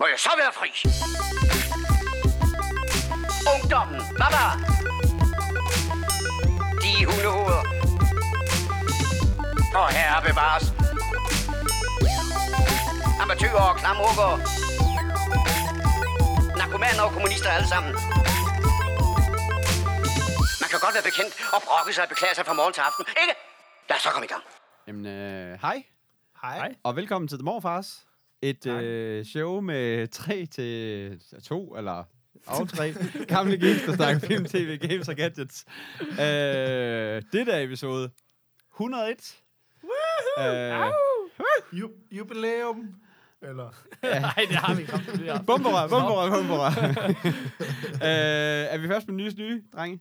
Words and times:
Må 0.00 0.06
jeg 0.06 0.18
så 0.18 0.30
være 0.42 0.52
fri? 0.58 0.70
Ungdommen, 3.54 4.00
baba! 4.20 4.44
De 6.82 6.92
hundehoveder. 7.08 7.62
Og 9.80 9.88
herre 9.96 10.22
bevares. 10.28 10.64
Amatøger 13.22 13.62
og 13.70 13.76
klamrukker. 13.76 14.30
Narkomaner 16.58 17.02
og 17.02 17.12
kommunister 17.12 17.50
alle 17.50 17.68
sammen. 17.68 17.92
Man 20.62 20.68
kan 20.72 20.78
godt 20.84 20.94
være 20.96 21.06
bekendt 21.10 21.32
og 21.54 21.60
brokke 21.66 21.92
sig 21.92 22.02
og 22.04 22.08
beklage 22.08 22.34
sig 22.34 22.46
fra 22.46 22.52
morgen 22.52 22.72
til 22.72 22.80
aften, 22.80 23.04
ikke? 23.22 23.34
Lad 23.88 23.96
os 23.96 24.02
så 24.02 24.10
komme 24.10 24.26
i 24.26 24.32
gang. 24.34 24.42
Jamen, 24.86 25.06
øh, 25.06 25.58
hej, 25.60 25.82
Hej. 26.42 26.74
og 26.82 26.96
velkommen 26.96 27.28
til 27.28 27.38
The 27.38 27.44
Morfars. 27.44 28.07
Et 28.42 28.66
øh, 28.66 29.24
show 29.24 29.60
med 29.60 30.08
tre 30.08 30.46
til 30.46 31.20
to, 31.44 31.76
eller 31.76 32.04
tre 32.76 32.94
gamle 33.28 33.56
games, 33.58 33.82
der 33.86 33.92
snakker 33.96 34.26
film, 34.26 34.44
tv, 34.44 34.76
games 34.88 35.08
og 35.08 35.16
gadgets. 35.16 35.64
Øh, 36.00 36.16
det 37.32 37.46
der 37.46 37.58
episode 37.60 38.10
101. 38.74 39.38
Øh, 40.38 40.92
Ju- 41.72 42.08
jubilæum. 42.16 42.94
Eller, 43.42 43.70
Nej, 44.20 44.46
det 44.48 44.56
har 44.56 44.74
vi 44.74 44.80
ikke. 44.80 44.92
Bumperør, 45.46 45.88
bumperør, 45.88 46.30
bumperør. 46.30 46.68
øh, 47.94 48.74
er 48.74 48.78
vi 48.78 48.86
først 48.88 49.08
med 49.08 49.14
nyes 49.16 49.36
nye, 49.36 49.62
drenge? 49.76 50.00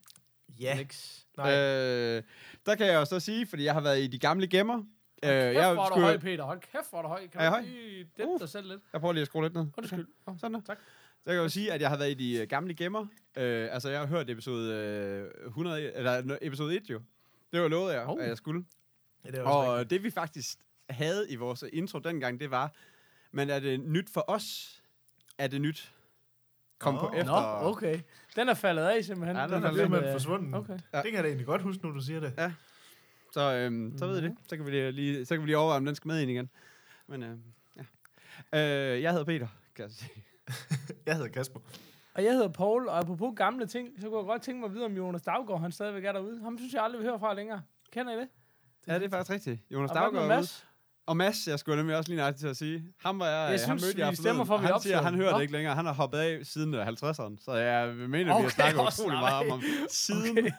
ja. 0.59 0.75
Nix. 0.77 1.17
Nej. 1.37 1.55
Øh, 1.55 2.23
der 2.65 2.75
kan 2.75 2.85
jeg 2.87 2.93
jo 2.95 3.05
så 3.05 3.19
sige, 3.19 3.47
fordi 3.47 3.63
jeg 3.63 3.73
har 3.73 3.81
været 3.81 3.99
i 3.99 4.07
de 4.07 4.19
gamle 4.19 4.47
gemmer. 4.47 4.83
Øh, 5.23 5.29
Kæft, 5.29 5.53
hvor 5.73 5.83
er 5.83 5.89
du 5.95 5.99
høj, 6.01 6.17
Peter. 6.17 6.43
Hold 6.43 6.59
kæft, 6.59 6.89
hvor 6.89 6.97
er 6.99 7.01
du 7.01 7.07
høj. 7.07 7.27
Kan 7.27 7.41
Er 7.41 7.43
jeg 7.43 7.63
du 7.63 7.67
lige 7.67 8.09
dæmpe 8.17 8.33
Uh. 8.33 8.39
dig 8.39 8.49
selv 8.49 8.67
lidt? 8.67 8.81
Jeg 8.93 9.01
prøver 9.01 9.13
lige 9.13 9.21
at 9.21 9.27
skrue 9.27 9.43
lidt 9.43 9.53
ned. 9.53 9.65
Undskyld. 9.77 10.07
Okay. 10.25 10.39
Sådan 10.39 10.53
der. 10.53 10.61
Tak. 10.61 10.77
Så 11.23 11.31
jeg 11.31 11.35
kan 11.35 11.43
jo 11.43 11.49
sige, 11.49 11.73
at 11.73 11.81
jeg 11.81 11.89
har 11.89 11.97
været 11.97 12.11
i 12.11 12.13
de 12.13 12.41
øh, 12.41 12.47
gamle 12.47 12.73
gemmer. 12.73 13.05
Øh, 13.37 13.67
altså, 13.71 13.89
jeg 13.89 13.99
har 13.99 14.07
hørt 14.07 14.29
episode, 14.29 14.73
øh, 14.73 15.47
100, 15.47 15.93
eller, 15.95 16.37
episode 16.41 16.75
1 16.77 16.89
jo. 16.89 17.01
Det 17.53 17.61
var 17.61 17.67
lovet 17.67 17.93
jeg, 17.93 18.05
Oh. 18.07 18.21
at 18.23 18.27
jeg 18.29 18.37
skulle. 18.37 18.65
Ja, 19.25 19.31
det 19.31 19.39
Og 19.39 19.89
det 19.89 20.03
vi 20.03 20.09
faktisk 20.11 20.57
havde 20.89 21.31
i 21.31 21.35
vores 21.35 21.63
intro 21.73 21.99
dengang, 21.99 22.39
det 22.39 22.51
var, 22.51 22.71
men 23.31 23.49
er 23.49 23.59
det 23.59 23.79
nyt 23.79 24.09
for 24.09 24.25
os? 24.27 24.77
Er 25.37 25.47
det 25.47 25.61
nyt? 25.61 25.93
Kom 26.79 26.93
Nå. 26.93 26.99
på 26.99 27.13
efter. 27.15 27.61
Nå, 27.61 27.69
okay. 27.69 27.99
Den 28.35 28.49
er 28.49 28.53
faldet 28.53 28.83
af, 28.83 29.03
simpelthen. 29.05 29.37
Ja, 29.37 29.43
den 29.43 29.51
den 29.51 29.63
er 29.63 29.69
rigtigt. 29.69 29.91
Det 29.91 30.03
er 30.03 30.07
af. 30.07 30.11
forsvundet. 30.13 30.55
Okay. 30.55 30.79
Ja. 30.93 30.97
Det 30.97 31.03
kan 31.05 31.13
jeg 31.13 31.23
da 31.23 31.27
egentlig 31.27 31.45
godt 31.45 31.61
huske, 31.61 31.85
nu 31.87 31.93
du 31.93 32.01
siger 32.01 32.19
det. 32.19 32.33
Ja. 32.37 32.53
Så, 33.37 33.53
øhm, 33.53 33.97
så 33.97 34.07
ved 34.07 34.19
I 34.19 34.23
det. 34.23 34.35
Så 34.49 34.55
kan, 34.57 34.65
vi 34.65 34.91
lige, 34.91 35.25
så 35.25 35.35
kan 35.35 35.41
vi 35.41 35.45
lige 35.47 35.57
overveje, 35.57 35.77
om 35.77 35.85
den 35.85 35.95
skal 35.95 36.07
med 36.07 36.21
ind 36.21 36.31
igen. 36.31 36.49
Men 37.07 37.23
øh, 37.23 37.37
ja. 38.53 38.93
Øh, 38.93 39.01
jeg 39.01 39.11
hedder 39.11 39.25
Peter, 39.25 39.47
kan 39.75 39.83
jeg 39.83 39.91
sige. 39.91 40.23
Jeg 41.05 41.15
hedder 41.15 41.29
Kasper. 41.29 41.59
Og 42.13 42.23
jeg 42.23 42.33
hedder 42.33 42.47
Paul, 42.47 42.87
og 42.87 42.99
apropos 42.99 43.33
gamle 43.35 43.67
ting, 43.67 43.89
så 43.99 44.09
kunne 44.09 44.17
jeg 44.17 44.25
godt 44.25 44.41
tænke 44.41 44.59
mig 44.59 44.67
at 44.67 44.73
vide, 44.73 44.85
om 44.85 44.97
Jonas 44.97 45.21
Daggaard, 45.21 45.61
han 45.61 45.71
stadigvæk 45.71 46.05
er 46.05 46.11
derude. 46.11 46.41
Ham 46.41 46.57
synes 46.57 46.73
jeg 46.73 46.83
aldrig, 46.83 47.01
vi 47.01 47.05
hører 47.05 47.17
fra 47.17 47.33
længere. 47.33 47.61
Kender 47.91 48.13
I 48.13 48.19
det? 48.19 48.27
Ja, 48.87 48.95
det 48.95 49.05
er 49.05 49.09
faktisk 49.09 49.31
rigtigt. 49.31 49.61
Jonas 49.71 49.89
Og 49.91 49.95
Daggaard 49.95 50.31
er 50.31 50.37
ude. 50.37 50.47
Og 51.07 51.17
Mads, 51.17 51.47
jeg 51.47 51.59
skulle 51.59 51.77
nemlig 51.77 51.97
også 51.97 52.09
lige 52.09 52.17
nøjagtigt 52.17 52.39
til 52.39 52.47
at 52.47 52.57
sige. 52.57 52.83
Ham 52.99 53.19
var 53.19 53.25
jeg, 53.27 53.33
Jeg 53.41 53.49
han 53.49 53.59
synes, 53.59 53.83
mødte 53.83 53.95
vi 53.95 54.01
jeg 54.01 54.17
stemmer 54.17 54.45
for, 54.45 54.57
vi 54.57 54.65
Han 54.65 54.81
siger, 54.81 54.95
han 54.95 55.03
ham. 55.05 55.15
hører 55.15 55.33
det 55.33 55.41
ikke 55.41 55.53
længere. 55.53 55.75
Han 55.75 55.85
har 55.85 55.93
hoppet 55.93 56.17
af 56.17 56.39
siden 56.45 56.73
øh, 56.73 56.87
50'erne. 56.87 57.35
Så 57.45 57.51
jeg 57.53 57.87
mener, 57.95 58.23
vi 58.25 58.31
Okay, 58.31 58.41
har 58.43 58.49
snakket 58.49 58.81
utrolig 58.81 59.19
meget 59.19 59.35
om 59.35 59.49
ham 59.49 59.61
siden. 59.89 60.37
Okay. 60.37 60.51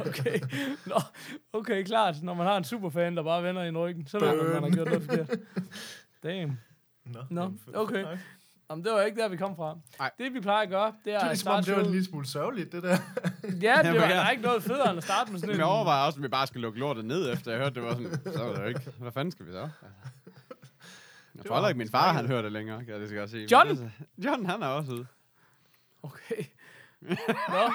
okay. 0.08 0.40
Nå, 0.86 1.00
okay, 1.52 1.82
klart. 1.84 2.22
Når 2.22 2.34
man 2.34 2.46
har 2.46 2.56
en 2.56 2.64
superfan, 2.64 3.16
der 3.16 3.22
bare 3.22 3.42
vender 3.42 3.62
i 3.64 3.70
ryggen, 3.70 4.06
så 4.06 4.18
ved 4.18 4.36
man, 4.42 4.52
man 4.52 4.62
har 4.62 4.70
gjort 4.70 4.88
noget 4.88 5.02
forkert. 5.02 5.30
Damn. 6.24 6.58
Nå, 7.06 7.20
jamen, 7.30 7.58
f- 7.68 7.76
okay. 7.76 8.04
Jamen, 8.72 8.84
det 8.84 8.92
var 8.92 9.02
ikke 9.02 9.20
der, 9.20 9.28
vi 9.28 9.36
kom 9.36 9.56
fra. 9.56 9.76
Nej. 9.98 10.10
Det, 10.18 10.34
vi 10.34 10.40
plejer 10.40 10.62
at 10.62 10.68
gøre, 10.68 10.86
det 10.86 10.94
Det 11.04 11.12
er 11.14 11.18
er 11.18 11.20
at 11.20 11.28
ligesom, 11.28 11.52
om 11.52 11.62
starte 11.62 11.70
det 11.70 11.76
var 11.80 11.84
en 11.86 11.90
lille 11.92 12.06
smule 12.06 12.26
sørgeligt, 12.26 12.72
det 12.72 12.82
der. 12.82 12.88
Ja, 13.62 13.76
det 13.92 14.00
var, 14.00 14.08
der 14.08 14.14
er 14.20 14.30
ikke 14.30 14.42
noget 14.42 14.62
federe 14.62 14.88
end 14.90 14.98
at 14.98 15.04
starte 15.04 15.32
med 15.32 15.40
sådan 15.40 15.54
en... 15.54 15.58
jeg 15.58 15.66
overvejer 15.66 16.06
også, 16.06 16.18
om 16.18 16.22
vi 16.22 16.28
bare 16.28 16.46
skal 16.46 16.60
lukke 16.60 16.78
lortet 16.78 17.04
ned, 17.04 17.32
efter 17.32 17.50
jeg 17.50 17.60
hørte, 17.60 17.74
det 17.74 17.82
var 17.82 17.92
sådan, 17.94 18.32
så 18.32 18.44
var 18.44 18.52
det 18.52 18.60
jo 18.62 18.66
ikke. 18.66 18.80
Hvad 18.98 19.12
fanden 19.12 19.32
skal 19.32 19.46
vi 19.46 19.50
så? 19.52 19.60
Altså. 19.60 19.76
Jeg 21.34 21.44
tror 21.46 21.54
heller 21.56 21.68
ikke, 21.68 21.78
min 21.78 21.90
far, 21.90 22.12
han 22.12 22.26
hører 22.26 22.42
det 22.42 22.52
længere, 22.52 22.84
kan 22.84 23.00
jeg 23.00 23.08
så 23.08 23.14
godt 23.14 23.30
sige. 23.30 23.48
John? 23.52 23.68
det 23.68 23.72
er 23.72 23.76
så- 23.76 24.04
John, 24.24 24.46
han 24.46 24.62
er 24.62 24.66
også 24.66 24.92
ude. 24.92 25.06
Okay. 26.02 26.44
Nå, 27.48 27.72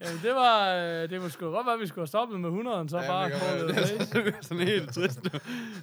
jamen, 0.00 0.20
det 0.22 0.34
var... 0.34 0.68
øh, 0.74 1.10
Det 1.10 1.22
var 1.22 1.28
sgu 1.28 1.50
godt 1.50 1.66
være, 1.66 1.74
at 1.74 1.80
vi 1.80 1.86
skulle 1.86 2.00
have 2.02 2.06
stoppet 2.06 2.40
med 2.40 2.50
100'eren, 2.50 2.88
så 2.88 2.98
Ja, 2.98 3.06
bare 3.08 3.30
det 3.30 3.68
det, 3.68 4.00
er 4.18 4.22
det 4.22 4.34
er 4.34 4.42
sådan 4.42 4.66
helt 4.66 4.94
trist. 4.94 5.20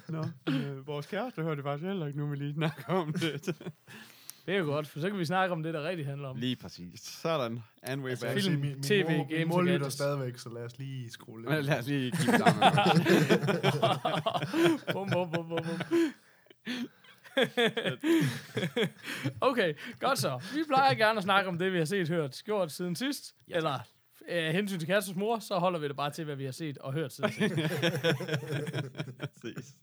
Nå, 0.08 0.24
øh, 0.48 0.86
vores 0.86 1.06
kæreste 1.06 1.42
hørte 1.42 1.56
det 1.56 1.64
faktisk 1.64 1.86
heller 1.86 2.06
ikke, 2.06 2.18
nu 2.18 2.26
vi 2.26 2.36
lige 2.36 2.54
snakker 2.54 2.84
om 2.94 3.12
det. 3.12 3.56
Det 4.46 4.54
er 4.54 4.58
jo 4.58 4.64
godt, 4.64 4.86
for 4.86 5.00
så 5.00 5.10
kan 5.10 5.18
vi 5.18 5.24
snakke 5.24 5.52
om 5.52 5.62
det, 5.62 5.74
der 5.74 5.88
rigtig 5.88 6.06
handler 6.06 6.28
om. 6.28 6.36
Lige 6.36 6.56
præcis. 6.56 7.00
Sådan. 7.00 7.62
And 7.82 8.02
way 8.02 8.10
Altså, 8.10 8.26
back. 8.26 8.40
film, 8.40 8.60
min, 8.60 8.70
min 8.74 8.82
TV, 8.82 9.04
mor, 9.04 9.16
games 9.16 9.28
min 9.38 9.48
mor 9.48 9.62
lytter 9.62 9.88
stadigvæk, 9.88 10.38
så 10.38 10.48
lad 10.48 10.62
os 10.64 10.78
lige 10.78 11.10
skrue 11.10 11.40
lidt. 11.40 11.50
Men 11.50 11.64
lad 11.64 11.78
os 11.78 11.86
lige 11.86 12.10
kigge 12.10 12.38
sammen. 12.38 12.62
bum, 14.92 15.10
bum, 15.10 15.30
bum, 15.30 15.48
bum, 15.48 15.62
bum. 15.64 15.86
okay, 19.50 19.74
godt 20.00 20.18
så. 20.18 20.40
Vi 20.54 20.60
plejer 20.68 20.94
gerne 20.94 21.16
at 21.16 21.22
snakke 21.22 21.48
om 21.48 21.58
det, 21.58 21.72
vi 21.72 21.78
har 21.78 21.84
set, 21.84 22.08
hørt, 22.08 22.42
gjort 22.44 22.72
siden 22.72 22.96
sidst. 22.96 23.34
Ja, 23.48 23.56
Eller 23.56 23.78
af 24.28 24.52
hensyn 24.52 24.78
til 24.78 24.88
Kassers 24.88 25.16
mor, 25.16 25.38
så 25.38 25.58
holder 25.58 25.78
vi 25.78 25.88
det 25.88 25.96
bare 25.96 26.10
til, 26.10 26.24
hvad 26.24 26.36
vi 26.36 26.44
har 26.44 26.52
set 26.52 26.78
og 26.78 26.92
hørt 26.92 27.12
siden 27.12 27.30
sidst. 29.42 29.76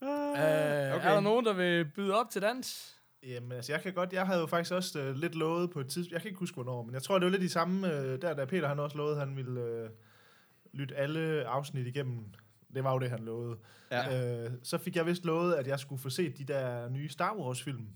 Præcis. 0.00 0.90
Uh, 0.90 0.96
okay. 0.96 1.08
Er 1.08 1.14
der 1.14 1.20
nogen, 1.20 1.46
der 1.46 1.52
vil 1.52 1.84
byde 1.84 2.14
op 2.14 2.30
til 2.30 2.42
dans? 2.42 2.96
Jamen, 3.22 3.52
altså, 3.52 3.72
jeg 3.72 3.82
kan 3.82 3.92
godt, 3.92 4.12
jeg 4.12 4.26
havde 4.26 4.40
jo 4.40 4.46
faktisk 4.46 4.72
også 4.72 4.98
øh, 4.98 5.14
lidt 5.16 5.34
lovet 5.34 5.70
på 5.70 5.80
et 5.80 5.86
tidspunkt, 5.86 6.12
jeg 6.12 6.20
kan 6.20 6.28
ikke 6.28 6.38
huske 6.38 6.54
hvornår, 6.54 6.82
men 6.82 6.94
jeg 6.94 7.02
tror, 7.02 7.18
det 7.18 7.24
var 7.24 7.30
lidt 7.30 7.42
i 7.42 7.48
samme, 7.48 7.92
øh, 7.92 8.22
der 8.22 8.34
da 8.34 8.44
Peter 8.44 8.68
han 8.68 8.78
også 8.78 8.96
lovede, 8.96 9.18
han 9.18 9.36
ville 9.36 9.60
øh, 9.60 9.90
lytte 10.72 10.96
alle 10.96 11.46
afsnit 11.46 11.86
igennem. 11.86 12.24
Det 12.74 12.84
var 12.84 12.92
jo 12.92 12.98
det, 12.98 13.10
han 13.10 13.20
lovede. 13.20 13.56
Ja. 13.90 14.44
Øh, 14.44 14.50
så 14.62 14.78
fik 14.78 14.96
jeg 14.96 15.06
vist 15.06 15.24
lovet, 15.24 15.54
at 15.54 15.66
jeg 15.66 15.80
skulle 15.80 16.02
få 16.02 16.10
set 16.10 16.38
de 16.38 16.44
der 16.44 16.88
nye 16.88 17.08
Star 17.08 17.34
Wars-film. 17.36 17.88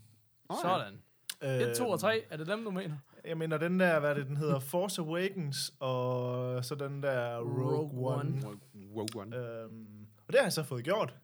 Oh, 0.48 0.56
Sådan. 0.62 0.94
Øh, 1.42 1.68
1, 1.68 1.76
2 1.76 1.88
og 1.88 2.00
3, 2.00 2.22
er 2.30 2.36
det 2.36 2.46
dem, 2.46 2.64
du 2.64 2.70
mener? 2.70 2.96
Jeg 3.24 3.38
mener, 3.38 3.58
den 3.58 3.80
der, 3.80 4.00
hvad 4.00 4.10
er 4.10 4.14
det, 4.14 4.26
den 4.26 4.36
hedder, 4.36 4.58
Force 4.72 5.02
Awakens, 5.02 5.72
og 5.80 6.64
så 6.64 6.74
den 6.74 7.02
der 7.02 7.38
Rogue, 7.38 7.76
Rogue 7.76 8.14
One. 8.14 8.46
One. 8.46 8.58
Rogue 8.96 9.22
One. 9.22 9.36
Øhm, 9.36 10.06
og 10.26 10.32
det 10.32 10.38
har 10.38 10.44
jeg 10.44 10.52
så 10.52 10.62
fået 10.62 10.84
gjort. 10.84 11.14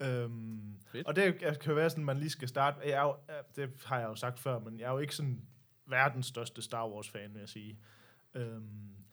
Øhm, 0.00 0.74
Fedt. 0.92 1.06
og 1.06 1.16
det 1.16 1.38
kan 1.38 1.56
jo 1.68 1.74
være 1.74 1.90
sådan, 1.90 2.02
at 2.02 2.06
man 2.06 2.18
lige 2.18 2.30
skal 2.30 2.48
starte. 2.48 2.78
Jeg 2.84 2.90
er 2.90 3.02
jo, 3.02 3.14
det 3.56 3.70
har 3.84 3.98
jeg 3.98 4.08
jo 4.08 4.14
sagt 4.14 4.38
før, 4.40 4.58
men 4.58 4.78
jeg 4.80 4.86
er 4.86 4.92
jo 4.92 4.98
ikke 4.98 5.14
sådan 5.14 5.40
verdens 5.86 6.26
største 6.26 6.62
Star 6.62 6.88
Wars-fan, 6.88 7.32
vil 7.34 7.40
jeg 7.40 7.48
sige. 7.48 7.78
Øhm, 8.34 8.62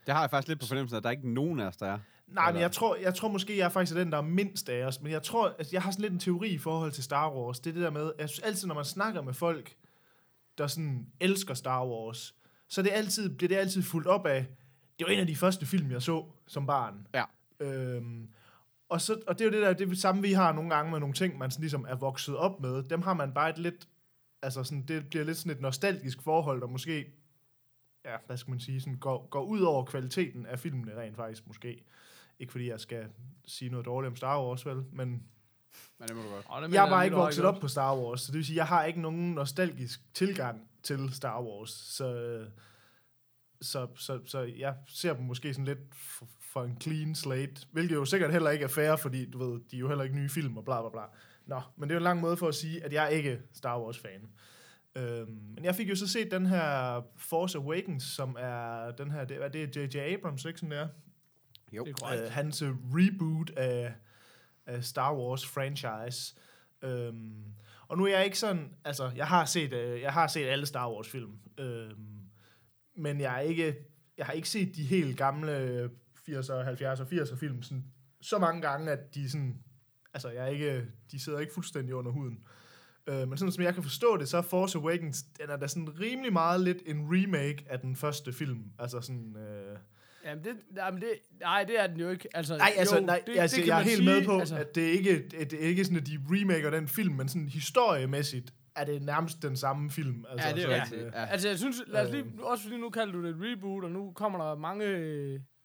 Det 0.06 0.14
har 0.14 0.22
jeg 0.22 0.30
faktisk 0.30 0.48
lidt 0.48 0.60
på 0.60 0.66
fornemmelsen, 0.68 0.98
at 0.98 1.04
der 1.04 1.10
er 1.10 1.12
ikke 1.12 1.34
nogen 1.34 1.60
af 1.60 1.66
os, 1.68 1.78
der 1.78 1.86
er. 1.86 2.00
nej, 2.28 2.46
men 2.46 2.50
Eller- 2.50 2.62
jeg 2.62 2.72
tror, 2.72 2.96
jeg 2.96 3.16
tror 3.16 3.28
måske, 3.28 3.58
jeg 3.58 3.66
er 3.66 3.70
faktisk 3.70 3.96
den, 3.98 4.12
der 4.12 4.18
er 4.18 4.22
mindst 4.22 4.70
af 4.70 4.86
os. 4.86 5.02
Men 5.02 5.12
jeg 5.12 5.24
tror, 5.24 5.56
at 5.60 5.74
jeg 5.74 5.82
har 5.82 5.92
sådan 5.92 6.02
lidt 6.02 6.14
en 6.14 6.20
teori 6.20 6.48
i 6.50 6.58
forhold 6.58 6.92
til 6.92 7.04
Star 7.04 7.32
Wars. 7.34 7.60
Det 7.60 7.70
er 7.70 7.74
det 7.74 7.84
der 7.84 7.90
med, 7.90 8.12
jeg 8.20 8.30
synes 8.30 8.40
altid, 8.46 8.68
når 8.68 8.76
man 8.76 8.86
snakker 8.86 9.22
med 9.22 9.34
folk, 9.34 9.76
der 10.58 10.68
sådan 10.68 11.08
elsker 11.20 11.54
Star 11.54 11.86
Wars, 11.86 12.36
så 12.68 12.82
er 12.82 12.84
det 12.84 12.92
altid, 12.94 13.30
bliver 13.38 13.48
det 13.48 13.56
altid 13.56 13.84
fuldt 13.84 14.08
op 14.08 14.26
af, 14.26 14.46
det 15.00 15.08
var 15.08 15.14
en 15.14 15.20
af 15.20 15.28
de 15.28 15.36
første 15.36 15.66
film, 15.66 15.92
jeg 15.92 16.02
så 16.02 16.26
som 16.48 16.66
barn. 16.68 17.08
Ja. 17.14 17.24
Øhm, 17.60 18.27
og, 18.90 19.02
så, 19.02 19.22
og 19.28 19.40
det 19.40 19.46
er 19.46 19.50
jo 19.50 19.52
det 19.52 19.80
der, 19.80 19.86
det 19.86 19.98
samme, 19.98 20.22
vi 20.22 20.34
har 20.34 20.52
nogle 20.52 20.76
gange 20.76 20.92
med 20.92 21.00
nogle 21.00 21.16
ting, 21.16 21.38
man 21.38 21.52
sådan 21.52 21.62
ligesom 21.62 21.86
er 21.90 21.96
vokset 21.96 22.38
op 22.38 22.60
med. 22.60 22.84
Dem 22.84 23.02
har 23.02 23.14
man 23.14 23.34
bare 23.34 23.50
et 23.50 23.58
lidt, 23.58 23.88
altså 24.42 24.64
sådan, 24.64 24.84
det 24.88 25.10
bliver 25.10 25.26
lidt 25.26 25.38
sådan 25.38 25.52
et 25.52 25.62
nostalgisk 25.62 26.22
forhold, 26.22 26.62
der 26.62 26.68
måske, 26.68 27.14
ja, 28.06 28.16
hvad 28.26 28.38
skal 28.38 28.52
man 28.52 28.60
sige, 28.60 28.82
sådan 28.82 28.98
går, 28.98 29.28
går 29.28 29.44
ud 29.44 29.62
over 29.62 29.86
kvaliteten 29.86 30.46
af 30.46 30.60
filmene 30.60 31.02
rent 31.02 31.16
faktisk 31.16 31.48
måske. 31.48 31.84
Ikke 32.40 32.52
fordi 32.52 32.70
jeg 32.70 32.80
skal 32.80 33.06
sige 33.46 33.72
noget 33.72 33.86
dårligt 33.86 34.10
om 34.10 34.16
Star 34.16 34.44
Wars, 34.44 34.66
vel, 34.66 34.86
men 34.92 35.24
Men 36.00 36.08
det 36.08 36.16
må 36.16 36.22
du 36.22 36.30
godt. 36.30 36.46
Oh, 36.50 36.64
det 36.64 36.74
jeg 36.74 36.86
er 36.86 36.90
bare 36.90 37.06
ikke 37.06 37.18
vokset 37.18 37.46
op 37.46 37.60
på 37.62 37.68
Star 37.68 37.96
Wars, 37.96 38.22
så 38.22 38.32
det 38.32 38.38
vil 38.38 38.46
sige, 38.46 38.58
jeg 38.58 38.68
har 38.68 38.84
ikke 38.84 39.02
nogen 39.02 39.34
nostalgisk 39.34 40.14
tilgang 40.14 40.70
til 40.84 41.14
Star 41.14 41.42
Wars, 41.42 41.70
så, 41.70 42.46
så, 43.62 43.88
så, 43.96 44.20
så 44.26 44.40
jeg 44.40 44.76
ser 44.88 45.14
dem 45.14 45.26
måske 45.26 45.54
sådan 45.54 45.66
lidt 45.66 45.96
for 46.58 46.64
en 46.64 46.78
clean 46.82 47.16
slate, 47.16 47.68
hvilket 47.72 47.96
jo 47.96 48.06
sikkert 48.06 48.32
heller 48.32 48.50
ikke 48.50 48.64
er 48.64 48.70
fair, 48.70 48.96
fordi 48.96 49.26
du 49.26 49.38
ved, 49.38 49.60
de 49.72 49.76
er 49.76 49.80
jo 49.80 49.88
heller 49.88 50.04
ikke 50.04 50.16
nye 50.16 50.30
film 50.30 50.58
og 50.58 50.66
bla 50.66 50.82
bla 50.82 50.90
bla. 50.90 51.02
Nå, 51.46 51.62
men 51.78 51.90
det 51.90 51.96
er 51.96 51.96
jo 51.96 52.00
en 52.00 52.04
lang 52.04 52.20
måde 52.20 52.38
for 52.38 52.48
at 52.48 52.56
sige, 52.56 52.84
at 52.84 52.94
jeg 52.94 53.04
er 53.04 53.08
ikke 53.08 53.42
Star 53.54 53.82
Wars-fan. 53.82 54.30
Øhm, 54.96 55.32
men 55.56 55.66
jeg 55.66 55.76
fik 55.76 55.90
jo 55.90 55.96
så 55.96 56.08
set 56.08 56.32
den 56.32 56.46
her 56.46 57.02
Force 57.18 57.58
Awakens, 57.58 58.04
som 58.04 58.36
er 58.40 58.92
den 58.92 59.12
her, 59.12 59.26
det 59.26 59.44
er 59.44 59.48
det 59.48 59.78
er 59.78 59.82
J.J. 59.82 60.14
Abrams, 60.14 60.46
ikke 60.46 60.60
sådan 60.60 60.72
der? 60.72 60.88
Jo. 61.72 61.84
Det 61.84 61.92
er 61.92 61.96
korrekt. 61.96 62.24
øh, 62.24 62.32
hans 62.32 62.64
reboot 62.94 63.50
af, 63.50 63.94
af 64.66 64.84
Star 64.84 65.16
Wars 65.16 65.48
franchise. 65.48 66.36
Øhm, 66.82 67.44
og 67.88 67.98
nu 67.98 68.04
er 68.06 68.16
jeg 68.16 68.26
ikke 68.26 68.40
sådan, 68.40 68.72
altså 68.86 69.12
jeg 69.16 69.28
har 69.28 69.46
set, 69.46 69.74
øh, 69.74 70.02
jeg 70.02 70.14
har 70.14 70.28
set 70.28 70.46
alle 70.46 70.66
Star 70.66 70.92
Wars 70.92 71.10
film, 71.10 71.40
øhm, 71.58 72.20
men 72.96 73.22
jeg 73.22 73.36
er 73.36 73.40
ikke, 73.40 73.76
jeg 74.18 74.26
har 74.26 74.34
ikke 74.34 74.50
set 74.50 74.76
de 74.76 74.84
helt 74.84 75.18
gamle 75.18 75.90
80'er, 76.30 76.68
70'er, 76.68 77.04
80'er 77.14 77.36
film 77.36 77.62
sådan, 77.64 77.84
så 78.22 78.38
mange 78.38 78.62
gange, 78.62 78.92
at 78.92 79.16
de 79.16 79.30
sådan, 79.30 79.58
altså 80.14 80.30
jeg 80.30 80.44
er 80.44 80.48
ikke, 80.48 80.86
de 81.12 81.20
sidder 81.20 81.40
ikke 81.40 81.54
fuldstændig 81.54 81.96
under 81.96 82.12
huden. 82.12 82.40
Øh, 83.08 83.28
men 83.28 83.38
sådan 83.38 83.52
som 83.52 83.64
jeg 83.64 83.74
kan 83.74 83.84
forstå 83.84 84.18
det, 84.18 84.28
så 84.30 84.38
er 84.38 84.42
Force 84.42 84.78
Awakens, 84.78 85.24
den 85.24 85.50
er 85.50 85.58
da 85.58 85.68
sådan 85.68 86.00
rimelig 86.00 86.34
meget 86.34 86.62
lidt 86.62 86.78
en 86.86 87.08
remake 87.12 87.66
af 87.70 87.80
den 87.80 87.96
første 87.96 88.34
film. 88.34 88.64
Altså 88.80 89.02
sådan... 89.02 89.36
Øh, 89.38 89.78
Jamen, 90.26 90.44
det, 90.44 90.52
jamen 90.76 91.02
det, 91.02 91.10
nej, 91.40 91.64
det 91.64 91.80
er 91.80 91.88
den 91.88 91.98
jo 92.00 92.10
ikke. 92.10 92.28
Altså, 92.34 92.58
nej, 92.58 92.72
altså, 92.78 93.00
jo, 93.00 93.06
nej, 93.06 93.22
det, 93.28 93.38
altså 93.40 93.56
det 93.56 93.64
kan 93.66 93.70
jeg 93.74 93.80
er 93.80 93.84
helt 93.84 93.98
sige, 93.98 94.06
med 94.10 94.26
på, 94.26 94.40
altså, 94.40 94.56
at 94.58 94.76
det 94.76 94.88
er 94.88 94.92
ikke, 94.92 95.28
det 95.30 95.54
er 95.54 95.58
ikke 95.68 95.84
sådan, 95.86 95.98
at 96.00 96.08
de 96.08 96.20
remaker 96.30 96.70
den 96.70 96.88
film, 96.88 97.16
men 97.16 97.28
sådan 97.30 97.50
historiemæssigt 97.50 98.54
er 98.76 98.84
det 98.84 99.02
nærmest 99.04 99.42
den 99.42 99.58
samme 99.58 99.92
film. 99.92 100.26
Altså, 100.30 100.48
Ja, 100.48 100.56
det 100.56 100.64
er 100.64 100.82
rigtigt. 100.82 101.02
øh, 101.02 101.12
Ja. 101.16 101.26
Altså, 101.26 101.48
jeg 101.48 101.58
synes, 101.58 101.82
lad 101.88 102.06
os 102.06 102.12
lige, 102.12 102.24
Øhm. 102.24 102.40
også 102.40 102.64
fordi 102.64 102.78
nu 102.78 102.90
kalder 102.90 103.14
du 103.14 103.24
det 103.24 103.30
et 103.30 103.36
reboot, 103.40 103.84
og 103.84 103.92
nu 103.92 104.12
kommer 104.16 104.44
der 104.50 104.56
mange, 104.56 104.86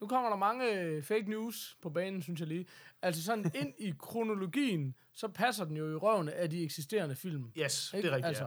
nu 0.03 0.09
kommer 0.09 0.29
der 0.29 0.37
mange 0.37 1.03
fake 1.03 1.31
news 1.31 1.77
på 1.83 1.91
banen, 1.91 2.23
synes 2.23 2.41
jeg 2.41 2.49
lige. 2.49 2.67
Altså 3.03 3.23
sådan 3.25 3.51
ind 3.55 3.73
i 3.89 3.95
kronologien, 3.99 4.95
så 5.13 5.29
passer 5.29 5.65
den 5.65 5.77
jo 5.77 5.93
i 5.93 5.95
røven 5.95 6.29
af 6.29 6.51
de 6.51 6.63
eksisterende 6.63 7.17
film. 7.17 7.51
Yes, 7.59 7.89
det 7.93 7.99
Ikke? 7.99 8.09
er 8.09 8.13
rigtigt, 8.13 8.27
altså, 8.29 8.47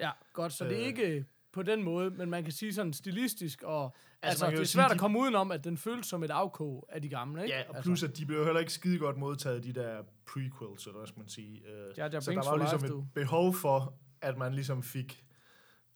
ja. 0.00 0.10
godt, 0.32 0.52
så 0.52 0.64
det 0.64 0.72
er 0.76 0.80
Øh. 0.80 0.86
ikke 0.86 1.24
på 1.52 1.62
den 1.62 1.82
måde, 1.82 2.10
men 2.10 2.30
man 2.30 2.42
kan 2.44 2.52
sige 2.52 2.74
sådan 2.74 2.92
stilistisk, 2.92 3.62
og 3.62 3.84
altså, 3.84 3.94
altså 4.22 4.46
det 4.46 4.52
jo 4.52 4.60
er 4.60 4.64
sige, 4.64 4.72
svært 4.72 4.90
de- 4.90 4.94
at 4.94 5.00
komme 5.00 5.18
udenom, 5.18 5.50
at 5.52 5.64
den 5.64 5.76
føles 5.78 6.06
som 6.06 6.22
et 6.24 6.30
afkog 6.30 6.86
af 6.92 7.02
de 7.02 7.08
gamle, 7.08 7.42
ikke? 7.42 7.54
Ja, 7.54 7.62
og 7.68 7.76
altså, 7.76 7.82
plus 7.88 8.02
at 8.02 8.16
de 8.16 8.26
blev 8.26 8.38
jo 8.38 8.44
heller 8.44 8.60
ikke 8.60 8.72
skide 8.72 8.98
godt 8.98 9.16
modtaget, 9.16 9.64
de 9.64 9.72
der 9.72 10.02
prequels, 10.26 10.86
eller 10.86 10.98
hvad 10.98 11.06
skal 11.06 11.18
man 11.18 11.28
sige. 11.28 11.62
Øh, 11.68 11.98
Jar 11.98 12.08
Jar 12.12 12.20
så 12.20 12.30
der 12.30 12.36
var 12.36 12.42
for 12.44 12.56
ligesom 12.56 12.78
life, 12.80 12.86
et 12.86 12.92
du. 12.92 13.04
behov 13.14 13.54
for, 13.54 13.94
at 14.20 14.38
man 14.38 14.54
ligesom 14.54 14.82
fik 14.82 15.24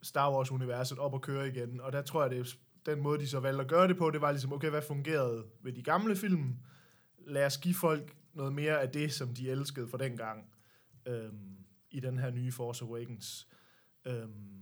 Star 0.02 0.32
Wars-universet 0.32 0.98
op 0.98 1.14
at 1.14 1.20
køre 1.22 1.48
igen. 1.48 1.80
Og 1.80 1.92
der 1.92 2.02
tror 2.02 2.22
jeg, 2.22 2.30
det 2.30 2.40
er 2.40 2.44
den 2.90 3.02
måde, 3.02 3.18
de 3.18 3.28
så 3.28 3.40
valgte 3.40 3.60
at 3.60 3.68
gøre 3.68 3.88
det 3.88 3.96
på, 3.96 4.10
det 4.10 4.20
var 4.20 4.30
ligesom, 4.30 4.52
okay, 4.52 4.70
hvad 4.70 4.82
fungerede 4.82 5.44
ved 5.62 5.72
de 5.72 5.82
gamle 5.82 6.16
film? 6.16 6.56
Lad 7.18 7.46
os 7.46 7.58
give 7.58 7.74
folk 7.74 8.16
noget 8.34 8.52
mere 8.52 8.80
af 8.82 8.88
det, 8.88 9.12
som 9.12 9.34
de 9.34 9.50
elskede 9.50 9.88
for 9.88 9.98
dengang, 9.98 10.50
øhm, 11.06 11.56
i 11.90 12.00
den 12.00 12.18
her 12.18 12.30
nye 12.30 12.52
Force 12.52 12.84
Awakens. 12.84 13.48
Øhm, 14.04 14.58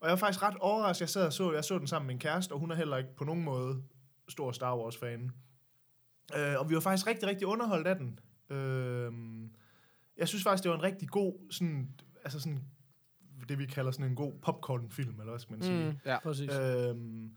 og 0.00 0.06
jeg 0.06 0.10
var 0.10 0.16
faktisk 0.16 0.42
ret 0.42 0.56
overrasket. 0.56 1.00
Jeg 1.00 1.08
sad 1.08 1.26
og 1.26 1.32
så, 1.32 1.52
jeg 1.52 1.64
så 1.64 1.78
den 1.78 1.86
sammen 1.86 2.06
med 2.06 2.14
min 2.14 2.20
kæreste, 2.20 2.52
og 2.52 2.58
hun 2.58 2.70
er 2.70 2.74
heller 2.74 2.96
ikke 2.96 3.16
på 3.16 3.24
nogen 3.24 3.44
måde 3.44 3.82
stor 4.28 4.52
Star 4.52 4.76
Wars-fan. 4.76 5.30
Øh, 6.36 6.58
og 6.58 6.70
vi 6.70 6.74
var 6.74 6.80
faktisk 6.80 7.06
rigtig, 7.06 7.28
rigtig 7.28 7.46
underholdt 7.46 7.86
af 7.86 7.96
den. 7.96 8.18
Øh, 8.50 9.12
jeg 10.16 10.28
synes 10.28 10.42
faktisk, 10.42 10.62
det 10.62 10.70
var 10.70 10.76
en 10.76 10.82
rigtig 10.82 11.08
god, 11.08 11.50
sådan, 11.50 11.90
altså 12.24 12.40
sådan, 12.40 12.64
det 13.50 13.58
vi 13.58 13.66
kalder 13.66 13.90
sådan 13.90 14.06
en 14.06 14.14
god 14.14 14.32
popcorn-film, 14.42 15.20
eller 15.20 15.30
hvad 15.32 15.40
skal 15.40 15.52
man 15.52 15.62
sige. 15.62 15.84
Mm, 15.90 15.96
Ja. 16.06 16.18
præcis. 16.22 16.50
Øhm, 16.58 17.30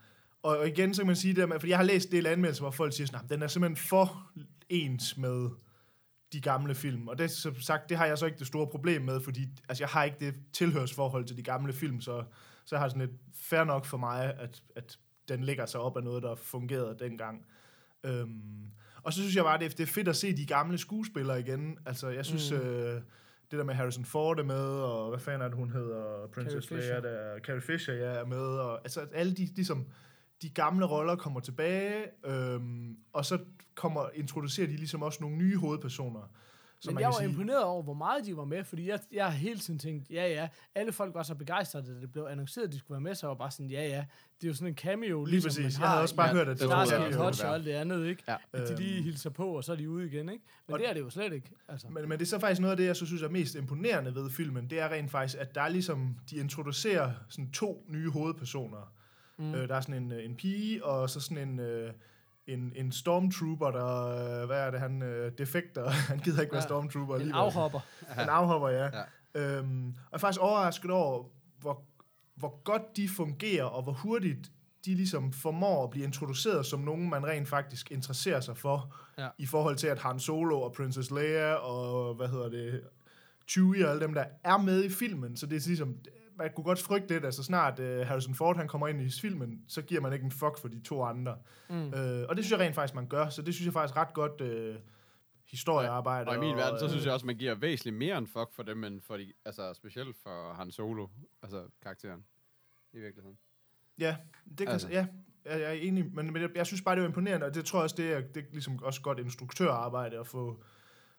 og, 0.43 0.57
og 0.57 0.67
igen, 0.67 0.93
så 0.93 1.01
kan 1.01 1.07
man 1.07 1.15
sige 1.15 1.33
det, 1.33 1.49
fordi 1.51 1.69
jeg 1.69 1.77
har 1.77 1.83
læst 1.85 2.09
en 2.09 2.11
del 2.15 2.25
anmeldelser, 2.27 2.63
hvor 2.63 2.71
folk 2.71 2.93
siger 2.93 3.07
sådan, 3.07 3.19
"Nah, 3.21 3.29
den 3.29 3.43
er 3.43 3.47
simpelthen 3.47 3.77
for 3.77 4.31
ens 4.69 5.17
med 5.17 5.49
de 6.33 6.41
gamle 6.41 6.75
film. 6.75 7.07
Og 7.07 7.17
det, 7.17 7.31
som 7.31 7.55
sagt, 7.61 7.89
det 7.89 7.97
har 7.97 8.05
jeg 8.05 8.17
så 8.17 8.25
ikke 8.25 8.39
det 8.39 8.47
store 8.47 8.67
problem 8.67 9.01
med, 9.01 9.21
fordi 9.21 9.47
altså, 9.69 9.83
jeg 9.83 9.89
har 9.89 10.03
ikke 10.03 10.17
det 10.19 10.35
tilhørsforhold 10.53 11.25
til 11.25 11.37
de 11.37 11.43
gamle 11.43 11.73
film, 11.73 12.01
så, 12.01 12.23
så 12.65 12.75
jeg 12.75 12.81
har 12.81 12.89
sådan 12.89 13.01
et 13.01 13.17
fair 13.33 13.63
nok 13.63 13.85
for 13.85 13.97
mig, 13.97 14.33
at, 14.39 14.63
at 14.75 14.97
den 15.27 15.43
lægger 15.43 15.65
sig 15.65 15.79
op 15.79 15.97
af 15.97 16.03
noget, 16.03 16.23
der 16.23 16.35
fungerede 16.35 16.95
dengang. 16.99 17.45
Øhm, 18.03 18.71
og 19.03 19.13
så 19.13 19.19
synes 19.21 19.35
jeg 19.35 19.43
bare, 19.43 19.57
det 19.59 19.65
er, 19.65 19.69
det 19.69 19.79
er 19.79 19.87
fedt 19.87 20.07
at 20.07 20.15
se 20.15 20.37
de 20.37 20.45
gamle 20.45 20.77
skuespillere 20.77 21.39
igen. 21.39 21.77
Altså, 21.85 22.09
jeg 22.09 22.25
synes, 22.25 22.51
mm. 22.51 22.57
øh, 22.57 23.01
det 23.53 23.59
der 23.59 23.65
med 23.65 23.73
Harrison 23.73 24.05
Ford 24.05 24.39
er 24.39 24.43
med, 24.43 24.65
og 24.65 25.09
hvad 25.09 25.19
fanden 25.19 25.41
er 25.41 25.47
det, 25.47 25.57
hun 25.57 25.69
hedder? 25.69 26.27
Princess 26.33 26.71
Leia, 26.71 27.01
der, 27.01 27.39
Carrie 27.39 27.61
Fisher, 27.61 27.93
ja, 27.93 28.05
er 28.05 28.25
med. 28.25 28.37
Og, 28.37 28.79
altså, 28.83 29.01
at 29.01 29.07
alle 29.13 29.33
de, 29.33 29.45
ligesom, 29.45 29.85
de 30.41 30.49
gamle 30.49 30.85
roller 30.85 31.15
kommer 31.15 31.39
tilbage, 31.39 32.05
øhm, 32.25 32.97
og 33.13 33.25
så 33.25 33.39
kommer, 33.75 34.09
introducerer 34.13 34.67
de 34.67 34.75
ligesom 34.75 35.01
også 35.01 35.17
nogle 35.21 35.37
nye 35.37 35.57
hovedpersoner. 35.57 36.31
Men 36.91 36.99
jeg 36.99 37.07
var 37.07 37.13
sige, 37.19 37.29
imponeret 37.29 37.63
over, 37.63 37.83
hvor 37.83 37.93
meget 37.93 38.25
de 38.25 38.37
var 38.37 38.45
med, 38.45 38.63
fordi 38.63 38.89
jeg, 38.89 38.99
jeg 39.11 39.25
har 39.25 39.31
hele 39.31 39.59
tiden 39.59 39.79
tænkt, 39.79 40.09
ja 40.09 40.27
ja, 40.27 40.47
alle 40.75 40.91
folk 40.91 41.13
var 41.15 41.23
så 41.23 41.35
begejstrede, 41.35 41.93
da 41.95 42.01
det 42.01 42.11
blev 42.11 42.23
annonceret, 42.29 42.65
at 42.67 42.73
de 42.73 42.79
skulle 42.79 42.91
være 42.95 43.01
med, 43.01 43.15
så 43.15 43.27
var 43.27 43.33
bare 43.33 43.51
sådan, 43.51 43.65
ja 43.71 43.87
ja, 43.87 44.05
det 44.41 44.43
er 44.43 44.47
jo 44.47 44.53
sådan 44.53 44.67
en 44.67 44.75
cameo, 44.75 45.23
Lige 45.25 45.31
ligesom 45.31 45.49
præcis. 45.49 45.63
man 45.63 45.71
Jeg 45.71 45.77
havde 45.79 45.89
har 45.95 46.01
også 46.01 46.15
bare 46.15 46.31
i 46.31 46.33
hørt, 46.33 46.47
at 46.49 46.59
det 46.59 46.69
var- 46.69 46.85
Starsky 46.85 47.15
var- 47.15 47.25
Hutch 47.25 47.45
og 47.45 47.53
alt 47.53 47.65
det 47.65 47.71
andet, 47.71 48.05
ikke? 48.07 48.23
Ja. 48.27 48.35
At 48.53 48.69
de 48.69 48.75
lige 48.75 48.95
Øhm. 48.95 49.03
hilser 49.03 49.29
på, 49.29 49.47
og 49.47 49.63
så 49.63 49.71
er 49.71 49.75
de 49.75 49.89
ude 49.89 50.05
igen, 50.05 50.29
ikke? 50.29 50.43
Men 50.67 50.73
Og- 50.73 50.79
det 50.79 50.89
er 50.89 50.93
det 50.93 50.99
jo 51.01 51.09
slet 51.09 51.33
ikke, 51.33 51.49
altså. 51.67 51.87
Men, 51.89 52.09
men 52.09 52.19
det 52.19 52.25
er 52.25 52.29
så 52.29 52.39
faktisk 52.39 52.61
noget 52.61 52.71
af 52.71 52.77
det, 52.77 52.85
jeg 52.85 52.95
så 52.95 53.05
synes 53.05 53.21
er 53.21 53.29
mest 53.29 53.55
imponerende 53.55 54.15
ved 54.15 54.29
filmen, 54.29 54.69
det 54.69 54.79
er 54.79 54.89
rent 54.91 55.11
faktisk, 55.11 55.41
at 55.41 55.55
der 55.55 55.61
er 55.61 55.69
ligesom, 55.69 56.15
de 56.29 56.35
introducerer 56.35 57.11
sådan 57.29 57.51
to 57.51 57.85
nye 57.89 58.09
hovedpersoner. 58.09 58.93
Mm. 59.37 59.55
Øh, 59.55 59.67
der 59.69 59.75
er 59.75 59.81
sådan 59.81 60.03
en, 60.03 60.11
øh, 60.11 60.25
en 60.25 60.35
pige, 60.35 60.85
og 60.85 61.09
så 61.09 61.19
sådan 61.19 61.47
en, 61.49 61.59
øh, 61.59 61.93
en, 62.47 62.71
en 62.75 62.91
stormtrooper, 62.91 63.71
der, 63.71 64.05
øh, 64.41 64.45
hvad 64.47 64.59
er 64.67 64.71
det, 64.71 64.79
han 64.79 65.01
øh, 65.03 65.31
defekter, 65.37 65.89
han 66.11 66.19
gider 66.19 66.41
ikke 66.41 66.53
være 66.53 66.61
stormtrooper 66.61 67.15
En 67.15 67.21
alligevel. 67.21 67.39
afhopper. 67.41 67.79
En 68.23 68.29
afhopper, 68.29 68.69
ja. 68.69 68.83
Ja. 68.83 69.03
Øhm, 69.57 69.87
og 69.87 69.93
jeg 70.11 70.17
er 70.17 70.17
faktisk 70.17 70.41
overrasket 70.41 70.91
over, 70.91 71.23
hvor, 71.59 71.83
hvor 72.35 72.61
godt 72.63 72.97
de 72.97 73.09
fungerer, 73.09 73.63
og 73.65 73.83
hvor 73.83 73.91
hurtigt 73.93 74.51
de 74.85 74.95
ligesom 74.95 75.33
formår 75.33 75.83
at 75.83 75.89
blive 75.89 76.05
introduceret 76.05 76.65
som 76.65 76.79
nogen, 76.79 77.09
man 77.09 77.25
rent 77.25 77.47
faktisk 77.47 77.91
interesserer 77.91 78.39
sig 78.39 78.57
for, 78.57 78.95
Ja. 79.17 79.27
i 79.37 79.45
forhold 79.45 79.75
til, 79.75 79.87
at 79.87 79.99
Han 79.99 80.19
Solo 80.19 80.61
og 80.61 80.73
Princess 80.73 81.11
Leia 81.11 81.53
og, 81.53 82.15
hvad 82.15 82.27
hedder 82.27 82.49
det, 82.49 82.81
Chewie 83.49 83.85
og 83.85 83.91
alle 83.91 84.01
dem, 84.03 84.13
der 84.13 84.25
er 84.43 84.57
med 84.57 84.83
i 84.83 84.89
filmen. 84.89 85.37
Så 85.37 85.45
det 85.45 85.55
er 85.63 85.67
ligesom, 85.67 85.95
man 86.43 86.51
kunne 86.55 86.63
godt 86.63 86.79
frygte 86.79 87.07
lidt, 87.13 87.25
at 87.25 87.33
så 87.33 87.43
snart 87.43 87.79
uh, 87.79 87.85
Harrison 87.85 88.35
Ford 88.35 88.57
han 88.57 88.67
kommer 88.67 88.87
ind 88.87 89.01
i 89.01 89.09
filmen, 89.21 89.63
så 89.67 89.81
giver 89.81 90.01
man 90.01 90.13
ikke 90.13 90.25
en 90.25 90.31
fuck 90.31 90.57
for 90.57 90.67
de 90.67 90.81
to 90.81 91.03
andre. 91.03 91.37
Mm. 91.69 91.93
Øh, 91.93 92.25
og 92.29 92.35
det 92.35 92.45
synes 92.45 92.51
jeg 92.51 92.59
rent 92.59 92.75
faktisk, 92.75 92.95
man 92.95 93.07
gør. 93.07 93.29
Så 93.29 93.41
det 93.41 93.53
synes 93.53 93.65
jeg 93.65 93.73
faktisk 93.73 93.97
ret 93.97 94.13
godt 94.13 94.41
øh, 94.41 94.75
historiearbejde. 95.45 96.29
Og 96.29 96.35
i 96.35 96.39
min 96.39 96.55
verden, 96.55 96.79
så 96.79 96.89
synes 96.89 97.05
jeg 97.05 97.13
også, 97.13 97.25
man 97.25 97.37
giver 97.37 97.55
væsentligt 97.55 97.95
mere 97.95 98.17
end 98.17 98.27
fuck 98.27 98.53
for 98.53 98.63
dem, 98.63 98.83
end 98.83 99.01
for 99.01 99.17
de, 99.17 99.33
altså 99.45 99.73
specielt 99.73 100.17
for 100.23 100.53
Han 100.53 100.71
Solo, 100.71 101.07
altså 101.41 101.63
karakteren, 101.81 102.25
i 102.93 102.99
virkeligheden. 102.99 103.37
Ja, 103.99 104.15
det 104.49 104.57
kan, 104.57 104.67
Altså. 104.67 104.87
altså. 104.87 104.99
ja, 104.99 105.07
jeg 105.45 105.61
jeg 105.61 105.69
er 105.69 105.81
enig, 105.81 106.05
men, 106.13 106.33
men 106.33 106.41
jeg, 106.41 106.49
jeg 106.55 106.65
synes 106.65 106.81
bare, 106.81 106.95
det 106.95 107.01
var 107.01 107.07
imponerende, 107.07 107.45
og 107.45 107.55
det 107.55 107.65
tror 107.65 107.79
jeg 107.79 107.83
også, 107.83 107.95
det 107.95 108.13
er, 108.13 108.21
det 108.21 108.37
er 108.37 108.51
ligesom 108.51 108.83
også 108.83 109.01
godt 109.01 109.19
instruktørarbejde 109.19 110.19
at 110.19 110.27
få, 110.27 110.63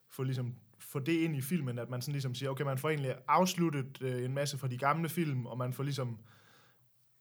få, 0.09 0.23
ligesom, 0.23 0.55
få 0.89 0.99
det 0.99 1.13
ind 1.13 1.37
i 1.37 1.41
filmen, 1.41 1.79
at 1.79 1.91
man 1.91 2.03
sådan 2.03 2.13
ligesom 2.13 2.35
siger, 2.35 2.51
okay, 2.51 2.65
man 2.65 2.79
får 2.79 2.89
egentlig 2.89 3.15
afsluttet 3.29 4.03
øh, 4.03 4.25
en 4.25 4.35
masse 4.35 4.59
fra 4.59 4.69
de 4.69 4.79
gamle 4.79 5.09
film, 5.09 5.47
og 5.47 5.59
man 5.59 5.73
får 5.73 5.83
ligesom 5.83 6.19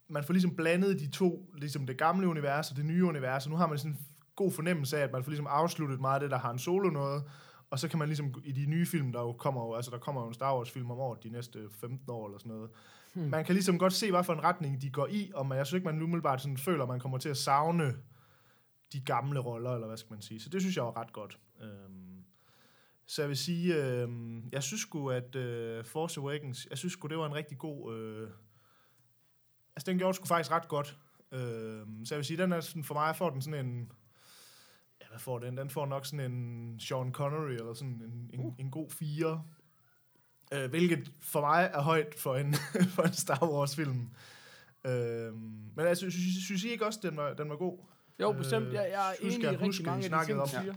man 0.10 0.24
får 0.24 0.34
ligesom 0.34 0.56
blandet 0.56 1.00
de 1.00 1.08
to, 1.10 1.54
ligesom 1.58 1.88
det 1.88 1.98
gamle 1.98 2.28
univers 2.28 2.72
og 2.72 2.78
det 2.78 2.86
nye 2.86 3.06
univers, 3.06 3.46
og 3.46 3.52
nu 3.52 3.58
har 3.58 3.68
man 3.68 3.78
sådan 3.78 3.92
en 3.92 4.00
god 4.36 4.52
fornemmelse 4.52 4.98
af, 4.98 5.04
at 5.04 5.12
man 5.12 5.24
får 5.24 5.32
ligesom 5.32 5.48
afsluttet 5.50 6.02
meget 6.02 6.16
af 6.16 6.20
det, 6.20 6.32
der 6.32 6.38
har 6.38 6.52
en 6.52 6.60
solo 6.60 6.90
noget, 6.90 7.24
og 7.70 7.80
så 7.80 7.88
kan 7.88 8.00
man 8.00 8.08
ligesom 8.08 8.34
i 8.44 8.52
de 8.52 8.66
nye 8.66 8.86
film, 8.86 9.12
der 9.12 9.20
jo 9.20 9.34
kommer 9.34 9.66
jo, 9.66 9.74
altså 9.74 9.92
der 9.92 9.98
kommer 9.98 10.22
jo 10.22 10.28
en 10.28 10.34
Star 10.34 10.56
Wars 10.56 10.72
film 10.72 10.92
om 10.92 11.00
året 11.00 11.24
de 11.24 11.30
næste 11.30 11.60
15 11.72 12.10
år 12.10 12.26
eller 12.28 12.38
sådan 12.38 12.52
noget. 12.52 12.70
Hmm. 13.14 13.24
Man 13.24 13.46
kan 13.46 13.56
ligesom 13.56 13.80
godt 13.80 13.94
se, 13.94 14.12
hvad 14.12 14.24
for 14.24 14.34
en 14.34 14.44
retning 14.44 14.82
de 14.82 14.90
går 14.90 15.08
i, 15.08 15.32
og 15.36 15.46
man, 15.46 15.58
jeg 15.58 15.66
synes 15.68 15.78
ikke, 15.78 15.86
man 15.86 16.02
umiddelbart 16.02 16.42
sådan 16.42 16.58
føler, 16.58 16.84
at 16.84 16.90
man 16.90 17.00
kommer 17.00 17.18
til 17.18 17.30
at 17.30 17.38
savne 17.38 17.96
de 18.94 19.00
gamle 19.00 19.40
roller, 19.40 19.72
eller 19.72 19.88
hvad 19.88 19.98
skal 19.98 20.14
man 20.14 20.22
sige. 20.22 20.40
Så 20.40 20.50
det 20.50 20.62
synes 20.62 20.76
jeg 20.76 20.84
var 20.84 20.98
ret 20.98 21.14
godt. 21.14 21.40
Øhm, 21.62 22.03
så 23.06 23.22
jeg 23.22 23.30
vil 23.30 23.38
sige, 23.38 23.76
øhm, 23.76 24.50
jeg 24.52 24.64
synes 24.64 24.82
sgu, 24.82 25.10
at 25.10 25.36
øh, 25.36 25.86
Force 25.86 26.20
Awakens, 26.20 26.68
jeg 26.70 26.78
synes 26.78 26.94
sgu, 26.94 27.08
det 27.08 27.18
var 27.18 27.26
en 27.26 27.36
rigtig 27.36 27.58
god... 27.58 27.96
Øh, 27.98 28.30
altså, 29.76 29.92
den 29.92 29.98
gjorde 29.98 30.14
sgu 30.14 30.26
faktisk 30.26 30.52
ret 30.52 30.68
godt. 30.68 30.98
Øhm, 31.32 32.06
så 32.06 32.16
jeg 32.16 32.18
vil 32.18 32.26
sige, 32.26 32.38
den 32.38 32.52
er 32.52 32.62
sådan, 32.62 32.84
for 32.84 32.94
mig, 32.94 33.16
får 33.16 33.30
den 33.30 33.42
sådan 33.42 33.66
en... 33.66 33.92
Ja, 35.02 35.08
hvad 35.10 35.20
får 35.20 35.40
den? 35.40 35.58
Den 35.58 35.70
får 35.70 35.86
nok 35.86 36.06
sådan 36.06 36.32
en 36.32 36.80
Sean 36.80 37.12
Connery, 37.14 37.52
eller 37.52 37.74
sådan 37.74 37.90
en, 37.94 38.30
en, 38.34 38.46
uh. 38.46 38.54
en 38.60 38.72
god 38.72 38.90
fire. 38.92 39.44
Øh, 40.54 40.70
hvilket 40.70 41.12
for 41.22 41.42
mig 41.42 41.70
er 41.74 41.82
højt 41.82 42.16
for 42.18 42.36
en, 42.36 42.54
for 42.96 43.04
en 43.04 43.14
Star 43.14 43.48
Wars-film. 43.52 44.10
Øhm, 44.86 45.36
men 45.76 45.86
jeg 45.86 45.98
synes, 45.98 46.14
synes, 46.14 46.46
synes 46.46 46.64
I 46.64 46.70
ikke 46.70 46.86
også, 46.86 47.00
den 47.04 47.18
var, 47.18 47.34
den 47.34 47.50
var 47.50 47.56
god 47.56 47.78
Jo, 48.20 48.32
bestemt. 48.32 48.68
Øh, 48.68 48.74
Jeg, 48.74 48.88
jeg 48.92 49.10
er 49.10 49.26
husk 49.26 49.36
enig 49.36 49.44
i 49.54 49.58
rigtig 49.58 49.86
mange 49.86 50.06
af 50.06 50.20
de 50.20 50.26
ting, 50.26 50.38
du 50.38 50.42
om- 50.42 50.48
siger. 50.48 50.74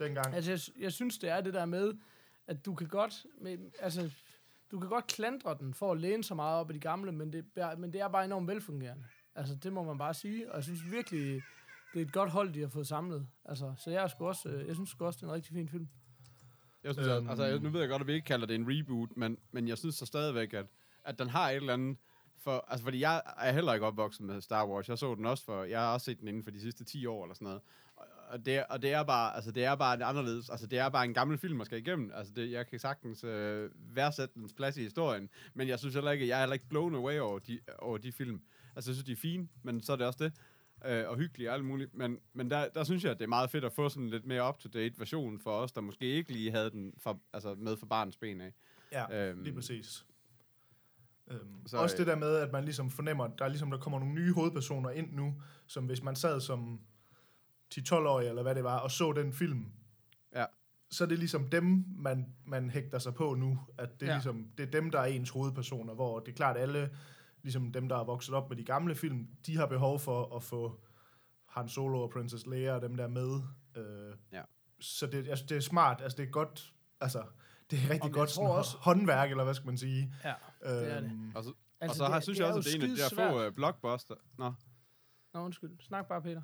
Dengang? 0.00 0.34
Altså, 0.34 0.50
jeg, 0.50 0.60
jeg 0.82 0.92
synes, 0.92 1.18
det 1.18 1.30
er 1.30 1.40
det 1.40 1.54
der 1.54 1.64
med, 1.66 1.94
at 2.46 2.66
du 2.66 2.74
kan 2.74 2.86
godt, 2.88 3.26
med, 3.40 3.58
altså, 3.80 4.10
du 4.70 4.80
kan 4.80 4.88
godt 4.88 5.06
klandre 5.06 5.56
den 5.60 5.74
for 5.74 5.92
at 5.92 6.00
læne 6.00 6.24
så 6.24 6.34
meget 6.34 6.60
op 6.60 6.68
af 6.70 6.74
de 6.74 6.80
gamle, 6.80 7.12
men 7.12 7.32
det, 7.32 7.44
er- 7.56 7.76
men 7.76 7.92
det 7.92 8.00
er 8.00 8.08
bare 8.08 8.24
enormt 8.24 8.48
velfungerende. 8.48 9.04
Altså, 9.34 9.54
det 9.54 9.72
må 9.72 9.82
man 9.82 9.98
bare 9.98 10.14
sige, 10.14 10.50
og 10.50 10.56
jeg 10.56 10.64
synes 10.64 10.80
virkelig, 10.92 11.42
det 11.94 12.02
er 12.02 12.04
et 12.06 12.12
godt 12.12 12.30
hold, 12.30 12.52
de 12.54 12.60
har 12.60 12.68
fået 12.68 12.86
samlet. 12.86 13.26
Altså, 13.44 13.74
så 13.78 13.90
jeg, 13.90 14.02
er 14.04 14.08
sgu 14.08 14.26
også, 14.26 14.48
øh, 14.48 14.66
jeg 14.66 14.74
synes 14.74 14.90
sgu 14.90 15.04
også, 15.04 15.16
det 15.16 15.22
er 15.22 15.26
en 15.28 15.34
rigtig 15.34 15.54
fin 15.54 15.68
film. 15.68 15.88
Jeg 16.84 16.94
synes, 16.94 17.08
øhm, 17.08 17.28
altså, 17.30 17.58
nu 17.62 17.70
ved 17.70 17.80
jeg 17.80 17.88
godt, 17.88 18.00
at 18.02 18.06
vi 18.06 18.12
ikke 18.12 18.24
kalder 18.26 18.46
det 18.46 18.54
en 18.54 18.64
reboot, 18.68 19.16
men, 19.16 19.38
men 19.52 19.68
jeg 19.68 19.78
synes 19.78 19.94
så 19.94 20.06
stadigvæk, 20.06 20.52
at, 20.54 20.66
at 21.04 21.18
den 21.18 21.28
har 21.28 21.50
et 21.50 21.56
eller 21.56 21.72
andet... 21.74 21.96
For, 22.38 22.64
altså, 22.68 22.84
fordi 22.84 23.00
jeg 23.00 23.22
er 23.38 23.52
heller 23.52 23.74
ikke 23.74 23.86
opvokset 23.86 24.24
med 24.24 24.40
Star 24.40 24.66
Wars. 24.68 24.88
Jeg 24.88 24.98
så 24.98 25.14
den 25.14 25.26
også 25.26 25.44
for... 25.44 25.64
Jeg 25.64 25.80
har 25.80 25.92
også 25.94 26.04
set 26.04 26.20
den 26.20 26.28
inden 26.28 26.44
for 26.44 26.50
de 26.50 26.60
sidste 26.60 26.84
10 26.84 27.06
år 27.06 27.24
eller 27.24 27.34
sådan 27.34 27.44
noget. 27.46 27.60
Og, 28.30 28.46
det, 28.46 28.64
og 28.70 28.82
det 28.82 28.92
er 28.92 29.02
bare... 29.02 29.34
Altså, 29.34 29.50
det 29.50 29.64
er 29.64 29.74
bare 29.74 29.94
en 29.94 30.02
anderledes... 30.02 30.50
Altså, 30.50 30.66
det 30.66 30.78
er 30.78 30.88
bare 30.88 31.04
en 31.04 31.14
gammel 31.14 31.38
film, 31.38 31.56
man 31.56 31.66
skal 31.66 31.78
igennem. 31.78 32.10
Altså, 32.14 32.32
det, 32.36 32.50
jeg 32.50 32.66
kan 32.66 32.78
sagtens 32.78 33.24
øh, 33.24 33.70
værdsætte 33.74 34.34
dens 34.34 34.52
plads 34.52 34.76
i 34.76 34.82
historien. 34.82 35.28
Men 35.54 35.68
jeg 35.68 35.78
synes 35.78 35.94
heller 35.94 36.10
ikke... 36.10 36.28
Jeg 36.28 36.36
er 36.36 36.40
heller 36.40 36.54
ikke 36.54 36.68
blown 36.68 36.94
away 36.94 37.18
over 37.18 37.38
de, 37.38 37.60
over 37.78 37.98
de 37.98 38.12
film. 38.12 38.40
Altså, 38.76 38.90
jeg 38.90 38.94
synes, 38.94 39.04
de 39.04 39.12
er 39.12 39.16
fine, 39.16 39.48
men 39.62 39.82
så 39.82 39.92
er 39.92 39.96
det 39.96 40.06
også 40.06 40.24
det. 40.24 40.32
Øh, 40.86 41.08
og 41.08 41.16
hyggelige 41.16 41.50
og 41.50 41.54
alt 41.54 41.64
muligt. 41.64 41.94
Men, 41.94 42.18
men 42.32 42.50
der, 42.50 42.68
der 42.68 42.84
synes 42.84 43.04
jeg, 43.04 43.10
at 43.10 43.18
det 43.18 43.24
er 43.24 43.28
meget 43.28 43.50
fedt 43.50 43.64
at 43.64 43.72
få 43.72 43.88
sådan 43.88 44.02
en 44.02 44.10
lidt 44.10 44.26
mere 44.26 44.48
up-to-date 44.48 44.94
version 44.98 45.38
for 45.38 45.50
os, 45.50 45.72
der 45.72 45.80
måske 45.80 46.06
ikke 46.06 46.32
lige 46.32 46.50
havde 46.50 46.70
den 46.70 46.94
for, 46.98 47.20
altså 47.32 47.54
med 47.54 47.76
for 47.76 47.86
barnets 47.86 48.16
ben 48.16 48.40
af. 48.40 48.52
Ja, 48.92 49.28
Øhm, 49.28 49.42
lige 49.42 49.54
præcis. 49.54 50.04
Øhm, 51.30 51.66
så, 51.66 51.76
også 51.76 51.94
øh, 51.94 51.98
det 51.98 52.06
der 52.06 52.16
med, 52.16 52.36
at 52.36 52.52
man 52.52 52.64
ligesom 52.64 52.90
fornemmer, 52.90 53.26
der 53.26 53.44
er 53.44 53.48
ligesom, 53.48 53.70
der 53.70 53.78
kommer 53.78 53.98
nogle 53.98 54.14
nye 54.14 54.32
hovedpersoner 54.32 54.90
ind 54.90 55.12
nu, 55.12 55.42
som 55.66 55.86
hvis 55.86 56.02
man 56.02 56.16
sad 56.16 56.40
som 56.40 56.80
10-12-årig, 57.74 58.28
eller 58.28 58.42
hvad 58.42 58.54
det 58.54 58.64
var, 58.64 58.78
og 58.78 58.90
så 58.90 59.12
den 59.12 59.32
film, 59.32 59.72
Ja. 60.34 60.44
så 60.90 61.04
er 61.04 61.08
det 61.08 61.18
ligesom 61.18 61.48
dem, 61.50 61.84
man, 61.96 62.34
man 62.46 62.70
hægter 62.70 62.98
sig 62.98 63.14
på 63.14 63.34
nu, 63.34 63.58
at 63.78 64.00
det 64.00 64.06
er, 64.06 64.10
Ja. 64.10 64.16
ligesom, 64.16 64.46
det 64.58 64.66
er 64.66 64.70
dem, 64.70 64.90
der 64.90 64.98
er 65.00 65.04
ens 65.06 65.30
hovedpersoner, 65.30 65.94
hvor 65.94 66.18
det 66.20 66.28
er 66.32 66.36
klart, 66.36 66.56
at 66.56 66.62
alle, 66.62 66.90
ligesom 67.42 67.72
dem, 67.72 67.88
der 67.88 67.96
er 67.96 68.04
vokset 68.04 68.34
op 68.34 68.48
med 68.48 68.56
de 68.56 68.64
gamle 68.64 68.94
film, 68.94 69.28
de 69.46 69.56
har 69.56 69.66
behov 69.66 69.98
for 69.98 70.36
at 70.36 70.42
få 70.42 70.80
Han 71.48 71.68
Solo 71.68 72.02
og 72.02 72.10
Princess 72.10 72.46
Leia 72.46 72.72
og 72.74 72.82
dem 72.82 72.96
der 72.96 73.08
med. 73.08 73.40
Øh, 73.76 74.14
Ja. 74.32 74.42
Så 74.80 75.06
det, 75.06 75.28
altså, 75.28 75.44
det 75.48 75.56
er 75.56 75.60
smart, 75.60 76.00
altså 76.00 76.16
det 76.16 76.22
er 76.26 76.30
godt, 76.30 76.72
altså 77.00 77.24
det 77.70 77.78
er 77.78 77.90
rigtig 77.90 78.12
godt 78.12 78.30
sådan, 78.30 78.50
også- 78.50 78.76
håndværk, 78.76 79.30
eller 79.30 79.44
hvad 79.44 79.54
skal 79.54 79.66
man 79.66 79.78
sige. 79.78 80.14
Ja, 80.24 80.34
det 80.62 80.92
er 80.92 81.00
det. 81.00 81.10
Øhm, 81.10 81.32
Og 81.34 81.44
så, 81.44 81.52
Altså, 81.82 81.92
og 81.92 81.96
så 81.96 82.04
det 82.04 82.12
har, 82.12 82.20
synes 82.20 82.38
det 82.38 82.44
jeg 82.44 82.54
også, 82.54 82.68
at 82.70 82.72
det 82.74 82.82
er 82.82 82.86
en 82.86 82.90
af 82.90 82.96
de 83.10 83.16
der 83.26 83.30
få 83.42 83.46
uh, 83.48 83.54
blockbuster. 83.54 84.14
Nå. 84.38 84.52
Nå, 85.34 85.40
undskyld. 85.44 85.70
Snak 85.80 86.08
bare, 86.08 86.22
Peter. 86.22 86.42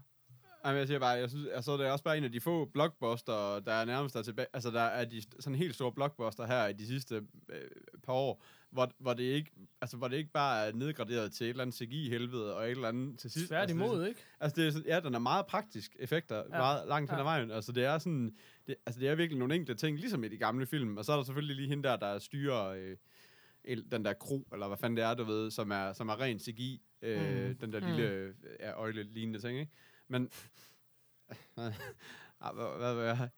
Jamen, 0.67 0.79
jeg 0.79 0.87
siger 0.87 0.99
bare, 0.99 1.09
jeg 1.11 1.31
synes, 1.31 1.47
altså, 1.47 1.77
det 1.77 1.87
er 1.87 1.91
også 1.91 2.05
bare 2.05 2.19
en 2.19 2.25
af 2.25 2.33
de 2.33 2.41
få 2.41 2.65
blockbuster, 2.65 3.61
der 3.61 3.73
er 3.73 3.85
nærmest 3.85 4.17
er 4.17 4.23
tilbage, 4.23 4.47
altså 4.53 4.71
der 4.71 4.81
er 4.81 5.05
de 5.05 5.23
sådan 5.41 5.55
helt 5.59 5.75
store 5.75 5.93
blockbuster 5.93 6.47
her 6.47 6.67
i 6.67 6.73
de 6.73 6.87
sidste 6.87 7.15
øh, 7.49 7.61
par 8.05 8.13
år, 8.13 8.45
hvor, 8.71 8.91
hvor, 8.99 9.15
det 9.15 9.23
ikke, 9.25 9.51
altså, 9.81 9.97
hvor 9.97 10.09
det 10.09 10.17
ikke 10.17 10.31
bare 10.33 10.67
er 10.67 10.73
nedgraderet 10.73 11.33
til 11.33 11.45
et 11.45 11.51
eller 11.51 11.63
andet 11.63 11.77
CGI-helvede 11.77 12.57
og 12.57 12.65
et 12.65 12.71
eller 12.71 12.89
andet 12.89 13.19
til 13.19 13.31
sidst. 13.31 13.49
Tværtimod, 13.49 13.85
altså, 13.89 14.01
det, 14.03 14.09
ikke? 14.09 14.21
altså, 14.41 14.61
det 14.61 14.67
er, 14.67 14.71
sådan- 14.71 14.87
ja, 14.87 15.01
den 15.01 15.15
er 15.15 15.19
meget 15.19 15.47
praktisk 15.47 15.97
effekter, 15.99 16.37
Ja. 16.37 16.59
meget 16.59 16.89
langt 16.89 17.11
hen 17.11 17.19
ad 17.19 17.25
vejen. 17.25 17.51
Altså, 17.51 17.73
det 17.73 17.85
er 17.85 17.99
sådan, 17.99 18.37
det, 18.67 18.75
altså, 18.87 19.01
det 19.01 19.09
er 19.09 19.15
virkelig 19.15 19.39
nogle 19.39 19.55
enkelte 19.55 19.87
ting, 19.87 19.99
ligesom 19.99 20.25
i 20.25 20.29
de 20.29 20.37
gamle 20.39 20.67
film, 20.67 20.97
og 20.97 21.05
så 21.05 21.13
er 21.13 21.17
der 21.17 21.25
selvfølgelig 21.25 21.57
lige 21.57 21.69
hende 21.69 21.83
der, 21.89 21.97
der 21.97 22.19
styrer 22.19 22.67
øh, 22.69 22.97
den 23.93 24.05
der 24.05 24.13
kro, 24.13 24.49
eller 24.53 24.67
hvad 24.69 24.77
fanden 24.79 24.97
det 24.97 25.05
er, 25.05 25.15
du 25.15 25.25
ved, 25.25 25.51
som 25.51 25.71
er, 25.71 25.93
som 25.93 26.09
er 26.09 26.21
ren 26.21 26.39
CGI, 26.39 26.83
øh, 27.03 27.49
Mm. 27.49 27.57
den 27.57 27.73
der 27.73 27.81
Mm. 27.81 27.87
lille 27.87 28.03
øh, 28.11 28.35
ja, 28.61 28.73
øjle-lignende 28.73 29.39
ting, 29.41 29.59
ikke? 29.59 29.73
Men, 30.09 30.31
Ah, 32.41 32.55
hvad, 32.55 32.79
hvad 32.79 32.95
vil 32.95 33.05
jeg 33.05 33.29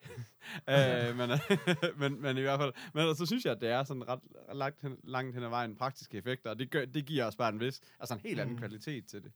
øh, 1.11 1.17
men, 1.17 1.31
men, 2.01 2.23
men 2.23 2.37
i 2.37 2.41
hvert 2.41 2.61
fald, 2.61 2.73
men 2.95 3.01
ellers 3.01 3.19
så 3.19 3.27
synes 3.27 3.45
jeg, 3.45 3.53
at 3.53 3.61
det 3.61 3.69
er 3.69 3.85
sådan 3.85 4.09
ret 4.09 4.21
langt 4.55 4.83
hen, 4.83 4.97
langt 5.05 5.35
hen 5.35 5.45
ad 5.45 5.49
vejen 5.49 5.77
praktiske 5.77 6.19
effekter, 6.19 6.51
og 6.51 6.59
det, 6.59 6.71
gør, 6.71 6.85
det 6.85 7.05
giver 7.07 7.25
os 7.25 7.37
bare 7.37 7.53
en 7.53 7.61
vis, 7.61 7.81
altså 8.01 8.15
en 8.15 8.21
helt 8.21 8.41
anden 8.41 8.55
Mm. 8.55 8.59
kvalitet 8.59 9.07
til 9.07 9.23
det, 9.23 9.33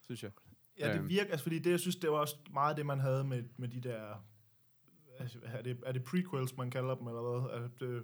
synes 0.00 0.22
jeg. 0.22 0.30
Ja, 0.78 0.92
det 0.92 0.98
Øhm. 0.98 1.08
virker, 1.08 1.30
altså 1.30 1.42
fordi 1.42 1.58
det, 1.58 1.70
jeg 1.70 1.80
synes, 1.80 1.96
det 1.96 2.10
var 2.10 2.16
også 2.16 2.36
meget 2.52 2.76
det, 2.76 2.86
man 2.86 3.00
havde 3.00 3.24
med, 3.24 3.42
med 3.56 3.68
de 3.68 3.80
der, 3.80 4.24
altså, 5.18 5.38
er 5.44 5.62
det, 5.62 5.80
er 5.86 5.92
det 5.92 6.04
prequels, 6.04 6.56
man 6.56 6.70
kalder 6.70 6.94
dem, 6.94 7.06
eller 7.06 7.20
hvad? 7.40 7.62
Er 7.62 7.68
det, 7.80 8.02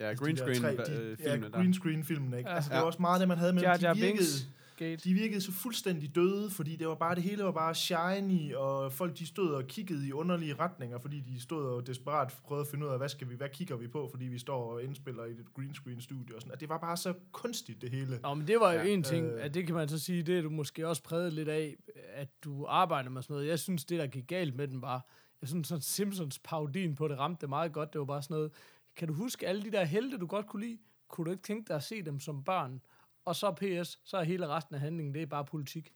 Ja, 0.00 0.04
altså, 0.04 0.24
green 0.24 0.36
de 0.36 0.40
screen 0.40 0.76
tre- 0.76 0.84
de, 0.84 1.02
øh, 1.02 1.16
ja, 1.20 1.32
filmene 1.32 1.52
green 1.52 1.74
screen 1.74 2.04
filmene, 2.04 2.38
ikke? 2.38 2.50
Ja. 2.50 2.56
Altså, 2.56 2.68
det 2.70 2.74
Ja. 2.74 2.80
var 2.80 2.86
også 2.86 3.02
meget 3.02 3.20
det, 3.20 3.28
man 3.28 3.38
havde 3.38 3.52
med. 3.52 3.62
Jar 3.62 3.76
De 3.76 3.80
virkede, 3.86 4.06
Binks 4.06 4.48
Gate. 4.76 4.96
de 4.96 5.12
virkede 5.14 5.40
så 5.40 5.52
fuldstændig 5.52 6.14
døde, 6.14 6.50
fordi 6.50 6.76
det 6.76 6.88
var 6.88 6.94
bare, 6.94 7.14
det 7.14 7.22
hele 7.22 7.44
var 7.44 7.52
bare 7.52 7.74
shiny, 7.74 8.54
og 8.54 8.92
folk 8.92 9.18
de 9.18 9.26
stod 9.26 9.54
og 9.54 9.66
kiggede 9.66 10.08
i 10.08 10.12
underlige 10.12 10.54
retninger, 10.54 10.98
fordi 10.98 11.20
de 11.20 11.40
stod 11.40 11.66
og 11.66 11.86
desperat 11.86 12.36
prøvede 12.44 12.60
at 12.60 12.66
finde 12.70 12.86
ud 12.86 12.90
af, 12.90 12.98
hvad 12.98 13.08
skal 13.08 13.28
vi, 13.30 13.34
hvad 13.34 13.48
kigger 13.48 13.76
vi 13.76 13.88
på, 13.88 14.08
fordi 14.10 14.24
vi 14.24 14.38
står 14.38 14.72
og 14.72 14.82
indspiller 14.82 15.24
i 15.24 15.30
et 15.30 15.54
green 15.54 15.74
screen 15.74 16.00
studie 16.00 16.34
og 16.34 16.40
sådan. 16.40 16.52
Og 16.52 16.60
det 16.60 16.68
var 16.68 16.78
bare 16.78 16.96
så 16.96 17.14
kunstigt, 17.32 17.82
det 17.82 17.90
hele. 17.90 18.18
Nå, 18.22 18.34
men 18.34 18.46
det 18.46 18.60
var 18.60 18.72
jo 18.72 18.78
Ja, 18.80 18.86
en 18.88 19.02
ting, 19.02 19.26
øh. 19.26 19.44
at 19.44 19.54
det 19.54 19.66
kan 19.66 19.74
man 19.74 19.88
så 19.88 19.98
sige, 19.98 20.22
det 20.22 20.38
er 20.38 20.42
du 20.42 20.50
måske 20.50 20.88
også 20.88 21.02
præget 21.02 21.32
lidt 21.32 21.48
af, 21.48 21.76
at 22.14 22.28
du 22.44 22.64
arbejder 22.68 23.10
med 23.10 23.22
sådan 23.22 23.34
noget. 23.34 23.48
Jeg 23.48 23.58
synes, 23.58 23.84
det 23.84 23.98
der 23.98 24.06
gik 24.06 24.26
galt 24.26 24.56
med 24.56 24.68
den 24.68 24.82
var, 24.82 25.06
jeg 25.40 25.48
synes 25.48 25.68
sådan 25.68 25.82
Simpsons 25.82 26.38
parodien 26.38 26.94
på 26.94 27.08
det 27.08 27.18
ramte 27.18 27.40
det 27.40 27.48
meget 27.48 27.72
godt. 27.72 27.92
Det 27.92 27.98
var 27.98 28.04
bare 28.04 28.22
sådan 28.22 28.34
noget, 28.34 28.52
kan 28.96 29.08
du 29.08 29.14
huske 29.14 29.46
alle 29.48 29.62
de 29.62 29.70
der 29.72 29.84
helte, 29.84 30.18
du 30.18 30.26
godt 30.26 30.46
kunne 30.46 30.66
lide? 30.66 30.78
Kunne 31.08 31.24
du 31.24 31.30
ikke 31.30 31.42
tænke 31.42 31.68
dig 31.68 31.76
at 31.76 31.82
se 31.82 32.02
dem 32.02 32.20
som 32.20 32.44
børn? 32.44 32.80
Og 33.26 33.36
så 33.36 33.52
PS, 33.52 33.98
så 34.04 34.16
er 34.16 34.22
hele 34.24 34.48
resten 34.48 34.74
af 34.74 34.80
handlingen, 34.80 35.14
det 35.14 35.22
er 35.22 35.26
bare 35.26 35.44
politik. 35.44 35.92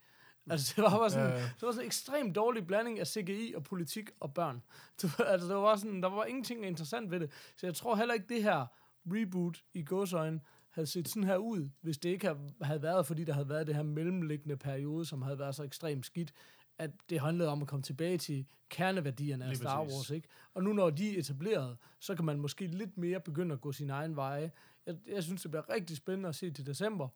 Altså, 0.49 0.73
det 0.75 0.83
var 0.83 0.97
bare 0.97 1.09
sådan, 1.09 1.29
Ja. 1.29 1.35
det 1.41 1.61
var 1.61 1.71
sådan 1.71 1.81
en 1.83 1.85
ekstremt 1.87 2.35
dårlig 2.35 2.67
blanding 2.67 2.99
af 2.99 3.07
CGI 3.07 3.53
og 3.55 3.63
politik 3.63 4.09
og 4.19 4.33
børn. 4.33 4.61
Det 5.01 5.19
var, 5.19 5.25
altså, 5.25 5.47
det 5.47 5.55
var 5.55 5.75
sådan, 5.75 6.03
der 6.03 6.09
var 6.09 6.25
ingenting 6.25 6.65
interessant 6.65 7.11
ved 7.11 7.19
det. 7.19 7.31
Så 7.55 7.65
jeg 7.67 7.75
tror 7.75 7.95
heller 7.95 8.13
ikke, 8.13 8.25
det 8.29 8.43
her 8.43 8.65
reboot 9.05 9.63
i 9.73 9.83
gåsøjne 9.83 10.39
havde 10.69 10.87
set 10.87 11.07
sådan 11.07 11.23
her 11.23 11.37
ud, 11.37 11.69
hvis 11.81 11.97
det 11.97 12.09
ikke 12.09 12.35
havde- 12.61 12.81
været, 12.81 13.05
fordi 13.07 13.23
der 13.23 13.33
havde 13.33 13.49
været 13.49 13.67
det 13.67 13.75
her 13.75 13.83
mellemliggende 13.83 14.57
periode, 14.57 15.05
som 15.05 15.21
havde 15.21 15.39
været 15.39 15.55
så 15.55 15.63
ekstremt 15.63 16.05
skidt, 16.05 16.33
at 16.77 16.91
det 17.09 17.19
handlede 17.19 17.49
om 17.49 17.61
at 17.61 17.67
komme 17.67 17.83
tilbage 17.83 18.17
til 18.17 18.45
kerneværdierne 18.69 19.45
af 19.45 19.55
Star. 19.57 19.79
Wars, 19.81 20.09
ikke? 20.09 20.27
Og 20.53 20.63
nu 20.63 20.73
når 20.73 20.89
de 20.89 21.15
er 21.15 21.19
etableret, 21.19 21.77
så 21.99 22.15
kan 22.15 22.25
man 22.25 22.39
måske 22.39 22.67
lidt 22.67 22.97
mere 22.97 23.19
begynde 23.19 23.53
at 23.53 23.61
gå 23.61 23.71
sin 23.71 23.89
egen 23.89 24.15
veje. 24.15 24.51
Jeg, 24.85 24.95
jeg 25.07 25.23
synes, 25.23 25.41
det 25.41 25.51
bliver 25.51 25.69
rigtig 25.69 25.97
spændende 25.97 26.29
at 26.29 26.35
se 26.35 26.51
til 26.51 26.65
december, 26.65 27.07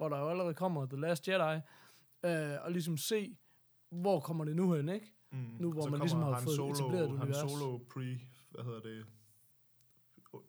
hvor 0.00 0.08
der 0.08 0.18
jo 0.18 0.28
allerede 0.28 0.54
kommer 0.54 0.86
The 0.86 0.96
Last 1.00 1.28
Jedi, 1.28 1.60
øh, 2.24 2.56
og 2.64 2.70
ligesom 2.72 2.96
se, 2.96 3.36
hvor 3.90 4.20
kommer 4.20 4.44
det 4.44 4.56
nu 4.56 4.72
hen, 4.72 4.88
ikke? 4.88 5.14
Mm. 5.32 5.38
Nu, 5.60 5.72
hvor 5.72 5.82
Så 5.82 5.90
man 5.90 6.00
ligesom 6.00 6.22
har 6.22 6.32
Han 6.32 6.42
fået 6.44 6.56
Solo, 6.56 6.72
etableret 6.72 7.04
et 7.04 7.10
Han 7.10 7.20
univers. 7.28 7.50
Solo 7.50 7.78
pre, 7.78 8.18
hvad 8.50 8.64
hedder 8.64 8.80
det, 8.80 9.04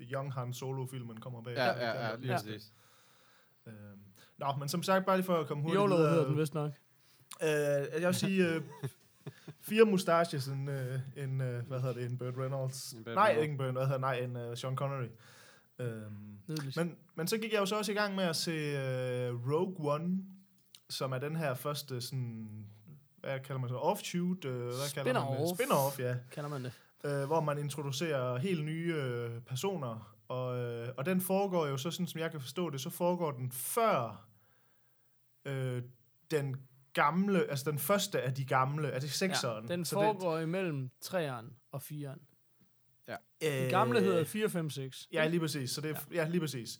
Young 0.01 0.34
Han 0.34 0.53
Solo-filmen 0.53 1.20
kommer 1.20 1.41
bag. 1.41 1.53
Ja, 1.55 1.65
ja, 1.65 2.08
ja, 2.10 2.15
lige 2.15 2.31
Ja. 2.31 2.38
præcis. 2.38 2.74
Øhm, 3.67 3.75
Nå, 4.38 4.46
men 4.60 4.70
som 4.70 4.84
sagt, 4.84 5.05
bare 5.05 5.17
lige 5.17 5.25
for 5.25 5.38
at 5.38 5.48
komme 5.48 5.63
hurtigt 5.63 5.79
YOLO 5.81 5.96
videre. 5.96 6.12
hedder 6.12 6.27
den 6.27 6.38
vist 6.38 6.53
nok. 6.53 6.72
Øh, 7.43 7.48
jeg 8.01 8.08
vil 8.08 8.15
sige, 8.15 8.48
øh, 8.55 8.62
fire 9.60 9.86
mustaches, 9.86 10.48
en, 10.48 10.70
øh, 10.70 11.00
en 11.17 11.41
øh, 11.41 11.67
hvad 11.67 11.79
hedder 11.81 11.93
det, 11.93 12.05
en 12.12 12.17
Burt 12.17 12.38
Reynolds. 12.38 12.93
En 12.93 13.03
Burt 13.03 13.15
nej, 13.15 13.24
Reynolds. 13.27 13.41
ikke 13.41 13.51
en 13.51 13.58
Burt, 13.58 13.72
hvad 13.72 13.86
hedder 13.86 14.00
nej, 14.00 14.15
en 14.20 14.36
øh, 14.36 14.58
Sean 14.58 14.75
Connery. 14.75 15.08
Øhm, 15.81 16.38
Nydeligt. 16.47 16.77
men, 16.77 16.95
men 17.15 17.27
så 17.27 17.38
gik 17.38 17.53
jeg 17.53 17.59
jo 17.59 17.65
så 17.65 17.75
også 17.75 17.91
i 17.91 17.95
gang 17.95 18.15
med 18.15 18.23
at 18.23 18.35
se 18.35 18.51
øh, 18.51 19.51
Rogue 19.51 19.93
One, 19.93 20.17
som 20.89 21.11
er 21.11 21.17
den 21.17 21.35
her 21.35 21.53
første 21.53 22.01
sådan, 22.01 22.65
hvad 23.17 23.39
kalder 23.39 23.61
man 23.61 23.69
så, 23.69 23.75
offshoot, 23.75 24.45
øh, 24.45 24.65
hvad 24.65 24.93
kalder 24.93 25.29
man 25.29 25.41
det? 25.41 25.59
Spin-off. 25.59 26.01
Ja. 26.01 26.15
Kender 26.31 26.50
man 26.50 26.63
det? 26.63 26.73
øh, 27.03 27.25
hvor 27.25 27.41
man 27.41 27.57
introducerer 27.57 28.38
helt 28.38 28.65
nye 28.65 28.95
øh, 28.95 29.41
personer, 29.41 30.15
og, 30.27 30.57
øh, 30.57 30.88
og 30.97 31.05
den 31.05 31.21
foregår 31.21 31.67
jo 31.67 31.77
så, 31.77 31.91
sådan 31.91 32.07
som 32.07 32.19
jeg 32.21 32.31
kan 32.31 32.41
forstå 32.41 32.69
det, 32.69 32.81
så 32.81 32.89
foregår 32.89 33.31
den 33.31 33.51
før 33.51 34.27
øh, 35.45 35.83
den 36.31 36.55
gamle, 36.93 37.50
altså 37.50 37.71
den 37.71 37.79
første 37.79 38.21
af 38.21 38.33
de 38.33 38.45
gamle, 38.45 38.88
er 38.88 39.00
det 39.00 39.11
sekseren? 39.11 39.65
Ja, 39.67 39.73
den 39.73 39.85
Så 39.85 39.95
foregår 39.95 40.39
imellem 40.39 40.89
3'eren 41.05 41.45
og 41.71 41.81
4'eren. 41.83 42.30
Det, 43.41 43.62
Den 43.62 43.70
gamle 43.70 44.01
hedder 44.01 44.24
4, 44.24 44.50
5, 44.50 44.70
6. 44.70 45.08
Ja, 45.13 45.27
lige 45.27 45.39
præcis. 45.39 45.72
Så 45.72 45.81
det 45.81 45.91
er, 45.91 45.96
ja. 46.12 46.24
ja, 46.24 46.29
lige 46.29 46.41
præcis. 46.41 46.79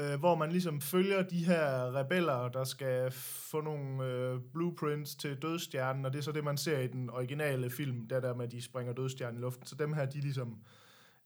Øh, 0.00 0.18
hvor 0.18 0.34
man 0.34 0.52
ligesom 0.52 0.80
følger 0.80 1.22
de 1.22 1.44
her 1.44 1.94
rebeller, 1.94 2.48
der 2.48 2.64
skal 2.64 3.10
få 3.10 3.60
nogle 3.60 4.04
øh, 4.04 4.40
blueprints 4.52 5.14
til 5.14 5.42
dødstjernen, 5.42 6.04
og 6.04 6.12
det 6.12 6.18
er 6.18 6.22
så 6.22 6.32
det, 6.32 6.44
man 6.44 6.56
ser 6.56 6.78
i 6.78 6.86
den 6.86 7.10
originale 7.10 7.70
film, 7.70 8.08
der 8.08 8.20
der 8.20 8.34
med, 8.34 8.44
at 8.44 8.52
de 8.52 8.62
springer 8.62 8.92
dødstjernen 8.92 9.38
i 9.38 9.40
luften. 9.40 9.66
Så 9.66 9.74
dem 9.74 9.92
her, 9.92 10.06
de 10.06 10.18
er 10.18 10.22
ligesom 10.22 10.58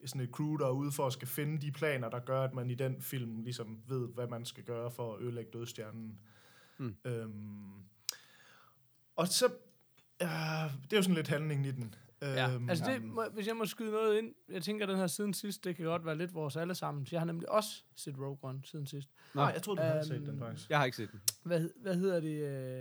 sådan 0.05 0.21
et 0.21 0.31
crew, 0.31 0.57
der 0.57 0.67
er 0.67 0.71
ude 0.71 0.93
for 0.93 1.07
at 1.07 1.13
skal 1.13 1.29
finde 1.29 1.67
de 1.67 1.73
planer, 1.73 2.09
der 2.09 2.19
gør, 2.19 2.45
at 2.45 2.55
man 2.55 2.71
i 2.71 2.75
den 2.75 3.03
film 3.03 3.43
ligesom 3.43 3.79
ved, 3.89 4.09
hvad 4.15 4.27
man 4.27 4.45
skal 4.45 4.65
gøre 4.65 4.91
for 4.91 5.15
at 5.15 5.23
ødelægge 5.23 5.51
dødstjernen. 5.53 6.19
Mm. 6.79 6.97
Øhm, 7.05 7.73
og 9.17 9.29
så, 9.29 9.47
øh, 10.23 10.29
det 10.83 10.93
er 10.93 10.97
jo 10.97 11.03
sådan 11.03 11.15
lidt 11.15 11.29
handlingen 11.29 11.65
i 11.65 11.71
den. 11.71 11.95
Ja, 12.23 12.55
Øhm, 12.55 12.69
altså 12.71 12.85
det, 12.85 13.03
må, 13.05 13.25
hvis 13.33 13.47
jeg 13.47 13.57
må 13.57 13.65
skyde 13.67 13.91
noget 13.91 14.19
ind, 14.19 14.35
jeg 14.49 14.63
tænker, 14.63 14.87
den 14.87 14.97
her 14.97 15.07
siden 15.07 15.35
sidst, 15.35 15.65
det 15.65 15.77
kan 15.77 15.85
godt 15.85 16.05
være 16.07 16.19
lidt 16.19 16.35
vores 16.35 16.57
allesammen. 16.57 17.07
Jeg 17.13 17.21
har 17.21 17.25
nemlig 17.25 17.51
også 17.51 17.83
set 17.95 18.19
Rogue 18.19 18.39
One 18.43 18.61
siden 18.65 18.87
sidst. 18.87 19.09
Nej, 19.35 19.45
jeg 19.45 19.63
troede, 19.63 19.79
du 19.81 19.83
havde 19.83 19.97
Øhm, 19.99 20.05
set 20.05 20.27
den 20.27 20.39
faktisk. 20.39 20.71
Jeg 20.71 20.79
har 20.79 20.85
ikke 20.85 20.97
set 20.97 21.13
den. 21.13 21.21
Hvad, 21.43 21.69
hvad 21.77 21.95
hedder 21.97 22.21
det? 22.21 22.43
Øh, 22.43 22.79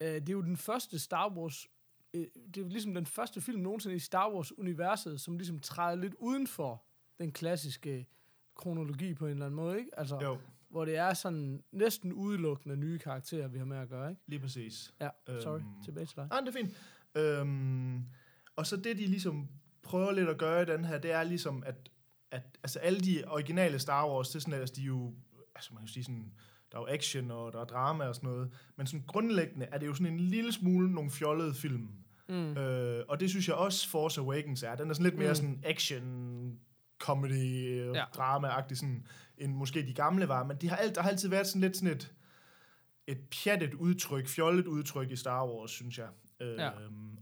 øh, 0.00 0.14
det 0.20 0.28
er 0.28 0.32
jo 0.32 0.42
den 0.42 0.56
første 0.56 0.98
Star 0.98 1.28
Wars, 1.36 1.66
øh, 2.14 2.26
det 2.54 2.64
er 2.64 2.68
ligesom 2.68 2.94
den 2.94 3.06
første 3.06 3.40
film 3.40 3.60
nogensinde 3.60 3.96
i 3.96 3.98
Star 3.98 4.30
Wars-universet, 4.32 5.20
som 5.20 5.36
ligesom 5.38 5.58
træder 5.58 5.96
lidt 5.96 6.14
uden 6.18 6.46
for 6.46 6.82
den 7.18 7.32
klassiske 7.32 8.06
kronologi 8.54 9.14
på 9.14 9.26
en 9.26 9.32
eller 9.32 9.46
anden 9.46 9.56
måde, 9.56 9.78
ikke? 9.78 9.90
Altså, 9.98 10.18
Jo, 10.22 10.38
hvor 10.68 10.84
det 10.84 10.96
er 10.96 11.14
sådan 11.14 11.62
næsten 11.72 12.12
udelukkende 12.12 12.76
nye 12.76 12.98
karakterer, 12.98 13.48
vi 13.48 13.58
har 13.58 13.64
med 13.64 13.76
at 13.76 13.88
gøre, 13.88 14.10
ikke? 14.10 14.22
lige 14.26 14.40
præcis. 14.40 14.94
Ja, 15.00 15.08
sorry. 15.40 15.58
Øhm, 15.58 15.82
Tilbage 15.84 16.06
til 16.06 16.16
dig. 16.16 16.26
Nej, 16.30 16.40
det 16.40 16.48
er 16.48 16.52
fint. 16.52 16.76
Øhm, 17.14 17.89
og 18.60 18.66
så 18.66 18.76
det, 18.76 18.98
de 18.98 19.06
ligesom 19.06 19.48
prøver 19.82 20.12
lidt 20.12 20.28
at 20.28 20.38
gøre 20.38 20.62
i 20.62 20.64
den 20.64 20.84
her, 20.84 20.98
det 20.98 21.12
er 21.12 21.22
ligesom, 21.22 21.62
at, 21.66 21.90
at 22.30 22.42
altså 22.62 22.78
alle 22.78 23.00
de 23.00 23.24
originale 23.26 23.78
Star 23.78 24.08
Wars, 24.08 24.28
det 24.28 24.34
er 24.36 24.40
sådan, 24.40 24.62
at 24.62 24.76
de 24.76 24.80
er 24.82 24.86
jo, 24.86 25.14
altså 25.54 25.74
man 25.74 25.82
kan 25.82 25.88
sige 25.88 26.04
sådan, 26.04 26.32
der 26.72 26.78
er 26.78 26.82
jo 26.82 26.86
action, 26.94 27.30
og 27.30 27.52
der 27.52 27.60
er 27.60 27.64
drama 27.64 28.04
og 28.04 28.14
sådan 28.14 28.30
noget, 28.30 28.50
men 28.76 28.86
sådan 28.86 29.04
grundlæggende 29.06 29.66
er 29.72 29.78
det 29.78 29.86
jo 29.86 29.94
sådan 29.94 30.12
en 30.12 30.20
lille 30.20 30.52
smule 30.52 30.92
nogle 30.92 31.10
fjollede 31.10 31.54
film. 31.54 31.88
Mm. 32.28 32.56
Øh, 32.56 33.04
og 33.08 33.20
det 33.20 33.30
synes 33.30 33.48
jeg 33.48 33.56
også 33.56 33.88
Force 33.88 34.20
Awakens 34.20 34.62
er. 34.62 34.74
Den 34.74 34.90
er 34.90 34.94
sådan 34.94 35.04
lidt 35.04 35.18
mere 35.18 35.28
Mm. 35.28 35.34
sådan 35.34 35.60
action, 35.64 36.58
comedy, 36.98 37.76
Ja. 37.76 37.92
ja. 37.98 38.04
drama-agtig, 38.16 38.74
sådan, 38.76 39.06
end 39.38 39.52
måske 39.54 39.86
de 39.86 39.94
gamle 39.94 40.28
var. 40.28 40.44
Men 40.44 40.56
de 40.56 40.68
har 40.68 40.76
alt, 40.76 40.94
der 40.94 41.02
har 41.02 41.08
altid 41.10 41.28
været 41.28 41.46
sådan 41.46 41.60
lidt 41.60 41.76
sådan 41.76 41.94
et, 41.96 42.12
et 43.06 43.18
pjattet 43.30 43.74
udtryk, 43.74 44.26
fjollet 44.28 44.66
udtryk 44.66 45.10
i 45.10 45.16
Star 45.16 45.46
Wars, 45.46 45.70
synes 45.70 45.98
jeg. 45.98 46.08
Øh, 46.40 46.54
Ja. 46.58 46.70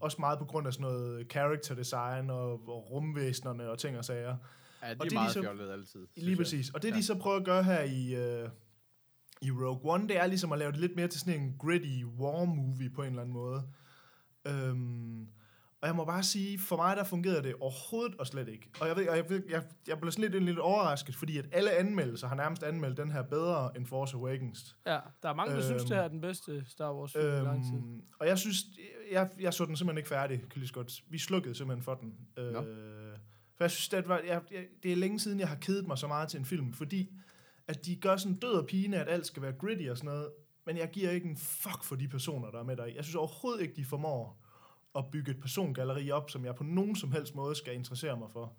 Også 0.01 0.17
meget 0.21 0.39
på 0.39 0.45
grund 0.45 0.67
af 0.67 0.73
sådan 0.73 0.83
noget 0.83 1.31
character 1.31 1.75
design 1.75 2.31
og, 2.31 2.53
og 2.53 2.91
rumvæsenerne 2.91 3.71
og 3.71 3.79
ting 3.79 3.99
og 3.99 4.05
sager. 4.05 4.37
Ja, 4.83 4.91
det 4.91 5.01
Og 5.01 5.05
er 5.07 5.09
det 5.09 5.13
meget 5.13 5.27
ligesom- 5.27 5.43
fjollet 5.45 5.73
altid. 5.73 6.07
Lige 6.17 6.37
præcis. 6.37 6.71
Og 6.71 6.83
det, 6.83 6.91
Ja. 6.91 6.97
de 6.97 7.03
så 7.03 7.15
prøver 7.19 7.37
at 7.37 7.45
gøre 7.45 7.63
her 7.63 7.81
i, 7.83 8.15
øh, 8.15 8.49
i 9.43 9.51
Rogue 9.51 9.93
One, 9.95 10.09
det 10.09 10.17
er 10.17 10.27
ligesom 10.27 10.53
at 10.53 10.59
lave 10.59 10.73
det 10.73 10.81
lidt 10.81 10.97
mere 10.97 11.09
til 11.09 11.21
sådan 11.21 11.41
en 11.41 11.55
gritty 11.59 12.05
war 12.19 12.45
movie 12.45 12.91
på 12.91 13.03
en 13.03 13.09
eller 13.09 13.21
anden 13.23 13.33
måde. 13.35 13.63
Øhm, 14.47 15.29
og 15.81 15.89
jeg 15.89 15.97
må 15.97 16.05
bare 16.05 16.23
sige, 16.23 16.59
for 16.59 16.77
mig 16.77 16.97
der 16.97 17.05
fungerede 17.05 17.43
det 17.43 17.55
overhovedet 17.61 18.15
og 18.19 18.27
slet 18.27 18.49
ikke. 18.49 18.71
Og 18.81 18.89
jeg 18.89 18.97
ved, 18.97 19.09
og 19.09 19.17
jeg, 19.17 19.31
ved, 19.31 19.43
jeg, 19.49 19.63
jeg 19.89 19.99
blev 20.01 20.13
sådan 20.13 20.31
lidt, 20.31 20.45
lidt 20.45 20.59
overrasket, 20.59 21.17
fordi 21.17 21.39
at 21.39 21.47
alle 21.53 21.71
anmeldelser 21.71 22.29
har 22.29 22.35
nærmest 22.35 22.63
anmeldt 22.63 22.97
den 22.97 23.11
her 23.11 23.23
bedre 23.23 23.77
end 23.77 23.87
Force 23.87 24.17
Awakens. 24.17 24.77
Ja, 24.87 24.99
der 25.23 25.29
er 25.29 25.35
mange, 25.35 25.55
der 25.55 25.63
synes, 25.63 25.83
Øhm, 25.83 25.89
det 25.89 25.97
her 25.97 26.05
er 26.05 26.09
den 26.09 26.21
bedste 26.21 26.65
Star 26.67 26.95
Wars 26.95 27.13
film 27.13 27.27
i 27.27 27.31
lang 27.31 27.65
tid. 27.65 27.79
Øhm, 27.79 28.03
og 28.21 28.27
jeg 28.27 28.39
synes, 28.39 28.57
jeg, 29.13 29.31
jeg 29.41 29.55
så 29.55 29.65
den 29.65 29.77
simpelthen 29.77 29.99
ikke 29.99 30.09
færdig, 30.09 30.41
kan 30.51 30.61
lige 30.61 30.73
godt. 30.73 31.03
Vi 31.11 31.19
slukkede 31.19 31.55
simpelthen 31.55 31.83
for 31.83 31.95
den. 31.95 32.15
Øh, 32.39 32.53
Nå. 32.53 32.63
for 33.57 33.65
jeg 33.65 33.71
synes, 33.71 33.89
det, 33.89 34.09
var, 34.09 34.21
jeg, 34.27 34.43
jeg, 34.51 34.65
det 34.83 34.93
er 34.93 34.97
længe 34.97 35.21
siden, 35.21 35.41
jeg 35.41 35.49
har 35.49 35.57
kedet 35.57 35.87
mig 35.87 35.99
så 35.99 36.07
meget 36.07 36.29
til 36.29 36.39
en 36.39 36.45
film, 36.47 36.73
fordi 36.73 37.11
at 37.69 37.87
de 37.87 37.97
gør 37.97 38.17
sådan 38.17 38.37
død 38.37 38.53
og 38.53 38.67
pine, 38.67 38.97
at 38.97 39.09
alt 39.09 39.27
skal 39.27 39.43
være 39.43 39.53
gritty 39.53 39.89
og 39.91 39.97
sådan 39.97 40.11
noget, 40.11 40.29
men 40.67 40.77
jeg 40.77 40.91
giver 40.91 41.11
ikke 41.11 41.29
en 41.29 41.37
fuck 41.37 41.85
for 41.85 41.97
de 41.97 42.09
personer, 42.09 42.51
der 42.51 42.59
er 42.59 42.65
med 42.65 42.77
der. 42.77 42.85
Jeg 42.85 43.05
synes 43.05 43.15
overhovedet 43.15 43.63
ikke, 43.63 43.77
de 43.77 43.85
formår 43.85 44.45
at 44.95 45.05
bygge 45.13 45.31
et 45.31 45.41
persongalleri 45.41 46.11
op, 46.11 46.31
som 46.31 46.45
jeg 46.45 46.55
på 46.55 46.65
nogen 46.65 46.97
som 46.97 47.13
helst 47.13 47.35
måde 47.35 47.55
skal 47.55 47.75
interessere 47.75 48.19
mig 48.19 48.31
for. 48.31 48.57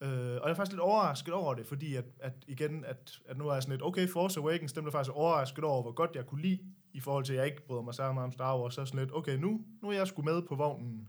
Øh, 0.00 0.08
og 0.10 0.42
jeg 0.44 0.50
er 0.50 0.54
faktisk 0.54 0.72
lidt 0.72 0.80
overrasket 0.80 1.34
over 1.34 1.54
det, 1.54 1.66
fordi 1.66 1.94
at, 1.94 2.04
at 2.20 2.32
igen, 2.46 2.84
at, 2.84 3.18
at 3.26 3.38
nu 3.38 3.48
er 3.48 3.52
jeg 3.52 3.62
sådan 3.62 3.72
lidt, 3.72 3.82
okay, 3.82 4.08
Force 4.08 4.40
Awakens, 4.40 4.72
dem 4.72 4.84
der 4.84 4.90
faktisk 4.90 5.14
overrasket 5.14 5.64
over, 5.64 5.82
hvor 5.82 5.92
godt 5.92 6.10
jeg 6.14 6.26
kunne 6.26 6.42
lide, 6.42 6.58
i 6.92 7.00
forhold 7.00 7.24
til, 7.24 7.32
at 7.32 7.38
jeg 7.38 7.46
ikke 7.46 7.66
bryder 7.66 7.82
mig 7.82 7.94
særlig 7.94 8.14
meget 8.14 8.24
om 8.24 8.32
Star 8.32 8.60
Wars, 8.60 8.74
så 8.74 8.80
er 8.80 8.84
sådan 8.84 9.00
lidt, 9.00 9.14
okay, 9.14 9.36
nu, 9.36 9.60
nu 9.82 9.88
er 9.88 9.92
jeg 9.92 10.06
sgu 10.06 10.22
med 10.22 10.42
på 10.42 10.54
vognen. 10.54 11.08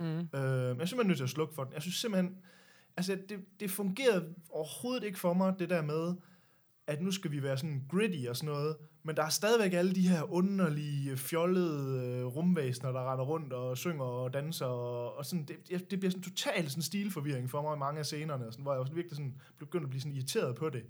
Mm. 0.00 0.06
Øh, 0.06 0.20
men 0.22 0.32
jeg 0.32 0.80
er 0.80 0.84
simpelthen 0.84 1.06
nødt 1.06 1.16
til 1.16 1.24
at 1.24 1.30
slukke 1.30 1.54
for 1.54 1.64
den. 1.64 1.72
Jeg 1.72 1.82
synes 1.82 1.96
simpelthen, 1.96 2.36
altså 2.96 3.18
det, 3.28 3.38
det 3.60 3.70
fungerede 3.70 4.34
overhovedet 4.50 5.04
ikke 5.04 5.18
for 5.18 5.32
mig, 5.32 5.54
det 5.58 5.70
der 5.70 5.82
med, 5.82 6.14
at 6.86 7.02
nu 7.02 7.10
skal 7.10 7.30
vi 7.30 7.42
være 7.42 7.58
sådan 7.58 7.84
gritty 7.90 8.28
og 8.28 8.36
sådan 8.36 8.54
noget, 8.54 8.76
men 9.08 9.16
der 9.16 9.22
er 9.22 9.28
stadigvæk 9.28 9.72
alle 9.72 9.94
de 9.94 10.08
her 10.08 10.32
underlige, 10.32 11.16
fjollede 11.16 12.06
øh, 12.06 12.24
rumvæsener, 12.26 12.92
der 12.92 13.12
render 13.12 13.24
rundt 13.24 13.52
og 13.52 13.78
synger 13.78 14.04
og 14.04 14.32
danser, 14.32 14.66
og, 14.66 15.16
og 15.18 15.26
sådan, 15.26 15.44
det, 15.44 15.90
det 15.90 15.98
bliver 16.00 16.10
sådan 16.10 16.22
total 16.22 16.70
sådan 16.70 16.82
stilforvirring 16.82 17.50
for 17.50 17.62
mig 17.62 17.76
i 17.76 17.78
mange 17.78 17.98
af 17.98 18.06
scenerne, 18.06 18.46
og 18.46 18.52
sådan, 18.52 18.62
hvor 18.62 18.72
jeg 18.72 18.80
også 18.80 18.92
virkelig 18.92 19.16
sådan, 19.16 19.36
begyndte 19.58 19.84
at 19.86 19.90
blive 19.90 20.00
sådan 20.00 20.12
irriteret 20.12 20.54
på 20.56 20.70
det, 20.70 20.84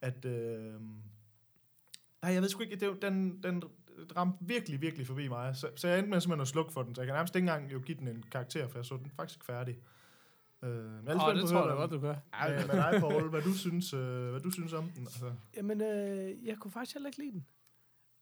at, 0.00 0.24
øh, 0.24 0.72
nej, 2.22 2.32
jeg 2.32 2.42
ved 2.42 2.48
sgu 2.48 2.62
ikke, 2.62 2.76
det, 2.76 3.02
den, 3.02 3.42
den 3.42 3.62
ramte 4.16 4.38
virkelig, 4.40 4.80
virkelig 4.80 5.06
forbi 5.06 5.28
mig, 5.28 5.56
så, 5.56 5.68
så 5.76 5.88
jeg 5.88 5.98
endte 5.98 6.10
med 6.10 6.20
simpelthen 6.20 6.40
at 6.42 6.48
slukke 6.48 6.72
for 6.72 6.82
den, 6.82 6.94
så 6.94 7.00
jeg 7.00 7.06
kan 7.06 7.14
nærmest 7.14 7.36
ikke 7.36 7.44
engang 7.48 7.72
jo 7.72 7.78
give 7.80 7.98
den 7.98 8.08
en 8.08 8.24
karakter, 8.32 8.68
for 8.68 8.78
jeg 8.78 8.84
så 8.84 8.96
den 8.96 9.10
faktisk 9.16 9.44
færdig. 9.44 9.76
Øh, 10.62 10.70
men 10.70 10.94
lidt 11.04 11.06
det 11.06 11.48
tror 11.50 11.68
jeg 11.68 11.76
godt, 11.76 11.90
du 11.90 11.98
gør. 12.00 12.14
hvad- 12.38 12.50
med, 12.50 12.66
med 12.66 12.74
dig, 12.76 13.00
Paul, 13.00 13.28
hvad 13.30 13.42
du 13.42 13.52
synes, 13.52 13.92
øh, 13.94 14.30
hvad 14.30 14.40
du 14.40 14.50
synes 14.50 14.72
om 14.72 14.84
den. 14.90 15.02
Altså. 15.02 15.32
Jamen, 15.56 15.80
øh, 15.80 16.46
jeg 16.46 16.56
kunne 16.56 16.70
faktisk 16.70 16.94
heller 16.94 17.08
ikke 17.08 17.18
lide 17.18 17.32
den. 17.32 17.46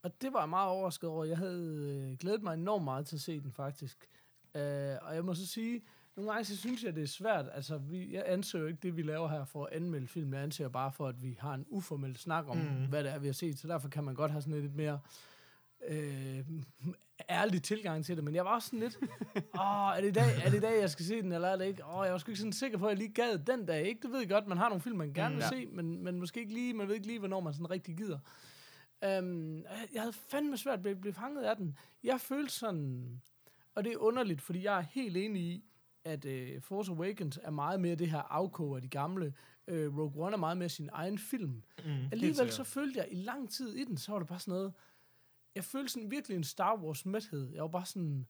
Og 0.03 0.23
det 0.23 0.33
var 0.33 0.41
jeg 0.41 0.49
meget 0.49 0.69
overrasket 0.71 1.11
over. 1.11 1.25
Jeg 1.25 1.39
havde 1.39 2.07
øh, 2.11 2.19
glædet 2.19 2.43
mig 2.43 2.55
enormt 2.55 2.85
meget 2.85 3.07
til 3.07 3.17
at 3.17 3.21
se 3.21 3.41
den, 3.41 3.53
faktisk. 3.53 4.09
Øh, 4.55 4.97
og 5.03 5.15
jeg 5.15 5.25
må 5.25 5.35
så 5.35 5.47
sige, 5.47 5.83
nogle 6.17 6.31
gange 6.33 6.45
så 6.45 6.57
synes 6.57 6.85
jeg, 6.85 6.95
det 6.95 7.03
er 7.03 7.07
svært. 7.07 7.45
Altså, 7.53 7.79
vi, 7.79 8.15
jeg 8.15 8.23
anser 8.27 8.59
jo 8.59 8.67
ikke 8.67 8.79
det, 8.83 8.97
vi 8.97 9.03
laver 9.03 9.29
her 9.29 9.45
for 9.45 9.65
at 9.65 9.73
anmelde 9.73 10.07
film. 10.09 10.35
Jeg 10.35 10.43
anser 10.43 10.69
bare 10.69 10.93
for, 10.93 11.09
at 11.09 11.23
vi 11.23 11.37
har 11.41 11.55
en 11.55 11.67
uformel 11.69 12.17
snak 12.17 12.45
om, 12.49 12.57
mm. 12.57 12.87
hvad 12.89 13.05
det 13.05 13.13
er, 13.13 13.19
vi 13.19 13.27
har 13.27 13.33
set. 13.33 13.59
Så 13.59 13.69
derfor 13.69 13.89
kan 13.89 14.05
man 14.05 14.15
godt 14.15 14.31
have 14.31 14.43
sådan 14.43 14.61
lidt 14.61 14.75
mere 14.75 15.01
øh, 15.89 16.45
ærlig 17.31 17.63
tilgang 17.63 18.05
til 18.05 18.17
det. 18.17 18.25
Men 18.25 18.35
jeg 18.35 18.45
var 18.45 18.55
også 18.55 18.67
sådan 18.69 18.79
lidt, 18.81 18.99
åh, 19.61 19.97
er 19.97 20.01
det, 20.01 20.09
i 20.09 20.13
dag, 20.13 20.37
er 20.45 20.51
det 20.51 20.57
i 20.59 20.61
dag, 20.61 20.81
jeg 20.81 20.91
skal 20.91 21.05
se 21.07 21.23
den, 21.23 21.33
eller 21.33 21.49
er 21.49 21.57
det 21.57 21.65
ikke? 21.67 21.87
Åh, 21.87 22.05
jeg 22.05 22.13
var 22.13 22.19
sgu 22.19 22.31
ikke 22.31 22.39
sådan 22.39 22.53
sikker 22.53 22.79
på, 22.79 22.85
at 22.87 22.91
jeg 22.91 22.99
lige 22.99 23.13
gad 23.15 23.39
den 23.39 23.67
dag. 23.67 23.87
Ikke? 23.87 24.01
Du 24.03 24.09
ved 24.09 24.29
godt, 24.29 24.47
man 24.47 24.59
har 24.59 24.69
nogle 24.69 24.83
film, 24.83 24.97
man 24.99 25.13
gerne 25.13 25.35
Mm. 25.35 25.37
vil 25.37 25.43
Ja. 25.43 25.49
se, 25.49 25.67
men, 25.67 26.05
men 26.05 26.21
måske 26.21 26.41
ikke 26.41 26.53
lige, 26.55 26.75
man 26.75 26.89
ved 26.89 26.95
ikke 26.95 27.07
lige, 27.07 27.19
hvornår 27.19 27.41
man 27.41 27.53
sådan 27.53 27.71
rigtig 27.71 27.97
gider. 27.97 28.19
Um, 29.07 29.65
jeg 29.93 30.03
havde 30.03 30.13
fandme 30.13 30.57
svært 30.57 30.85
ved 30.85 30.91
at 30.91 31.01
blive 31.01 31.15
fanget 31.15 31.43
af 31.43 31.57
den. 31.57 31.79
Jeg 32.03 32.21
følte 32.21 32.53
sådan, 32.53 33.23
og 33.75 33.85
det 33.85 33.93
er 33.93 33.97
underligt, 33.97 34.43
fordi 34.43 34.65
jeg 34.65 34.79
er 34.79 34.83
helt 34.91 35.17
enig 35.17 35.43
i, 35.43 35.65
at 36.05 36.25
uh, 36.25 36.63
Force 36.63 36.93
Awakens 36.93 37.39
er 37.43 37.51
meget 37.51 37.81
mere 37.81 37.95
det 37.95 38.11
her 38.11 38.23
afkog 38.23 38.77
af 38.77 38.83
de 38.83 38.89
gamle. 38.89 39.35
Uh, 39.73 39.99
Rogue 39.99 40.27
One 40.27 40.33
er 40.33 40.39
meget 40.39 40.57
mere 40.57 40.69
sin 40.69 40.89
egen 40.93 41.19
film. 41.19 41.63
Mm, 41.85 41.91
Alligevel 42.13 42.53
så 42.53 42.65
følte 42.65 42.99
jeg 42.99 43.09
i 43.11 43.15
lang 43.15 43.51
tid 43.51 43.75
i 43.75 43.85
den, 43.85 43.97
så 43.97 44.13
var 44.13 44.19
det 44.19 44.29
bare 44.29 44.41
sådan 44.41 44.53
noget, 44.53 44.73
jeg 45.55 45.65
følte 45.65 45.93
sådan 45.93 46.11
virkelig 46.11 46.37
en 46.37 46.45
Star 46.45 46.77
Wars 46.77 47.07
mæthed. 47.07 47.53
Jeg 47.55 47.63
var 47.63 47.69
bare 47.69 47.87
sådan, 47.87 48.27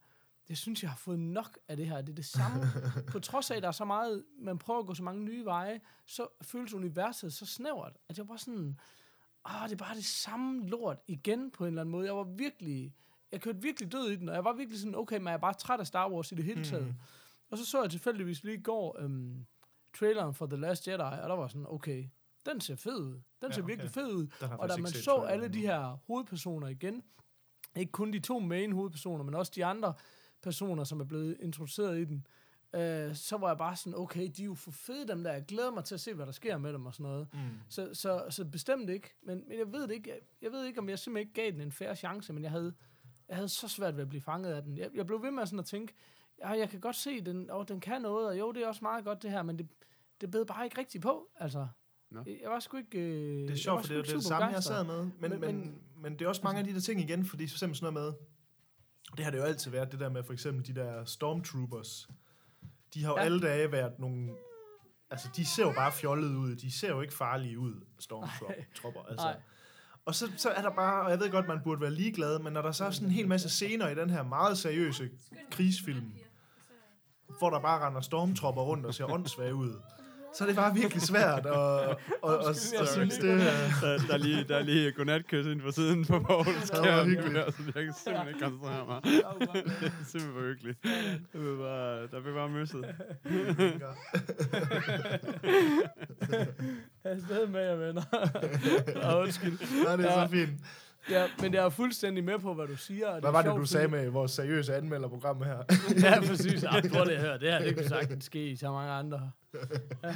jeg 0.49 0.57
synes, 0.57 0.83
jeg 0.83 0.91
har 0.91 0.97
fået 0.97 1.19
nok 1.19 1.57
af 1.67 1.77
det 1.77 1.87
her. 1.87 2.01
Det 2.01 2.09
er 2.09 2.15
det 2.15 2.25
samme. 2.25 2.65
på 3.11 3.19
trods 3.19 3.51
af, 3.51 3.55
at 3.55 3.61
der 3.61 3.67
er 3.67 3.71
så 3.71 3.85
meget, 3.85 4.23
man 4.39 4.57
prøver 4.57 4.79
at 4.79 4.85
gå 4.85 4.93
så 4.93 5.03
mange 5.03 5.23
nye 5.23 5.45
veje, 5.45 5.81
så 6.05 6.27
føles 6.41 6.73
universet 6.73 7.33
så 7.33 7.45
snævert, 7.45 7.97
at 8.09 8.17
jeg 8.17 8.27
var 8.27 8.27
bare 8.27 8.37
sådan, 8.37 8.79
ah, 9.45 9.69
det 9.69 9.81
er 9.81 9.85
bare 9.85 9.95
det 9.95 10.05
samme 10.05 10.67
lort 10.67 10.97
igen 11.07 11.51
på 11.51 11.63
en 11.63 11.67
eller 11.67 11.81
anden 11.81 11.91
måde. 11.91 12.05
Jeg 12.05 12.15
var 12.15 12.23
virkelig, 12.23 12.93
jeg 13.31 13.41
kørte 13.41 13.61
virkelig 13.61 13.91
død 13.91 14.09
i 14.11 14.15
den, 14.15 14.29
og 14.29 14.35
jeg 14.35 14.43
var 14.43 14.53
virkelig 14.53 14.79
sådan, 14.79 14.95
okay, 14.95 15.17
men 15.17 15.27
jeg 15.27 15.33
er 15.33 15.37
bare 15.37 15.53
træt 15.53 15.79
af 15.79 15.87
Star 15.87 16.09
Wars 16.11 16.31
i 16.31 16.35
det 16.35 16.45
hele 16.45 16.63
taget. 16.65 16.87
Mm. 16.87 16.93
Og 17.49 17.57
så 17.57 17.65
så 17.65 17.81
jeg 17.81 17.91
tilfældigvis 17.91 18.43
lige 18.43 18.57
i 18.57 18.61
går 18.61 18.95
øhm, 18.99 19.45
traileren 19.99 20.33
for 20.33 20.45
The 20.45 20.57
Last 20.57 20.87
Jedi, 20.87 20.99
og 21.01 21.29
der 21.29 21.35
var 21.35 21.47
sådan, 21.47 21.65
okay, 21.69 22.09
den 22.45 22.61
ser 22.61 22.75
fed 22.75 22.97
ud. 22.97 23.11
Den 23.13 23.21
Ja, 23.41 23.51
ser 23.51 23.61
okay. 23.61 23.71
virkelig 23.71 23.91
fed 23.91 24.13
ud. 24.13 24.27
Og 24.59 24.69
da 24.69 24.73
man 24.81 24.91
så 24.91 25.03
traileren 25.03 25.29
alle 25.33 25.47
de 25.47 25.61
her 25.61 25.97
hovedpersoner 26.07 26.67
igen, 26.67 27.03
ikke 27.75 27.91
kun 27.91 28.13
de 28.13 28.19
to 28.19 28.39
main 28.39 28.71
hovedpersoner, 28.71 29.23
men 29.23 29.33
også 29.35 29.51
de 29.55 29.65
andre 29.65 29.93
personer, 30.41 30.83
som 30.83 30.99
er 30.99 31.05
blevet 31.05 31.37
introduceret 31.39 31.99
i 31.99 32.03
den, 32.05 32.15
øh, 32.17 32.42
så 33.15 33.37
var 33.37 33.47
jeg 33.47 33.57
bare 33.57 33.75
sådan, 33.75 33.99
okay, 33.99 34.29
de 34.37 34.41
er 34.41 34.45
jo 34.45 34.53
for 34.53 34.71
fede 34.71 35.07
dem 35.07 35.23
der, 35.23 35.31
jeg 35.33 35.45
glæder 35.45 35.71
mig 35.71 35.83
til 35.83 35.95
at 35.95 36.01
se, 36.01 36.13
hvad 36.13 36.25
der 36.25 36.31
sker 36.31 36.57
med 36.57 36.73
dem 36.73 36.85
og 36.85 36.93
sådan 36.93 37.03
noget. 37.03 37.27
Mm. 37.33 37.39
Så, 37.69 37.89
så, 37.93 38.25
så 38.29 38.45
bestemt 38.45 38.89
ikke, 38.89 39.13
men, 39.25 39.43
men 39.47 39.57
jeg 39.59 39.71
ved 39.73 39.81
det 39.87 39.91
ikke, 39.91 40.09
jeg, 40.09 40.19
jeg 40.41 40.51
ved 40.51 40.65
ikke, 40.65 40.79
om 40.79 40.89
jeg 40.89 40.99
simpelthen 40.99 41.27
ikke 41.29 41.41
gav 41.41 41.51
den 41.51 41.61
en 41.61 41.71
færre 41.71 41.95
chance, 41.95 42.33
men 42.33 42.43
jeg 42.43 42.51
havde, 42.51 42.73
jeg 43.27 43.35
havde 43.35 43.49
så 43.49 43.67
svært 43.67 43.95
ved 43.95 44.01
at 44.03 44.09
blive 44.09 44.21
fanget 44.21 44.53
af 44.53 44.61
den. 44.63 44.77
Jeg, 44.77 44.89
jeg 44.95 45.05
blev 45.05 45.21
ved 45.23 45.31
med 45.31 45.45
sådan 45.45 45.59
at 45.59 45.65
tænke, 45.65 45.93
ja, 46.39 46.49
jeg 46.49 46.69
kan 46.69 46.79
godt 46.79 46.95
se, 46.95 47.21
den, 47.21 47.49
og 47.49 47.67
den 47.67 47.79
kan 47.79 48.01
noget, 48.01 48.27
og 48.27 48.39
jo, 48.39 48.51
det 48.51 48.63
er 48.63 48.67
også 48.67 48.81
meget 48.81 49.05
godt 49.05 49.23
det 49.23 49.31
her, 49.31 49.43
men 49.43 49.57
det, 49.59 49.67
det 50.21 50.31
bed 50.31 50.45
bare 50.45 50.65
ikke 50.65 50.77
rigtigt 50.77 51.01
på, 51.01 51.29
altså. 51.35 51.67
Jeg, 52.41 52.49
var 52.49 52.59
sgu 52.59 52.77
ikke... 52.77 52.99
Øh, 52.99 53.41
Det 53.47 53.51
er 53.51 53.55
sjovt, 53.55 53.81
for 53.81 53.87
det 53.87 53.97
er 53.97 54.01
det, 54.03 54.13
det 54.15 54.23
samme, 54.23 54.45
jeg 54.45 54.63
sad 54.63 54.83
med. 54.83 55.03
Men, 55.03 55.11
men, 55.19 55.29
Men- 55.31 55.39
men, 55.39 55.59
men- 55.59 55.81
men 55.97 56.13
det 56.13 56.21
er 56.21 56.29
også 56.29 56.41
mange 56.43 56.59
af 56.59 56.65
de 56.65 56.73
der 56.73 56.79
ting 56.79 57.01
igen, 57.01 57.25
fordi 57.25 57.47
for 57.47 57.55
eksempel 57.55 57.75
sådan 57.77 57.93
noget 57.93 58.13
med, 58.13 58.19
det 59.17 59.23
har 59.25 59.31
det 59.31 59.37
jo 59.37 59.43
altid 59.43 59.71
været, 59.71 59.91
det 59.91 59.99
der 59.99 60.09
med 60.09 60.23
for 60.23 60.33
eksempel 60.33 60.67
de 60.67 60.81
der 60.81 61.05
stormtroopers. 61.05 62.07
De 62.93 63.03
har 63.03 63.11
jo 63.11 63.17
Ja. 63.17 63.23
alle 63.23 63.41
dage 63.41 63.71
været 63.71 63.99
nogle... 63.99 64.29
Altså, 65.11 65.27
de 65.35 65.45
ser 65.45 65.63
jo 65.63 65.73
bare 65.73 65.91
fjollede 65.91 66.37
ud. 66.37 66.55
De 66.55 66.71
ser 66.79 66.89
jo 66.89 67.01
ikke 67.01 67.13
farlige 67.13 67.59
ud, 67.59 67.85
stormtropper. 67.99 69.01
Altså. 69.09 69.35
Og 70.05 70.15
så, 70.15 70.31
så 70.37 70.49
er 70.49 70.61
der 70.61 70.69
bare, 70.69 71.03
og 71.05 71.11
jeg 71.11 71.19
ved 71.19 71.31
godt, 71.31 71.47
man 71.47 71.59
burde 71.63 71.81
være 71.81 71.91
ligeglad, 71.91 72.39
men 72.39 72.53
når 72.53 72.61
der 72.61 72.71
så 72.71 72.85
er 72.85 72.91
sådan 72.91 73.07
en 73.07 73.13
hel 73.13 73.27
masse 73.27 73.49
scener 73.49 73.89
i 73.89 73.95
den 73.95 74.09
her 74.09 74.23
meget 74.23 74.57
seriøse 74.57 75.09
krigsfilm, 75.51 76.11
hvor 77.39 77.49
der 77.49 77.59
bare 77.59 77.87
render 77.87 78.01
stormtropper 78.01 78.61
rundt 78.61 78.85
og 78.85 78.93
ser 78.93 79.05
åndssvage 79.13 79.55
ud, 79.55 79.81
så 80.35 80.43
er 80.43 80.47
det 80.47 80.55
bare 80.55 80.73
virkelig 80.73 81.01
svært 81.01 81.45
at, 81.45 81.53
at, 81.89 81.97
at, 82.23 82.39
at, 82.49 82.81
at 82.81 82.87
synes, 82.87 83.17
det 83.17 83.31
er... 83.31 83.37
Der, 83.81 83.97
der, 84.07 84.13
er 84.13 84.17
lige, 84.17 84.43
der 84.43 84.57
er 84.57 84.63
lige 84.63 84.91
godnatkys 84.91 85.45
ind 85.45 85.61
på 85.61 85.71
siden 85.71 86.05
på 86.05 86.19
Poul. 86.19 86.45
Jeg 86.47 86.55
så 86.63 86.83
jeg 86.83 87.85
kan 87.85 87.93
simpelthen 87.93 88.27
ikke 88.27 88.39
koncentrere 88.39 88.85
mig. 88.87 89.03
Det 89.03 89.23
er 89.23 90.05
simpelthen 90.05 90.33
for 90.33 90.41
hyggeligt. 90.41 90.83
Det 90.83 91.41
blev 91.41 91.57
bare, 91.57 92.07
der 92.07 92.21
blev 92.21 92.33
bare 92.33 92.49
møsset. 92.49 92.85
Jeg 97.03 97.11
er 97.11 97.19
stadig 97.27 97.49
med 97.49 97.61
jer, 97.61 97.75
venner. 97.75 98.03
og 99.07 99.19
undskyld. 99.19 99.83
Nej, 99.85 99.95
det 99.95 100.05
er 100.05 100.27
så 100.27 100.31
fint. 100.31 100.59
Ja, 101.09 101.27
men 101.41 101.53
jeg 101.53 101.65
er 101.65 101.69
fuldstændig 101.69 102.23
med 102.23 102.39
på, 102.39 102.53
hvad 102.53 102.67
du 102.67 102.77
siger. 102.77 103.07
og 103.07 103.19
Hvad 103.19 103.29
er 103.29 103.31
var 103.31 103.41
det, 103.41 103.47
sjovt, 103.49 103.59
du 103.61 103.65
sagde 103.65 103.89
fordi- 103.89 104.01
med 104.03 104.09
vores 104.11 104.31
seriøse 104.31 104.75
anmelderprogram 104.75 105.41
her? 105.41 105.57
ja, 106.03 106.21
præcis. 106.27 106.63
Ja, 106.63 106.69
prøv 106.93 107.05
lige 107.05 107.15
at 107.15 107.21
høre. 107.21 107.39
Det 107.39 107.51
her, 107.51 107.59
det 107.59 107.75
kunne 107.75 107.87
sagtens 107.87 108.25
ske 108.25 108.49
i 108.51 108.55
så 108.55 108.71
mange 108.71 108.91
andre. 108.91 109.31
Ja. 110.03 110.15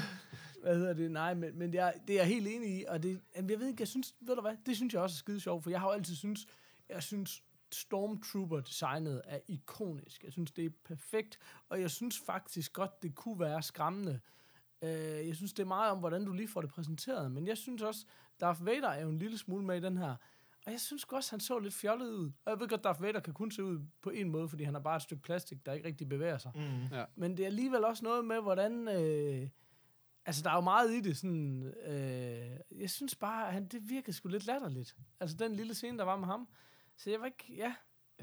Hvad 0.64 0.76
hedder 0.76 0.94
det? 0.94 1.12
Nej, 1.12 1.34
men, 1.34 1.60
men 1.60 1.72
det, 1.72 1.80
er, 1.80 1.92
det 2.08 2.14
er 2.14 2.18
jeg 2.20 2.28
helt 2.28 2.48
enig 2.48 2.70
i. 2.80 2.86
Og 2.88 3.04
det, 3.04 3.22
jamen, 3.36 3.50
jeg 3.50 3.60
ved 3.60 3.68
ikke, 3.68 3.82
jeg 3.82 3.88
synes, 3.88 4.16
ved 4.22 4.36
du 4.36 4.42
hvad, 4.42 4.56
det 4.66 4.76
synes 4.76 4.94
jeg 4.94 5.02
også 5.02 5.14
er 5.14 5.18
skide 5.18 5.40
sjovt, 5.40 5.64
for 5.64 5.70
jeg 5.70 5.80
har 5.80 5.88
jo 5.88 5.94
altid 5.94 6.16
synes, 6.16 6.46
jeg 6.90 7.04
synes, 7.04 7.44
Stormtrooper-designet 7.74 9.22
er 9.26 9.40
ikonisk. 9.48 10.24
Jeg 10.24 10.32
synes, 10.32 10.52
det 10.52 10.66
er 10.66 10.70
perfekt, 10.86 11.38
og 11.70 11.82
jeg 11.82 11.92
synes 11.92 12.20
faktisk 12.26 12.74
godt, 12.74 13.04
det 13.04 13.16
kunne 13.16 13.40
være 13.40 13.64
skræmmende. 13.64 14.20
Øh, 14.82 15.28
jeg 15.28 15.36
synes, 15.36 15.54
det 15.54 15.64
er 15.64 15.68
meget 15.68 15.92
om, 15.92 15.98
hvordan 15.98 16.26
du 16.26 16.34
lige 16.34 16.48
får 16.48 16.62
det 16.62 16.70
præsenteret, 16.70 17.32
men 17.32 17.48
jeg 17.48 17.58
synes 17.58 17.82
også, 17.82 18.06
Darth 18.42 18.66
Vader 18.66 18.90
er 18.90 19.02
jo 19.02 19.10
en 19.10 19.20
lille 19.20 19.38
smule 19.38 19.66
med 19.66 19.78
i 19.78 19.80
den 19.80 19.98
her. 19.98 20.16
Og 20.68 20.74
jeg 20.74 20.80
synes 20.82 21.04
også, 21.04 21.32
han 21.32 21.40
så 21.40 21.60
lidt 21.60 21.74
fjollet 21.74 22.10
ud. 22.10 22.32
Og 22.46 22.52
jeg 22.52 22.60
ved 22.60 22.68
godt, 22.68 22.84
Darth 22.84 23.02
Vader 23.02 23.20
kan 23.20 23.34
kun 23.34 23.52
se 23.52 23.64
ud 23.64 23.80
på 24.02 24.10
en 24.10 24.30
måde, 24.30 24.50
fordi 24.50 24.64
han 24.64 24.76
er 24.76 24.80
bare 24.80 24.96
et 24.96 25.02
stykke 25.02 25.24
plastik, 25.24 25.66
der 25.66 25.74
ikke 25.74 25.88
rigtig 25.88 26.10
bevæger 26.10 26.38
sig. 26.38 26.52
Mm. 26.56 26.98
Men 27.16 27.38
det 27.38 27.44
er 27.44 27.48
alligevel 27.48 27.84
også 27.86 28.04
noget 28.04 28.26
med, 28.26 28.42
hvordan... 28.42 28.88
Øh, 28.88 29.50
altså, 30.26 30.42
der 30.44 30.50
er 30.50 30.56
jo 30.56 30.62
meget 30.62 30.94
i 30.94 31.00
det, 31.02 31.18
sådan... 31.18 31.64
Øh, 31.64 32.80
jeg 32.82 32.90
synes 32.90 33.16
bare, 33.16 33.48
at 33.48 33.54
han, 33.54 33.68
det 33.68 33.90
virkede 33.90 34.14
sgu 34.16 34.30
lidt 34.30 34.46
latterligt. 34.46 34.96
Altså, 35.20 35.38
den 35.38 35.56
lille 35.56 35.74
scene, 35.74 35.98
der 35.98 36.04
var 36.04 36.18
med 36.18 36.26
ham. 36.28 36.48
Så 36.98 37.10
jeg 37.10 37.20
var 37.20 37.26
ikke... 37.26 37.54
Ja, 37.56 37.76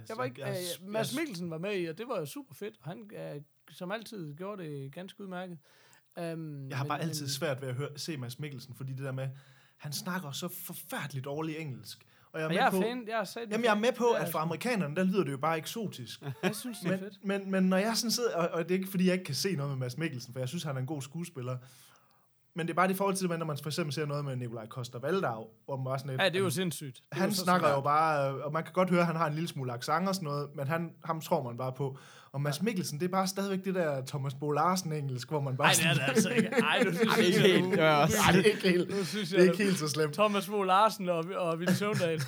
jeg 0.08 0.16
var 0.16 0.24
ikke... 0.24 0.46
jeg, 0.46 0.64
Øh, 0.82 0.88
Mads 0.88 1.16
Mikkelsen 1.16 1.50
var 1.50 1.58
med 1.58 1.80
i, 1.80 1.84
og 1.84 1.98
det 1.98 2.08
var 2.08 2.18
jo 2.18 2.26
super 2.26 2.54
fedt. 2.54 2.76
Og 2.80 2.88
han, 2.88 3.10
øh, 3.14 3.42
som 3.70 3.92
altid, 3.92 4.34
gjorde 4.34 4.62
det 4.62 4.92
ganske 4.92 5.22
udmærket. 5.22 5.58
Um, 6.20 6.68
Jeg 6.68 6.78
har 6.78 6.84
bare 6.84 7.00
altid 7.00 7.28
svært 7.28 7.60
ved 7.60 7.68
at 7.68 7.74
høre, 7.74 7.98
se 7.98 8.16
Mads 8.16 8.38
Mikkelsen, 8.38 8.74
fordi 8.74 8.92
det 8.92 9.04
der 9.04 9.12
med, 9.12 9.28
han 9.76 9.92
snakker 9.92 10.30
så 10.30 10.48
forfærdeligt 10.48 11.24
dårligt 11.24 11.58
engelsk. 11.58 12.06
Og 12.34 12.40
jeg 12.40 12.44
er, 12.44 12.46
Og 12.46 12.50
med 12.50 12.56
jeg 12.56 12.66
er 12.66 12.70
på, 12.70 12.80
fan, 12.80 13.04
jeg 13.08 13.20
er 13.20 13.24
sat 13.24 13.50
Jamen, 13.50 13.64
jeg 13.64 13.70
er 13.70 13.78
med 13.78 13.92
på, 13.92 14.04
at 14.10 14.28
for 14.28 14.38
amerikanerne, 14.38 14.96
der 14.96 15.04
lyder 15.04 15.24
det 15.24 15.32
jo 15.32 15.36
bare 15.36 15.58
eksotisk. 15.58 16.22
Jeg 16.42 16.54
synes, 16.54 16.78
det 16.78 16.86
er 16.86 16.90
Men, 16.90 16.98
fedt. 16.98 17.24
men, 17.24 17.50
men 17.50 17.64
når 17.64 17.76
jeg 17.76 17.96
sådan 17.96 18.10
sidder, 18.10 18.36
og, 18.36 18.48
og 18.52 18.62
det 18.62 18.70
er 18.74 18.78
ikke 18.78 18.90
fordi, 18.90 19.06
jeg 19.06 19.12
ikke 19.12 19.24
kan 19.24 19.34
se 19.34 19.56
noget 19.56 19.70
med 19.70 19.78
Mads 19.78 19.98
Mikkelsen, 19.98 20.32
for 20.32 20.40
jeg 20.40 20.48
synes, 20.48 20.62
han 20.64 20.76
er 20.76 20.80
en 20.80 20.86
god 20.86 21.02
skuespiller. 21.02 21.56
Men 22.56 22.66
det 22.66 22.72
er 22.72 22.74
bare 22.74 22.88
det 22.88 22.94
i 22.94 22.96
forhold 22.96 23.16
til, 23.16 23.28
når 23.28 23.46
man 23.46 23.58
for 23.62 23.68
eksempel 23.68 23.92
ser 23.92 24.06
noget 24.06 24.24
med 24.24 24.36
Nikolaj 24.36 24.66
Koster 24.66 24.98
Valdau, 24.98 25.46
hvor 25.64 25.76
man 25.76 25.84
bare 25.84 25.98
sådan 25.98 26.10
lidt, 26.10 26.22
Ja, 26.22 26.28
det 26.28 26.36
er 26.36 26.40
jo 26.40 26.50
sindssygt. 26.50 26.96
Det 27.10 27.18
han 27.18 27.32
snakker 27.32 27.68
jo 27.70 27.80
bare, 27.80 28.42
og 28.44 28.52
man 28.52 28.64
kan 28.64 28.72
godt 28.72 28.90
høre, 28.90 29.00
at 29.00 29.06
han 29.06 29.16
har 29.16 29.26
en 29.26 29.34
lille 29.34 29.48
smule 29.48 29.72
accent 29.72 30.08
og 30.08 30.14
sådan 30.14 30.26
noget, 30.26 30.48
men 30.56 30.68
han, 30.68 30.94
ham 31.04 31.20
tror 31.20 31.42
man 31.42 31.56
bare 31.56 31.72
på. 31.72 31.98
Og 32.34 32.40
Mads 32.40 32.62
Mikkelsen, 32.62 33.00
det 33.00 33.04
er 33.06 33.10
bare 33.10 33.26
stadigvæk 33.26 33.64
det 33.64 33.74
der 33.74 34.02
Thomas 34.06 34.34
Bo 34.34 34.50
Larsen 34.50 34.92
engelsk, 34.92 35.28
hvor 35.28 35.40
man 35.40 35.56
bare 35.56 35.66
Nej, 35.66 35.92
det 35.94 36.00
er 36.00 36.06
det 36.06 36.12
altså 36.14 36.28
ikke. 36.28 36.48
Ej, 36.48 36.82
du 36.84 36.92
synes, 36.96 37.18
Ikke 37.18 37.40
jeg, 37.42 37.52
helt. 37.52 37.64
Det 37.72 37.82
var 37.82 38.02
også- 38.02 38.16
Nej, 38.16 38.32
det 38.32 38.40
er 38.40 38.44
ikke 38.54 38.68
helt, 38.68 38.90
Nu 38.98 39.04
synes 39.04 39.28
det 39.28 39.38
er 39.38 39.42
jeg, 39.42 39.52
ikke 39.52 39.64
helt 39.64 39.78
så 39.78 39.88
slemt. 39.88 40.14
Thomas 40.14 40.46
Bo 40.46 40.62
Larsen 40.62 41.08
og, 41.08 41.24
og 41.36 41.58
Ville 41.60 41.74
Søvndal. 41.74 42.20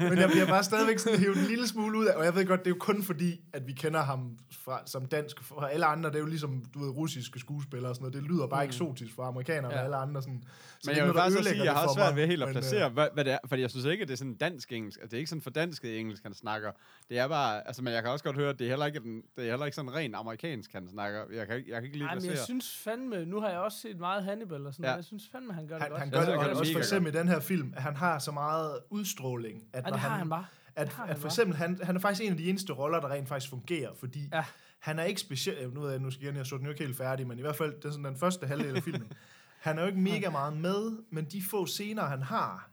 Men 0.00 0.18
jeg 0.18 0.28
bliver 0.30 0.46
bare 0.46 0.64
stadigvæk 0.64 0.98
sådan 0.98 1.18
hævet 1.18 1.36
en 1.36 1.44
lille 1.44 1.68
smule 1.68 1.98
ud 1.98 2.06
af, 2.06 2.14
og 2.16 2.24
jeg 2.24 2.34
ved 2.34 2.46
godt, 2.46 2.60
det 2.60 2.66
er 2.66 2.70
jo 2.74 2.76
kun 2.80 3.02
fordi, 3.02 3.40
at 3.52 3.66
vi 3.66 3.72
kender 3.72 4.02
ham 4.02 4.38
fra, 4.64 4.80
som 4.86 5.06
dansk, 5.06 5.44
for 5.44 5.60
alle 5.60 5.86
andre, 5.86 6.08
det 6.10 6.16
er 6.16 6.20
jo 6.20 6.26
ligesom, 6.26 6.64
du 6.74 6.78
ved, 6.78 6.88
russiske 6.88 7.38
skuespillere 7.40 7.90
og 7.90 7.94
sådan 7.96 8.10
noget, 8.10 8.22
det 8.22 8.30
lyder 8.32 8.46
bare 8.46 8.64
Mm. 8.64 8.68
eksotisk 8.68 9.14
for 9.14 9.22
amerikanere 9.22 9.72
Ja. 9.72 9.78
og 9.78 9.84
alle 9.84 9.96
andre 9.96 10.22
sådan. 10.22 10.42
Så 10.42 10.90
Men 10.90 10.94
det 10.94 11.00
er 11.00 11.04
jeg 11.06 11.14
vil 11.14 11.20
også 11.22 11.38
ødelægger 11.38 11.50
sige, 11.50 11.60
at 11.60 11.64
jeg 11.66 11.70
det 11.70 11.76
har 11.76 11.82
for 11.84 11.88
også 11.88 12.00
svært 12.00 12.16
ved 12.16 12.26
helt 12.26 12.42
at 12.42 12.48
placere, 12.52 12.86
øh, 12.86 12.92
hvad, 12.92 13.06
hvad 13.14 13.24
det 13.24 13.32
er. 13.32 13.38
Fordi 13.48 13.62
jeg 13.62 13.70
synes 13.70 13.86
ikke, 13.86 14.02
at 14.02 14.08
det 14.08 14.14
er 14.14 14.18
sådan 14.18 14.34
dansk 14.34 14.72
engelsk. 14.72 14.98
Altså, 15.00 15.10
det 15.10 15.14
er 15.16 15.18
ikke 15.18 15.28
sådan 15.28 15.42
fordansket 15.42 15.98
engelsk, 16.00 16.22
han 16.22 16.34
snakker. 16.34 16.70
Det 17.08 17.18
er 17.18 17.28
bare, 17.28 17.66
altså, 17.66 17.82
men 17.82 17.92
jeg 17.92 18.02
kan 18.02 18.10
også 18.12 18.24
godt 18.24 18.36
høre, 18.36 18.50
at 18.50 18.58
det 18.58 18.64
er 18.64 18.68
heller 18.68 18.86
ikke, 18.86 19.00
den, 19.00 19.19
det 19.36 19.46
er 19.46 19.50
heller 19.50 19.66
ikke 19.66 19.76
sådan 19.76 19.94
ren 19.94 20.14
amerikansk, 20.14 20.72
han 20.72 20.88
snakker. 20.88 21.24
Jeg 21.32 21.46
kan, 21.46 21.56
ikke- 21.56 21.70
jeg 21.70 21.76
kan 21.80 21.84
ikke 21.84 21.98
lige 21.98 22.08
Ej, 22.08 22.14
men 22.14 22.24
jeg 22.24 22.38
synes 22.38 22.76
fandme, 22.76 23.24
nu 23.24 23.40
har 23.40 23.48
jeg 23.48 23.58
også 23.58 23.78
set 23.78 23.98
meget 23.98 24.24
Hannibal 24.24 24.66
og 24.66 24.72
sådan 24.74 24.84
Ja. 24.84 24.88
noget. 24.90 24.96
Jeg 24.96 25.04
synes 25.04 25.28
fandme, 25.32 25.52
han 25.52 25.66
gør 25.66 25.74
det 25.74 25.82
Han, 25.82 25.90
godt. 25.90 26.00
han 26.00 26.10
gør 26.10 26.18
det, 26.18 26.28
han 26.28 26.38
og 26.38 26.44
det 26.44 26.56
også 26.56 26.72
for 26.72 26.78
eksempel 26.78 27.14
i 27.14 27.18
den 27.18 27.28
her 27.28 27.40
film, 27.40 27.72
at 27.76 27.82
han 27.82 27.96
har 27.96 28.18
så 28.18 28.30
meget 28.32 28.78
udstråling, 28.90 29.62
at 29.72 29.84
Ja, 29.84 29.88
når 29.88 29.90
det 29.90 30.00
har 30.00 30.16
han 30.16 30.28
bare. 30.28 30.46
at, 30.76 30.88
har 30.88 31.02
at 31.02 31.08
han 31.08 31.18
for 31.20 31.28
eksempel, 31.28 31.56
han, 31.56 31.78
han 31.82 31.96
er 31.96 32.00
faktisk 32.00 32.24
en 32.26 32.30
af 32.32 32.36
de 32.38 32.48
eneste 32.48 32.72
roller, 32.72 33.00
der 33.00 33.10
rent 33.10 33.28
faktisk 33.28 33.50
fungerer, 33.50 33.90
fordi 33.94 34.28
Ja. 34.32 34.44
han 34.78 34.98
er 34.98 35.04
ikke 35.04 35.20
specielt, 35.20 35.74
nu 35.74 35.80
ved 35.80 35.90
jeg, 35.90 35.98
nu 36.00 36.10
skal 36.10 36.24
jeg, 36.26 36.34
jeg 36.36 36.46
så 36.46 36.56
den 36.56 36.64
jo 36.64 36.70
ikke 36.70 36.84
helt 36.84 36.96
færdig, 36.96 37.26
men 37.26 37.38
i 37.38 37.42
hvert 37.42 37.56
fald, 37.56 37.74
det 37.76 37.84
er 37.84 37.90
sådan 37.90 38.04
den 38.04 38.16
første 38.16 38.46
halvdel 38.46 38.76
af 38.76 38.82
filmen, 38.82 39.12
han 39.66 39.78
er 39.78 39.82
jo 39.82 39.88
ikke 39.88 40.00
mega 40.00 40.30
meget 40.30 40.56
med, 40.56 41.02
men 41.10 41.24
de 41.24 41.42
få 41.42 41.66
scener, 41.66 42.02
han 42.04 42.22
har, 42.22 42.70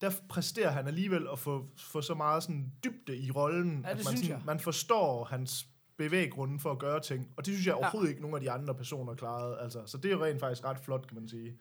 der 0.00 0.10
præsterer 0.28 0.70
han 0.70 0.86
alligevel 0.86 1.26
at 1.32 1.38
få, 1.38 1.66
få 1.78 2.00
så 2.02 2.14
meget 2.14 2.42
sådan 2.42 2.72
dybde 2.84 3.16
i 3.18 3.30
rollen, 3.30 3.80
Ja, 3.84 3.90
at 3.90 3.96
man, 3.96 4.04
sådan, 4.04 4.28
jeg. 4.28 4.40
man 4.46 4.60
forstår 4.60 5.24
hans 5.24 5.66
bevæggrunden 6.04 6.60
for 6.60 6.70
at 6.72 6.78
gøre 6.78 7.00
ting, 7.00 7.34
og 7.36 7.46
det 7.46 7.54
synes 7.54 7.66
jeg 7.66 7.72
Ja. 7.72 7.78
overhovedet 7.78 8.08
ikke, 8.10 8.20
nogen 8.22 8.34
af 8.34 8.40
de 8.40 8.50
andre 8.50 8.74
personer 8.74 9.14
klarede, 9.14 9.58
altså, 9.60 9.86
så 9.86 9.98
det 9.98 10.12
er 10.12 10.16
jo 10.16 10.24
rent 10.24 10.40
faktisk 10.40 10.64
ret 10.64 10.78
flot, 10.78 11.06
kan 11.06 11.14
man 11.18 11.28
sige. 11.28 11.58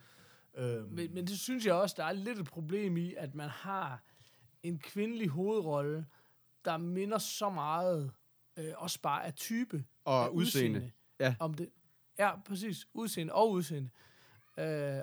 Øhm, 0.57 0.87
Men, 0.91 1.13
men 1.13 1.27
det 1.27 1.39
synes 1.39 1.65
jeg 1.65 1.73
også, 1.73 1.95
der 1.97 2.03
er 2.05 2.11
lidt 2.11 2.39
et 2.39 2.45
problem 2.47 2.97
i, 2.97 3.13
at 3.13 3.35
man 3.35 3.49
har 3.49 4.03
en 4.63 4.79
kvindelig 4.79 5.27
hovedrolle, 5.29 6.05
der 6.65 6.77
minder 6.77 7.17
så 7.17 7.49
meget, 7.49 8.11
øh, 8.57 8.73
også 8.77 9.01
bare 9.01 9.25
af 9.25 9.33
type. 9.33 9.83
Og 10.05 10.23
af 10.25 10.29
udseende. 10.29 10.91
Ja. 11.19 11.35
Om 11.39 11.53
det, 11.53 11.69
ja, 12.19 12.39
præcis. 12.41 12.87
Udseende 12.93 13.33
og 13.33 13.51
udseende. 13.51 13.89
Øh, 13.89 14.08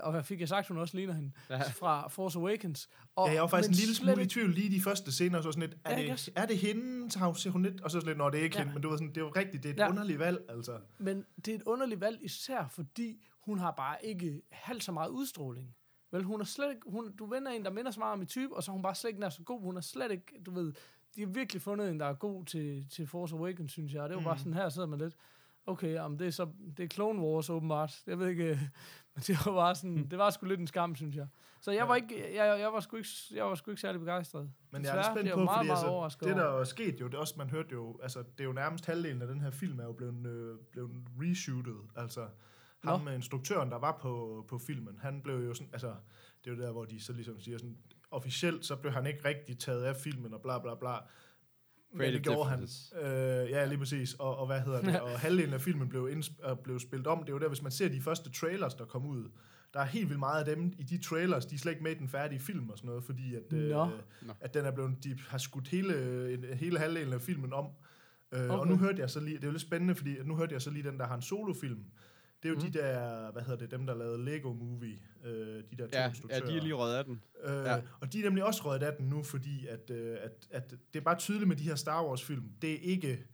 og 0.02 0.12
hvad 0.12 0.22
fik 0.22 0.40
jeg 0.40 0.48
sagt, 0.48 0.68
hun 0.68 0.78
også 0.78 0.96
ligner 0.96 1.12
hende 1.14 1.32
Ja. 1.50 1.62
fra 1.62 2.08
Force 2.08 2.38
Awakens. 2.38 2.88
Og, 3.16 3.28
Ja, 3.28 3.32
jeg 3.32 3.42
var 3.42 3.48
faktisk 3.48 3.70
en 3.70 3.74
lille 3.74 3.94
slet 3.94 4.12
smule 4.14 4.22
i 4.24 4.28
tvivl 4.28 4.50
lige 4.54 4.70
de 4.70 4.80
første 4.80 5.12
scener, 5.12 5.40
så 5.42 5.52
sådan 5.52 5.68
lidt, 5.68 5.80
er, 5.84 5.96
Ja, 5.98 6.02
det, 6.02 6.12
også? 6.12 6.30
er 6.36 6.46
det 6.46 6.58
hende? 6.58 7.10
Så 7.10 7.18
har 7.18 7.50
hun, 7.50 7.62
lidt, 7.62 7.80
og 7.80 7.90
så 7.90 7.94
sådan 8.00 8.06
lidt, 8.06 8.18
nå, 8.18 8.30
det 8.30 8.40
er 8.40 8.44
ikke 8.44 8.56
Ja. 8.56 8.62
hende, 8.62 8.74
men 8.74 8.82
du 8.82 8.88
ved 8.88 8.98
sådan, 8.98 9.08
det 9.14 9.20
jo 9.20 9.32
rigtigt, 9.36 9.62
det 9.62 9.68
er 9.68 9.74
et 9.74 9.78
Ja. 9.78 9.88
underligt 9.88 10.18
valg, 10.18 10.44
altså. 10.48 10.78
Men 10.98 11.24
det 11.36 11.48
er 11.48 11.54
et 11.54 11.62
underligt 11.62 12.00
valg, 12.00 12.18
især 12.22 12.68
fordi 12.70 13.26
hun 13.40 13.58
har 13.58 13.70
bare 13.70 13.96
ikke 14.06 14.42
halvt 14.50 14.84
så 14.84 14.92
meget 14.92 15.08
udstråling. 15.08 15.74
Vel, 16.12 16.22
hun 16.24 16.40
er 16.40 16.44
slet 16.44 16.70
ikke, 16.70 16.80
hun, 16.90 17.12
du 17.16 17.26
vender 17.26 17.52
en, 17.52 17.64
der 17.64 17.70
minder 17.70 17.90
så 17.90 18.00
meget 18.00 18.12
om 18.12 18.22
i 18.22 18.26
type, 18.26 18.56
og 18.56 18.62
så 18.62 18.70
er 18.70 18.72
hun 18.72 18.82
bare 18.82 18.94
slet 18.94 19.08
ikke 19.08 19.20
nær 19.20 19.28
så 19.28 19.42
god. 19.42 19.60
Hun 19.60 19.76
er 19.76 19.80
slet 19.80 20.10
ikke, 20.12 20.32
du 20.46 20.50
ved, 20.50 20.72
de 21.16 21.20
har 21.20 21.26
virkelig 21.26 21.62
fundet 21.62 21.90
en, 21.90 22.00
der 22.00 22.06
er 22.06 22.14
god 22.14 22.44
til, 22.44 22.86
til 22.90 23.06
Force 23.06 23.34
Awakens, 23.36 23.72
synes 23.72 23.92
jeg. 23.92 24.02
Og 24.02 24.08
det 24.08 24.14
var 24.14 24.20
mm. 24.20 24.24
bare 24.24 24.38
sådan, 24.38 24.54
her 24.54 24.68
sidder 24.68 24.88
man 24.88 24.98
lidt, 24.98 25.14
okay, 25.66 25.98
om 25.98 26.18
det 26.18 26.26
er 26.26 26.30
så, 26.30 26.48
det 26.76 26.84
er 26.84 26.88
Clone 26.88 27.20
Wars 27.20 27.50
åbenbart. 27.50 28.02
Jeg 28.06 28.18
ved 28.18 28.28
ikke, 28.28 28.44
øh, 28.44 28.58
men 29.14 29.22
det 29.26 29.38
var 29.46 29.52
bare 29.52 29.74
sådan, 29.74 30.08
det 30.10 30.18
var 30.18 30.30
sgu 30.30 30.46
lidt 30.46 30.60
en 30.60 30.66
skam, 30.66 30.96
synes 30.96 31.16
jeg. 31.16 31.26
Så 31.60 31.70
jeg 31.70 31.88
var 31.88 31.96
ikke, 31.96 32.36
jeg, 32.36 32.60
jeg 32.60 32.72
var 32.72 32.80
sgu 32.80 32.96
ikke, 32.96 33.08
jeg 33.34 33.44
var 33.44 33.54
sgu 33.54 33.70
ikke 33.70 33.80
særlig 33.80 34.00
begejstret. 34.00 34.50
Men 34.70 34.84
jeg 34.84 34.90
er 34.90 34.94
lidt 34.94 35.06
spændt 35.06 35.32
på, 35.32 35.44
meget, 35.44 35.56
fordi 35.56 35.66
meget 35.66 36.04
altså, 36.04 36.18
det, 36.22 36.36
der 36.36 36.60
er 36.60 36.64
sket 36.64 37.00
jo, 37.00 37.06
det 37.06 37.14
er 37.14 37.18
også, 37.18 37.34
man 37.36 37.50
hørte 37.50 37.68
jo, 37.72 37.98
altså, 38.02 38.18
det 38.18 38.40
er 38.40 38.44
jo 38.44 38.52
nærmest 38.52 38.86
halvdelen 38.86 39.22
af 39.22 39.28
den 39.28 39.40
her 39.40 39.50
film 39.50 39.80
er 39.80 39.84
jo 39.84 39.92
blevet, 39.92 40.26
øh, 40.26 40.58
blevet 40.72 40.90
reshootet, 41.20 41.76
altså, 41.96 42.26
ham 42.84 43.00
med 43.00 43.14
instruktøren, 43.14 43.70
der 43.70 43.78
var 43.78 43.98
på, 44.02 44.44
på 44.48 44.58
filmen, 44.58 44.98
han 45.02 45.22
blev 45.22 45.46
jo 45.46 45.54
sådan, 45.54 45.70
altså, 45.72 45.94
det 46.44 46.50
er 46.50 46.56
jo 46.56 46.62
der, 46.62 46.72
hvor 46.72 46.84
de 46.84 47.00
så 47.00 47.12
ligesom 47.12 47.40
siger 47.40 47.58
sådan, 47.58 47.78
officielt, 48.10 48.64
så 48.64 48.76
blev 48.76 48.92
han 48.92 49.06
ikke 49.06 49.24
rigtig 49.24 49.58
taget 49.58 49.84
af 49.84 49.96
filmen, 49.96 50.34
og 50.34 50.42
bla 50.42 50.58
bla 50.58 50.74
bla. 50.74 50.96
Men 51.96 52.00
Creative 52.00 52.18
det 52.18 52.26
gjorde 52.26 52.50
han. 52.50 52.68
Øh, 53.44 53.50
ja, 53.50 53.64
lige 53.64 53.78
præcis. 53.78 54.14
Og, 54.14 54.36
og 54.38 54.46
hvad 54.46 54.60
hedder 54.60 54.80
det? 54.80 55.00
Og 55.00 55.20
halvdelen 55.20 55.54
af 55.54 55.60
filmen 55.60 55.88
blev, 55.88 56.10
indsp- 56.12 56.50
øh, 56.50 56.56
blev 56.64 56.80
spillet 56.80 57.06
om. 57.06 57.18
Det 57.18 57.28
er 57.28 57.32
jo 57.32 57.38
der, 57.38 57.48
hvis 57.48 57.62
man 57.62 57.72
ser 57.72 57.88
de 57.88 58.00
første 58.00 58.30
trailers, 58.30 58.74
der 58.74 58.84
kom 58.84 59.06
ud, 59.06 59.24
der 59.74 59.80
er 59.80 59.84
helt 59.84 60.08
vildt 60.08 60.18
meget 60.18 60.38
af 60.44 60.56
dem 60.56 60.72
i 60.78 60.82
de 60.82 60.98
trailers, 60.98 61.46
de 61.46 61.54
er 61.54 61.58
slet 61.58 61.72
ikke 61.72 61.82
med 61.82 61.90
i 61.90 61.98
den 61.98 62.08
færdige 62.08 62.40
film 62.40 62.70
og 62.70 62.78
sådan 62.78 62.88
noget, 62.88 63.04
fordi 63.04 63.34
at, 63.34 63.52
øh. 63.52 63.70
Nå. 63.70 63.88
at 64.40 64.54
den 64.54 64.64
er 64.64 64.70
blevet, 64.70 65.04
de 65.04 65.18
har 65.28 65.38
skudt 65.38 65.68
hele, 65.68 66.34
en, 66.34 66.44
hele 66.44 66.78
halvdelen 66.78 67.12
af 67.12 67.20
filmen 67.20 67.52
om. 67.52 67.66
Øh, 68.32 68.44
okay. 68.44 68.54
Og 68.54 68.66
nu 68.66 68.76
hørte 68.76 69.00
jeg 69.00 69.10
så 69.10 69.20
lige, 69.20 69.36
det 69.36 69.42
er 69.42 69.46
jo 69.46 69.52
lidt 69.52 69.62
spændende, 69.62 69.94
fordi 69.94 70.16
at 70.16 70.26
nu 70.26 70.36
hørte 70.36 70.52
jeg 70.54 70.62
så 70.62 70.70
lige 70.70 70.90
den 70.90 70.98
der 70.98 71.06
Han 71.06 71.22
Solo-film. 71.22 71.84
Det 72.42 72.48
er 72.48 72.52
jo 72.52 72.54
mm. 72.60 72.72
de 72.72 72.78
der, 72.78 73.32
hvad 73.32 73.42
hedder 73.42 73.56
det, 73.58 73.70
dem 73.70 73.86
der 73.86 73.94
lavede 73.94 74.24
Lego 74.24 74.52
Movie, 74.52 74.98
øh, 75.24 75.30
de 75.70 75.76
der 75.78 75.86
to 75.86 75.90
Ja, 75.92 76.00
ja, 76.02 76.08
instruktører. 76.08 76.46
de 76.46 76.56
er 76.56 76.62
lige 76.62 76.74
røget 76.74 76.96
af 76.96 77.04
den. 77.04 77.20
Øh, 77.44 77.50
Ja. 77.54 77.74
ja. 77.74 77.80
Og 78.00 78.12
de 78.12 78.20
er 78.20 78.24
nemlig 78.24 78.44
også 78.44 78.62
røget 78.64 78.82
af 78.82 78.92
den 78.98 79.08
nu, 79.08 79.22
fordi 79.22 79.66
at, 79.66 79.90
øh, 79.90 80.16
at, 80.20 80.46
at 80.50 80.70
det 80.70 80.98
er 81.00 81.04
bare 81.04 81.18
tydeligt 81.18 81.48
med 81.48 81.56
de 81.56 81.62
her 81.64 81.74
Star 81.74 82.04
Wars-film. 82.04 82.50
Det 82.62 82.72
er 82.72 82.78
ikke, 82.80 83.24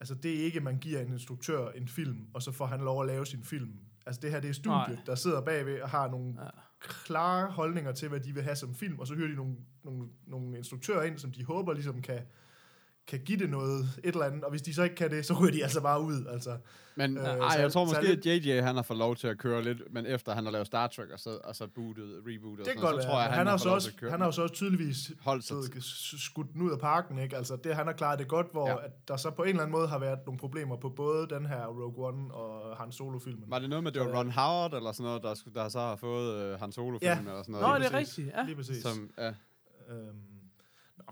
altså 0.00 0.14
det 0.14 0.40
er 0.40 0.44
ikke, 0.44 0.60
man 0.60 0.78
giver 0.78 1.00
en 1.00 1.12
instruktør 1.12 1.70
en 1.70 1.88
film, 1.88 2.26
og 2.34 2.42
så 2.42 2.52
får 2.52 2.66
han 2.66 2.80
lov 2.80 3.00
at 3.00 3.06
lave 3.06 3.26
sin 3.26 3.44
film. 3.44 3.72
Altså 4.06 4.20
det 4.20 4.30
her, 4.30 4.40
det 4.40 4.50
er 4.50 4.54
studiet, 4.54 4.88
Nej. 4.88 4.98
der 5.06 5.14
sidder 5.14 5.40
bagved 5.40 5.80
og 5.80 5.88
har 5.90 6.08
nogle 6.10 6.34
Ja. 6.38 6.44
ja. 6.44 6.50
klare 6.80 7.50
holdninger 7.50 7.92
til, 7.92 8.08
hvad 8.08 8.20
de 8.20 8.34
vil 8.34 8.42
have 8.42 8.56
som 8.56 8.74
film, 8.74 8.98
og 8.98 9.06
så 9.06 9.14
hører 9.14 9.28
de 9.28 9.34
nogle, 9.36 9.56
nogle, 9.84 10.08
nogle 10.26 10.58
instruktører 10.58 11.02
ind, 11.02 11.18
som 11.18 11.32
de 11.32 11.44
håber 11.44 11.72
ligesom 11.72 12.02
kan, 12.02 12.20
kan 13.08 13.18
give 13.20 13.38
det 13.38 13.50
noget, 13.50 13.80
et 14.04 14.12
eller 14.12 14.24
andet, 14.26 14.44
og 14.44 14.50
hvis 14.50 14.62
de 14.62 14.74
så 14.74 14.82
ikke 14.82 14.96
kan 14.96 15.10
det, 15.10 15.26
så 15.26 15.34
ryger 15.40 15.52
de 15.52 15.62
altså 15.62 15.80
bare 15.80 16.00
ud, 16.02 16.26
altså. 16.32 16.56
Men 16.96 17.16
Øh, 17.18 17.22
øh, 17.22 17.28
ej, 17.28 17.50
så- 17.54 17.60
jeg 17.60 17.72
tror 17.72 17.86
så 17.86 17.90
måske, 17.94 18.14
lidt- 18.14 18.26
at 18.26 18.46
JJ 18.46 18.60
han 18.60 18.74
har 18.74 18.82
fået 18.82 18.98
lov 18.98 19.16
til 19.16 19.28
at 19.28 19.38
køre 19.38 19.62
lidt, 19.62 19.78
men 19.94 20.06
efter 20.06 20.34
han 20.34 20.44
har 20.44 20.52
lavet 20.52 20.66
Star 20.66 20.86
Trek, 20.86 21.10
og 21.12 21.18
så, 21.20 21.38
og 21.44 21.56
så 21.56 21.66
bootet, 21.66 22.04
rebootet, 22.26 22.58
Det 22.58 22.68
og 22.68 22.72
kan 22.72 22.80
sådan, 22.80 22.92
godt 22.94 23.02
så 23.02 23.08
tror 23.08 23.20
jeg, 23.20 23.28
men 23.30 23.34
han, 23.38 23.46
har 23.46 23.50
har 23.50 23.56
så 23.58 23.62
fået 23.64 23.70
lov 23.70 23.74
også, 23.74 23.88
til 23.88 23.94
at 23.94 24.00
køre 24.00 24.10
han 24.10 24.20
har 24.20 24.26
jo 24.26 24.32
så 24.32 24.42
også 24.42 24.54
tydeligvis 24.54 25.12
holdt 25.20 25.44
sig 25.44 25.56
skudt 26.20 26.52
den 26.52 26.62
ud 26.62 26.70
af 26.72 26.78
parken, 26.78 27.18
ikke? 27.18 27.36
Altså, 27.36 27.56
det, 27.56 27.74
han 27.76 27.86
har 27.86 27.92
klaret 27.92 28.18
det 28.18 28.28
godt, 28.28 28.46
hvor 28.52 28.68
Ja. 28.68 28.84
at 28.84 29.08
der 29.08 29.16
så 29.16 29.30
på 29.30 29.42
en 29.42 29.48
eller 29.48 29.62
anden 29.62 29.72
måde 29.72 29.88
har 29.88 29.98
været 29.98 30.18
nogle 30.26 30.38
problemer 30.38 30.76
på 30.76 30.88
både 30.88 31.26
den 31.30 31.46
her 31.46 31.66
Rogue 31.66 32.06
One 32.08 32.34
og 32.34 32.76
Han 32.76 32.92
Solo-filmen. 32.92 33.44
Var 33.46 33.58
det 33.58 33.68
noget 33.70 33.84
med, 33.84 33.92
det 33.92 34.00
var 34.02 34.18
Ron 34.18 34.30
Howard, 34.30 34.74
eller 34.74 34.92
sådan 34.92 35.04
noget, 35.04 35.22
der, 35.22 35.34
der 35.62 35.68
så 35.68 35.78
har 35.80 35.96
fået 35.96 36.52
uh, 36.54 36.60
Han 36.60 36.72
Solo-film, 36.72 37.08
Ja. 37.10 37.18
eller 37.18 37.42
sådan 37.42 37.52
Nå, 37.54 37.60
noget? 37.60 37.80
det 37.82 37.92
er 37.94 37.98
rigtigt, 37.98 38.26
ja. 38.36 38.44
Lige 38.44 38.56
præcis. 38.56 38.82
Som, 38.82 39.10
ja. 39.18 39.32
Øhm, 39.90 39.96
nå, 39.96 40.27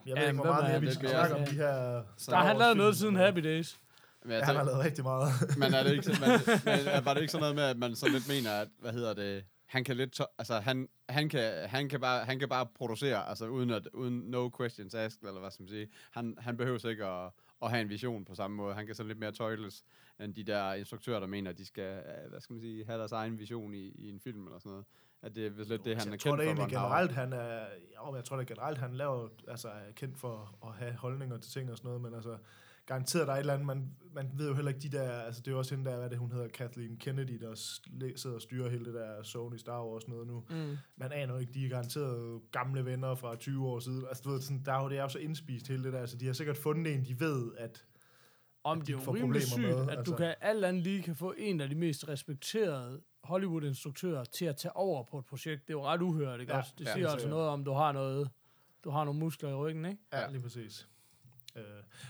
jeg 0.06 0.16
ved 0.16 0.22
Ja, 0.22 0.28
ikke, 0.28 0.34
hvor 0.34 0.44
meget 0.44 0.64
er 0.64 0.68
mere 0.68 0.80
vi 0.80 0.86
det? 0.86 0.94
skal 0.94 1.08
Det 1.08 1.10
snakke 1.16 1.34
er- 1.34 1.38
om 1.38 1.44
de 1.46 1.54
her 1.54 2.02
Der 2.30 2.36
har 2.36 2.46
han 2.46 2.56
lavet 2.56 2.76
noget 2.76 2.96
siden 2.96 3.16
Happy 3.16 3.38
Days. 3.40 3.80
Men, 4.24 4.32
Ja, 4.32 4.40
han 4.44 4.56
har 4.56 4.64
lavet 4.64 4.78
rigtig 4.84 5.04
meget. 5.04 5.28
men 5.60 5.74
er 5.74 5.82
det 5.82 5.92
ikke, 5.92 6.08
men, 6.08 6.30
men, 6.94 7.04
var 7.04 7.14
det 7.14 7.20
ikke 7.20 7.30
sådan 7.32 7.40
noget 7.42 7.54
med, 7.56 7.64
at 7.64 7.78
man 7.78 7.96
sådan 7.96 8.12
lidt 8.12 8.28
mener, 8.28 8.50
at, 8.52 8.68
hvad 8.80 8.92
hedder 8.92 9.14
det, 9.14 9.44
han 9.66 9.84
kan 9.84 9.96
lidt, 9.96 10.12
to- 10.12 10.24
altså 10.38 10.58
han, 10.60 10.88
han 11.08 11.28
kan, 11.28 11.68
han 11.68 11.88
kan 11.88 12.00
bare, 12.00 12.24
han 12.24 12.38
kan 12.38 12.48
bare 12.48 12.66
producere, 12.66 13.28
altså 13.28 13.46
uden 13.46 13.70
at, 13.70 13.86
uden 13.94 14.18
no 14.18 14.50
questions 14.58 14.94
asked, 14.94 15.22
eller 15.28 15.40
hvad 15.40 15.50
skal 15.50 15.62
man 15.62 15.68
sige. 15.68 15.88
Han, 16.10 16.36
han 16.40 16.56
behøver 16.56 16.88
ikke 16.88 17.04
at, 17.06 17.30
at 17.62 17.70
have 17.70 17.80
en 17.82 17.88
vision 17.88 18.24
på 18.24 18.34
samme 18.34 18.56
måde. 18.56 18.74
Han 18.74 18.86
kan 18.86 18.94
sådan 18.94 19.08
lidt 19.08 19.18
mere 19.18 19.32
tøjles 19.32 19.84
end 20.20 20.34
de 20.34 20.44
der 20.44 20.72
instruktører, 20.74 21.20
der 21.20 21.26
mener, 21.26 21.50
at 21.50 21.58
de 21.58 21.66
skal, 21.66 21.98
øh, 21.98 22.30
hvad 22.30 22.40
skal 22.40 22.54
man 22.54 22.60
sige, 22.60 22.84
have 22.86 22.98
deres 22.98 23.12
egen 23.12 23.38
vision 23.38 23.74
i, 23.74 23.88
i 23.88 24.08
en 24.08 24.20
film 24.20 24.46
eller 24.46 24.58
sådan 24.58 24.70
noget. 24.70 24.84
At 25.26 25.34
det 25.34 25.46
er 25.46 25.64
lidt 25.64 25.84
det, 25.84 25.96
han 25.96 26.08
er 26.08 26.10
jeg 26.10 26.20
kendt 26.20 26.20
tror 26.20 26.30
for, 26.30 26.36
da 26.36 26.42
egentlig 26.42 26.64
Ron 26.64 26.70
Howard. 26.70 27.08
generelt, 27.08 27.12
han 27.12 27.32
er, 27.32 27.66
jo, 28.06 28.16
jeg 28.16 28.24
tror 28.24 28.36
da 28.36 28.42
generelt, 28.42 28.78
han 28.78 28.94
laver, 28.94 29.28
altså 29.48 29.68
er 29.68 29.92
kendt 29.96 30.18
for 30.18 30.58
at 30.66 30.72
have 30.72 30.92
holdninger 30.92 31.36
til 31.38 31.52
ting 31.52 31.70
og 31.70 31.76
sådan 31.76 31.88
noget, 31.88 32.02
men 32.02 32.14
altså, 32.14 32.36
garanteret 32.86 33.26
der 33.26 33.32
er 33.32 33.36
et 33.36 33.40
eller 33.40 33.52
andet, 33.52 33.66
man, 33.66 33.90
man 34.14 34.30
ved 34.34 34.48
jo 34.48 34.54
heller 34.54 34.68
ikke 34.68 34.80
de 34.80 34.96
der, 34.96 35.10
altså 35.10 35.40
det 35.40 35.48
er 35.48 35.52
jo 35.52 35.58
også 35.58 35.74
hende 35.74 35.90
der, 35.90 35.96
hvad 35.96 36.04
er 36.04 36.08
det, 36.08 36.18
hun 36.18 36.32
hedder, 36.32 36.48
Kathleen 36.48 36.96
Kennedy, 36.96 37.40
der 37.40 37.54
sidder 38.16 38.36
og 38.36 38.42
styrer 38.42 38.70
hele 38.70 38.84
det 38.84 38.94
der 38.94 39.22
Sony 39.22 39.56
Star 39.56 39.84
Wars 39.86 40.08
noget 40.08 40.26
nu. 40.26 40.44
Mm. 40.50 40.76
Man 40.96 41.12
aner 41.12 41.34
jo 41.34 41.40
ikke, 41.40 41.52
de 41.52 41.64
er 41.64 41.70
garanteret 41.70 42.40
gamle 42.52 42.84
venner 42.84 43.14
fra 43.14 43.36
20 43.36 43.66
år 43.66 43.78
siden. 43.78 44.04
Altså 44.08 44.22
du 44.22 44.30
ved, 44.30 44.40
sådan, 44.40 44.62
der 44.64 44.72
er 44.72 44.82
jo, 44.82 44.88
det 44.88 44.98
er 44.98 45.02
jo 45.02 45.08
så 45.08 45.18
indspist 45.18 45.68
hele 45.68 45.84
det 45.84 45.92
der, 45.92 46.00
altså 46.00 46.16
de 46.16 46.26
har 46.26 46.32
sikkert 46.32 46.56
fundet 46.56 46.94
en, 46.94 47.04
de 47.04 47.20
ved, 47.20 47.52
at 47.58 47.84
Om 48.64 48.80
at 48.80 48.86
det 48.86 48.94
de 48.94 49.00
er 49.00 49.04
får 49.04 49.16
jo 49.16 49.22
rimelig 49.22 49.42
sygt, 49.42 49.54
problemer 49.54 49.76
med, 49.76 49.92
at 49.92 49.98
altså. 49.98 50.12
du 50.12 50.16
kan 50.16 50.34
alt 50.40 50.64
andet 50.64 50.82
lige 50.82 51.02
kan 51.02 51.16
få 51.16 51.34
en 51.38 51.60
af 51.60 51.68
de 51.68 51.74
mest 51.74 52.08
respekterede 52.08 53.00
Hollywood-instruktører 53.26 54.24
til 54.24 54.44
at 54.44 54.56
tage 54.56 54.76
over 54.76 55.02
på 55.02 55.18
et 55.18 55.24
projekt. 55.24 55.68
Det 55.68 55.74
er 55.74 55.78
jo 55.78 55.84
ret 55.84 56.02
uhørt, 56.02 56.40
ikke 56.40 56.52
Ja, 56.52 56.58
også? 56.58 56.72
Det 56.78 56.86
ja, 56.86 56.92
siger 56.92 57.08
altså 57.10 57.28
noget 57.28 57.48
om, 57.48 57.64
du 57.64 57.72
har 57.72 57.92
noget, 57.92 58.30
du 58.84 58.90
har 58.90 59.04
nogle 59.04 59.20
muskler 59.20 59.50
i 59.50 59.54
ryggen, 59.54 59.84
ikke? 59.84 59.98
ja, 60.12 60.20
Ja. 60.20 60.30
lige 60.30 60.42
præcis. 60.42 60.88
Øh, 61.56 61.62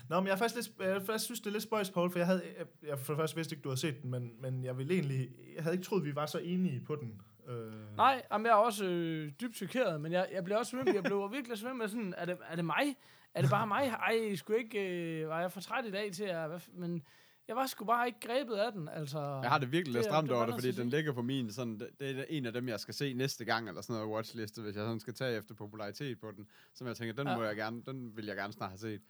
nå, 0.09 0.21
men 0.21 0.27
jeg, 0.27 0.33
er 0.33 0.37
faktisk 0.37 0.55
lidt, 0.79 0.89
jeg 0.89 1.03
faktisk 1.03 1.25
synes, 1.25 1.41
det 1.41 1.47
er 1.47 1.51
lidt 1.53 1.63
spøjs, 1.63 1.91
Paul, 1.91 2.11
for 2.11 2.19
jeg 2.19 2.27
havde, 2.27 2.43
jeg, 2.59 2.67
jeg 2.89 2.99
for 2.99 3.13
det 3.13 3.21
første 3.21 3.37
vidste 3.37 3.55
ikke, 3.55 3.63
du 3.65 3.69
havde 3.69 3.81
set 3.81 4.03
den, 4.03 4.11
men, 4.11 4.33
men 4.41 4.65
jeg 4.65 4.79
ville 4.79 4.95
egentlig, 4.95 5.29
jeg 5.55 5.63
havde 5.63 5.75
ikke 5.75 5.85
troet, 5.85 6.05
vi 6.05 6.15
var 6.15 6.27
så 6.27 6.39
enige 6.39 6.81
på 6.81 6.97
den. 6.97 7.21
Øh, 7.49 7.97
Nej, 7.97 8.23
jamen, 8.33 8.47
jeg 8.47 8.53
er 8.53 8.57
også 8.57 8.85
øh, 8.85 9.33
dybt 9.41 9.57
chokeret, 9.57 10.01
men 10.01 10.13
jeg, 10.13 10.29
jeg 10.33 10.45
blev 10.45 10.59
også 10.59 10.71
svimmel. 10.71 10.95
Jeg 10.95 11.03
blev 11.03 11.29
virkelig 11.33 11.59
svimmel 11.59 11.77
med 11.79 11.89
sådan, 11.89 12.15
er 12.17 12.25
det, 12.25 12.39
er 12.51 12.57
det 12.57 12.65
mig? 12.65 12.97
Er 13.35 13.41
det 13.41 13.51
bare 13.51 13.67
mig? 13.67 13.87
Ej, 13.87 14.35
skulle 14.35 14.59
ikke, 14.59 14.81
øh, 15.21 15.29
var 15.29 15.41
jeg 15.41 15.53
for 15.53 15.61
træt 15.61 15.85
i 15.85 15.91
dag 15.91 16.13
til 16.13 16.25
at... 16.25 16.49
Hvad, 16.49 16.61
men 16.73 17.03
jeg 17.49 17.57
var 17.57 17.67
sgu 17.67 17.85
bare 17.85 18.07
ikke 18.07 18.21
grebet 18.21 18.55
af 18.55 18.73
den, 18.73 18.89
altså... 18.89 19.19
Jeg 19.43 19.51
har 19.51 19.59
det 19.59 19.73
virkelig 19.73 19.93
lidt 19.95 20.05
stramt 20.05 20.31
er 20.31 20.35
over 20.35 20.47
det, 20.47 20.55
fordi 20.55 20.71
den 20.73 20.89
ligger 20.89 21.13
på 21.13 21.23
min, 21.23 21.53
sådan, 21.53 21.79
det, 21.81 21.89
det 22.01 22.19
er 22.19 22.25
en 22.29 22.47
af 22.47 22.53
dem, 22.53 22.69
jeg 22.69 22.81
skal 22.81 22.95
se 22.95 23.13
næste 23.15 23.45
gang, 23.45 23.69
eller 23.69 23.81
sådan 23.81 24.01
noget 24.01 24.15
watchliste, 24.15 24.63
hvis 24.63 24.77
jeg 24.77 24.85
sådan 24.85 25.01
skal 25.01 25.15
tage 25.15 25.37
efter 25.37 25.55
popularitet 25.55 26.21
på 26.21 26.31
den. 26.37 26.47
Så 26.75 26.85
jeg 26.85 26.97
tænker, 26.97 27.15
den, 27.15 27.27
Ja. 27.29 27.37
må 27.37 27.43
jeg 27.43 27.57
gerne, 27.57 27.83
den 27.87 28.17
vil 28.17 28.27
jeg 28.27 28.37
gerne 28.37 28.53
snart 28.53 28.71
have 28.71 28.79
set. 28.79 29.01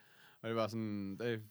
Og 0.42 0.48
det 0.48 0.56
var 0.56 0.68
sådan, 0.68 1.16
det 1.18 1.42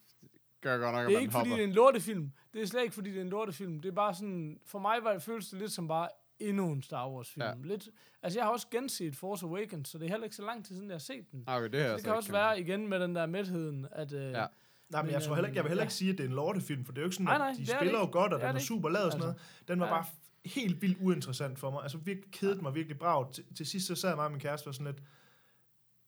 gør 0.61 0.77
godt 0.77 0.95
nok, 0.95 1.07
Det 1.07 1.15
er 1.15 1.19
ikke, 1.19 1.31
fordi 1.31 1.49
hopper. 1.49 1.55
det 1.55 1.63
er 1.63 1.67
en 1.67 1.73
lortefilm. 1.73 2.31
Det 2.53 2.61
er 2.61 2.65
slet 2.65 2.81
ikke, 2.81 2.93
fordi 2.93 3.09
det 3.09 3.17
er 3.17 3.21
en 3.21 3.29
lortefilm. 3.29 3.79
Det 3.79 3.89
er 3.89 3.93
bare 3.95 4.13
sådan... 4.13 4.59
For 4.65 4.79
mig 4.79 4.97
var 5.03 5.13
det, 5.13 5.21
føles 5.21 5.49
det 5.49 5.59
lidt 5.59 5.71
som 5.71 5.87
bare 5.87 6.09
endnu 6.39 6.71
en 6.71 6.81
Star 6.81 7.09
Wars-film. 7.09 7.45
Ja. 7.45 7.53
Lidt, 7.63 7.89
altså, 8.23 8.39
jeg 8.39 8.45
har 8.45 8.51
også 8.51 8.67
genset 8.71 9.15
Force 9.15 9.45
Awakens, 9.45 9.89
så 9.89 9.97
det 9.97 10.05
er 10.05 10.09
heller 10.09 10.23
ikke 10.23 10.35
så 10.35 10.45
lang 10.45 10.65
tid 10.65 10.75
siden, 10.75 10.89
jeg 10.89 10.93
har 10.95 10.99
set 10.99 11.31
den. 11.31 11.43
Ah, 11.47 11.57
Okay, 11.57 11.69
det, 11.77 11.81
er 11.81 11.89
Så 11.91 11.95
det 11.95 12.03
kan 12.03 12.13
også 12.13 12.31
være 12.31 12.59
igen 12.59 12.87
med 12.87 12.99
den 12.99 13.15
der 13.15 13.25
mætheden, 13.25 13.87
at... 13.91 14.13
Øh, 14.13 14.31
Ja. 14.31 14.45
Nej, 14.89 15.01
men 15.01 15.05
Men, 15.05 15.13
jeg, 15.13 15.21
tror 15.23 15.35
heller 15.35 15.49
jeg 15.53 15.63
vil 15.63 15.69
heller 15.69 15.81
øhm, 15.83 15.85
ikke 15.85 15.93
sige, 15.93 16.11
at 16.11 16.17
det 16.17 16.23
er 16.23 16.27
en 16.29 16.35
lortefilm, 16.35 16.85
for 16.85 16.91
det 16.91 16.97
er 16.97 17.01
jo 17.03 17.07
ikke 17.07 17.15
sådan, 17.15 17.25
Nej, 17.25 17.33
at 17.35 17.39
nej, 17.39 17.47
de 17.51 17.53
er 17.61 17.65
det 17.65 17.75
spiller 17.75 17.99
jo 17.99 18.09
godt, 18.11 18.33
og 18.33 18.41
er 18.41 18.47
den 18.47 18.55
er 18.55 18.59
super 18.59 18.89
lavet 18.89 19.05
og 19.05 19.11
sådan 19.11 19.27
Altså, 19.27 19.41
noget. 19.57 19.67
Den 19.67 19.79
var 19.79 19.85
ja. 19.85 19.93
bare 19.93 20.05
helt 20.45 20.81
vildt 20.81 20.97
uinteressant 21.01 21.59
for 21.59 21.71
mig. 21.71 21.81
Altså 21.83 21.97
virkelig 21.97 22.31
kedede 22.31 22.61
mig 22.61 22.75
virkelig 22.75 22.97
bragt. 22.99 23.33
Til, 23.33 23.43
til 23.55 23.65
sidst 23.65 23.87
så 23.87 23.95
sad 23.95 24.15
mig 24.15 24.25
og 24.25 24.31
min 24.31 24.39
kæreste 24.39 24.63
og 24.63 24.67
var 24.67 24.71
sådan 24.73 24.85
lidt, 24.93 25.03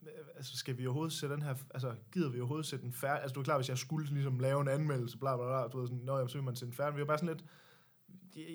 "Øh, 0.01 0.25
altså 0.35 0.57
skal 0.57 0.77
vi 0.77 0.85
overhovedet 0.87 1.13
sætte 1.13 1.35
den 1.35 1.43
her, 1.43 1.55
altså 1.73 1.95
gider 2.11 2.29
vi 2.29 2.39
overhovedet 2.39 2.65
sætte 2.65 2.85
den 2.85 2.93
færdig? 2.93 3.21
Altså 3.21 3.33
du 3.33 3.39
er 3.39 3.43
klar, 3.43 3.57
hvis 3.57 3.69
jeg 3.69 3.77
skulle 3.77 4.07
ligesom 4.09 4.39
lave 4.39 4.61
en 4.61 4.67
anmeldelse, 4.67 5.17
bla 5.17 5.35
bla 5.37 5.45
bla, 5.45 5.67
du 5.67 5.79
ved 5.79 5.87
sådan, 5.87 6.03
nå, 6.03 6.27
så 6.27 6.33
vil 6.37 6.43
man 6.43 6.55
sætte 6.55 6.65
den 6.65 6.73
færdig. 6.77 6.95
Vi 6.95 6.99
var 7.01 7.07
bare 7.07 7.17
sådan 7.17 7.35
lidt, 7.35 7.45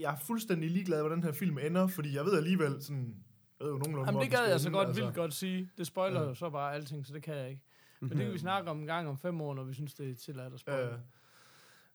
jeg 0.01 0.13
er 0.13 0.17
fuldstændig 0.17 0.71
ligeglad, 0.71 1.01
hvordan 1.01 1.19
den 1.19 1.25
her 1.25 1.33
film 1.33 1.59
ender, 1.59 1.87
fordi 1.87 2.15
jeg 2.17 2.25
ved 2.25 2.37
alligevel 2.37 2.83
sådan, 2.83 3.17
jeg 3.61 3.65
ved 3.67 3.73
jo 3.73 3.79
nogenlunde, 3.79 4.09
Jamen, 4.09 4.23
det 4.23 4.31
gad 4.31 4.49
jeg 4.51 4.61
så 4.61 4.69
ende, 4.69 4.79
godt, 4.79 4.89
altså. 4.89 5.03
vildt 5.03 5.17
godt 5.17 5.35
sige. 5.35 5.71
Det 5.79 5.87
spoiler 5.87 6.21
Ja. 6.21 6.27
jo 6.29 6.35
så 6.35 6.51
bare 6.51 6.75
alting, 6.75 7.07
så 7.07 7.13
det 7.15 7.23
kan 7.23 7.35
jeg 7.37 7.51
ikke. 7.51 7.63
Men 8.09 8.19
det 8.19 8.25
kan 8.27 8.33
vi 8.33 8.39
snakke 8.39 8.71
om 8.71 8.81
en 8.81 8.87
gang 8.87 9.09
om 9.09 9.19
fem 9.19 9.41
år, 9.41 9.55
når 9.55 9.65
vi 9.65 9.75
synes, 9.75 9.95
det 9.95 10.11
er 10.11 10.15
tilladt 10.15 10.55
at 10.55 10.61
spoile. 10.61 10.83
Øh, 10.83 10.93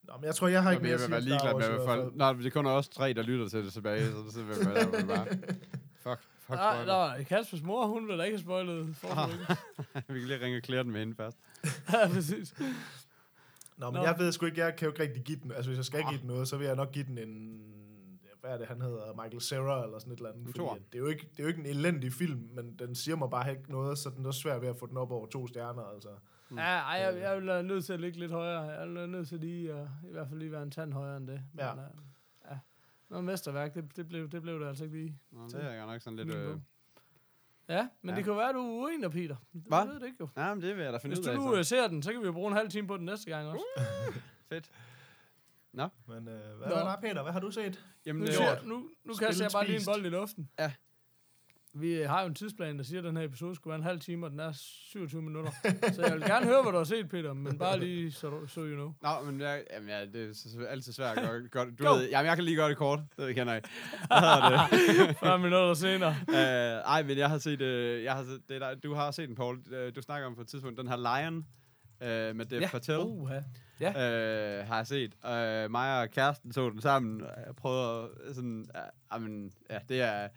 Nå, 0.04 0.14
men 0.18 0.26
jeg 0.26 0.36
tror, 0.36 0.48
jeg 0.48 0.64
har 0.64 0.72
ikke 0.72 0.88
Jamen, 0.88 1.00
mere 1.00 1.10
jeg 1.10 1.18
at 1.18 1.24
vil 1.26 1.32
sige 1.32 1.44
være 1.46 1.54
om 1.54 1.62
Star 1.62 1.68
ligeglad 1.72 1.78
med, 1.78 1.86
hvad 1.86 1.96
folk... 2.06 2.16
Nej, 2.16 2.34
det 2.34 2.46
er 2.46 2.50
kun 2.50 2.66
os 2.66 2.90
tre, 2.90 3.14
der 3.14 3.22
lytter 3.24 3.48
til 3.50 3.66
det 3.66 3.74
tilbage, 3.74 4.06
så 4.12 4.32
så 4.32 4.44
vil 4.44 4.58
jeg 4.58 4.66
være 4.92 5.08
bare... 5.08 5.28
Fuck, 6.04 6.22
fuck 6.40 6.50
Nej, 6.50 6.86
nej, 6.86 7.24
Kaspers 7.24 7.62
mor, 7.64 7.86
hun 7.88 8.08
vil 8.08 8.18
da 8.18 8.24
ikke 8.24 8.38
have 8.38 8.42
spoilet 8.44 8.96
Ah. 9.04 9.30
Vi 10.14 10.20
kan 10.20 10.28
lige 10.28 10.46
ringe 10.46 10.58
og 10.58 10.64
klæde 10.64 10.84
den 10.84 10.92
med 10.92 11.00
hende 11.00 11.16
først. 11.16 11.38
ja, 11.94 12.08
præcis. 12.14 12.56
Nå, 13.78 13.92
men 13.92 14.00
Nå. 14.00 14.04
jeg 14.04 14.16
ved 14.18 14.32
sgu 14.32 14.46
ikke, 14.46 14.60
jeg 14.62 14.76
kan 14.76 14.86
jo 14.86 14.92
ikke 14.92 15.04
rigtig 15.04 15.24
give 15.24 15.40
den, 15.44 15.52
altså 15.52 15.70
hvis 15.70 15.78
jeg 15.78 15.86
skal 15.86 16.00
Ah. 16.00 16.10
give 16.10 16.20
den 16.20 16.28
noget, 16.28 16.48
så 16.48 16.58
vil 16.58 16.68
jeg 16.68 16.76
nok 16.76 16.92
give 16.92 17.06
den 17.06 17.18
en, 17.18 17.62
hvad 18.48 18.54
er 18.56 18.58
det, 18.60 18.68
han 18.68 18.82
hedder, 18.82 19.14
Michael 19.24 19.42
Cera 19.42 19.84
eller 19.84 20.00
sådan 20.00 20.14
et 20.14 20.18
eller 20.18 20.30
andet. 20.32 20.46
Fordi 20.46 20.80
det, 20.92 20.96
er 20.96 21.00
jo 21.00 21.08
ikke, 21.08 21.28
det 21.32 21.40
er 21.40 21.44
jo 21.44 21.48
ikke 21.48 21.60
en 21.60 21.66
elendig 21.66 22.14
film, 22.14 22.50
men 22.54 22.76
den 22.80 22.96
siger 22.96 23.16
mig 23.16 23.30
bare 23.30 23.52
ikke 23.52 23.72
noget, 23.72 23.98
så 23.98 24.10
den 24.10 24.26
er 24.26 24.32
svært 24.32 24.62
ved 24.62 24.70
at 24.70 24.78
få 24.78 24.86
den 24.86 24.98
op 24.98 25.12
over 25.12 25.28
to 25.28 25.48
stjerner, 25.48 25.84
altså. 25.84 26.10
Mm. 26.50 26.58
Ja, 26.58 26.64
ej, 26.64 27.00
jeg, 27.02 27.20
jeg 27.22 27.46
være 27.46 27.64
nødt 27.64 27.86
til 27.86 27.94
at 27.94 28.00
ligge 28.00 28.20
lidt 28.20 28.32
højere. 28.32 28.62
Jeg 28.62 28.94
være 28.96 29.08
nødt 29.08 29.28
til 29.28 29.40
lige, 29.40 29.74
at, 29.74 29.88
i 30.10 30.12
hvert 30.12 30.28
fald 30.28 30.40
lige 30.40 30.52
være 30.52 30.64
en 30.64 30.72
tand 30.72 30.94
højere 30.94 31.18
end 31.18 31.28
det. 31.28 31.42
Ja. 31.58 31.74
Men, 31.76 31.84
uh, 31.84 31.90
ja. 32.52 32.58
Noget 33.10 33.26
mesterværk, 33.26 33.74
det, 33.74 33.96
det, 33.96 34.08
blev, 34.08 34.30
det 34.30 34.42
blev 34.42 34.60
det 34.60 34.68
altså 34.68 34.84
ikke 34.84 34.98
lige. 34.98 35.20
Nå, 35.32 35.48
det 35.48 35.64
er 35.66 35.72
jeg 35.72 35.86
nok 35.86 36.02
sådan 36.02 36.18
lidt... 36.18 36.36
Øh... 36.36 36.58
Ja, 37.70 37.88
men 38.02 38.10
Ja. 38.10 38.16
det 38.16 38.24
kan 38.24 38.34
jo 38.34 38.38
være, 38.40 38.50
at 38.50 38.56
du 38.56 38.60
er 38.60 38.84
uenig, 38.84 39.12
Peter. 39.12 39.36
Hvad? 39.52 39.78
Jeg 39.80 39.88
ved 39.88 40.00
det 40.00 40.06
ikke 40.06 40.18
jo. 40.20 40.28
Ja, 40.38 40.54
men 40.54 40.64
det 40.64 40.76
vil 40.76 40.84
jeg 40.84 40.94
da 40.94 40.98
finde 40.98 41.16
Hvis 41.16 41.20
ud 41.28 41.34
du 41.34 41.40
af. 41.40 41.46
nu 41.46 41.52
så. 41.54 41.58
øh, 41.58 41.66
ser 41.66 41.88
den, 41.88 42.04
så 42.04 42.12
kan 42.12 42.22
vi 42.22 42.26
jo 42.26 42.32
bruge 42.32 42.48
en 42.52 42.58
halv 42.58 42.70
time 42.70 42.88
på 42.88 42.98
den 42.98 43.06
næste 43.06 43.32
gang 43.32 43.48
også. 43.48 43.64
Fedt. 44.50 44.70
Men 46.08 46.18
øh, 46.28 46.58
hvad 46.58 46.68
Nå. 46.68 46.76
er 46.76 46.84
der, 46.84 46.96
Peter? 47.02 47.24
Hvad 47.24 47.34
har 47.34 47.40
du 47.40 47.52
set? 47.52 47.84
Jamen, 48.06 48.20
Nu, 48.20 48.26
det 48.26 48.36
siger, 48.36 48.56
nu, 48.64 48.90
nu 49.06 49.14
kaster 49.14 49.44
jeg 49.46 49.52
bare 49.54 49.66
lige 49.68 49.76
en 49.80 49.86
bold 49.86 50.06
i 50.06 50.10
luften. 50.10 50.50
Ja. 50.60 50.72
Vi 51.74 51.94
øh, 51.94 52.10
har 52.10 52.22
jo 52.22 52.28
en 52.28 52.36
tidsplan, 52.36 52.78
der 52.78 52.84
siger, 52.84 53.00
at 53.00 53.04
den 53.04 53.18
her 53.18 53.24
episode 53.24 53.56
skulle 53.56 53.72
være 53.72 53.78
en 53.78 53.84
halv 53.84 54.00
time, 54.00 54.26
og 54.26 54.32
den 54.32 54.40
er 54.40 54.52
27 54.54 55.22
minutter. 55.22 55.52
så 55.94 56.02
jeg 56.02 56.14
vil 56.14 56.22
gerne 56.22 56.46
høre, 56.46 56.62
hvad 56.62 56.72
du 56.72 56.78
har 56.78 56.84
set, 56.86 57.10
Peter, 57.10 57.34
men 57.34 57.58
bare 57.58 57.80
lige 57.80 58.12
så, 58.12 58.30
du, 58.30 58.48
så 58.48 58.60
you 58.62 58.76
know. 58.76 58.94
Nå, 59.02 59.32
men 59.32 59.42
jeg, 59.42 59.64
jamen, 59.74 59.90
ja, 59.90 60.06
det 60.06 60.30
er 60.30 60.34
så- 60.34 60.66
altid 60.70 60.94
svært 60.94 61.18
at 61.18 61.24
gøre, 61.30 61.48
gøre 61.48 61.66
Du 61.80 61.84
Go. 61.86 61.94
ved, 61.96 62.10
jamen, 62.10 62.28
jeg 62.28 62.36
kan 62.36 62.46
lige 62.46 62.56
gøre 62.58 62.70
det 62.70 62.78
kort. 62.78 63.00
Det 63.18 63.36
kender 63.36 63.54
jeg. 63.54 63.62
Hvad? 64.08 65.14
40 65.14 65.38
minutter 65.40 65.74
senere. 65.74 66.16
uh, 66.28 66.34
ej, 66.94 67.04
men 67.04 67.18
jeg 67.18 67.30
har 67.30 67.38
set, 67.38 67.62
uh, 67.62 68.04
jeg 68.04 68.14
har 68.14 68.24
set 68.24 68.42
det 68.50 68.62
der, 68.62 68.76
du 68.76 68.94
har 68.94 69.12
set 69.12 69.28
den, 69.28 69.36
Paul. 69.36 69.58
Uh, 69.58 69.96
du 69.96 70.02
snakker 70.02 70.28
om 70.28 70.36
på 70.36 70.42
et 70.42 70.48
tidspunkt, 70.48 70.78
den 70.80 70.88
her 70.88 71.22
Lion 71.22 71.46
uh, 72.02 72.36
med 72.36 72.46
Dev 72.46 72.62
Ja. 72.62 72.70
Patel. 72.72 73.00
Uh, 73.00 73.32
uh, 73.90 74.68
har 74.68 74.76
jeg 74.76 74.88
set. 74.88 75.14
Uh, 75.24 75.72
mig 75.72 76.02
og 76.02 76.10
kæresten 76.12 76.54
så 76.54 76.70
den 76.70 76.82
sammen. 76.82 77.22
Jeg 77.22 77.56
prøvede 77.56 78.10
at 78.30 78.36
sådan, 78.36 78.66
uh, 78.76 78.82
amen, 79.10 79.52
ja, 79.70 79.80
det 79.90 80.02
er, 80.02 80.28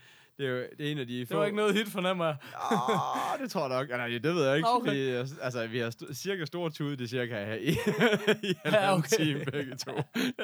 det 0.40 0.48
er 0.48 0.50
jo 0.50 0.64
det 0.78 0.86
er 0.86 0.92
en 0.92 0.98
af 0.98 1.06
de 1.06 1.20
det 1.20 1.36
var 1.36 1.44
ikke 1.44 1.56
noget 1.56 1.74
hit, 1.74 1.88
fornemmer 1.88 2.24
jeg. 2.26 2.36
Åh, 2.72 3.42
det 3.42 3.50
tror 3.50 3.60
jeg 3.68 3.78
nok. 3.78 3.88
Ja, 3.90 3.96
Nej, 3.96 4.08
det 4.08 4.34
ved 4.34 4.46
jeg 4.46 4.56
ikke. 4.56 4.68
Okay. 4.68 4.94
Er- 4.96 5.26
altså, 5.42 5.66
vi 5.66 5.78
har 5.78 5.90
st- 5.90 6.14
cirka 6.14 6.44
store 6.44 6.70
tude, 6.70 6.96
det 6.96 7.10
cirka 7.10 7.44
her 7.44 7.54
i, 7.54 7.68
i 8.48 8.48
en 8.48 8.56
Ja, 8.72 8.94
okay. 8.94 9.16
time 9.16 9.44
begge 9.44 9.76
to. 9.76 9.92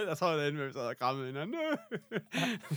Jeg 0.08 0.16
tror, 0.18 0.32
det 0.32 0.46
endte 0.48 0.52
med, 0.52 0.62
at 0.62 0.68
vi 0.68 0.72
sad 0.72 0.80
og 0.80 0.96
krammede 0.98 1.26
hinanden. 1.26 1.54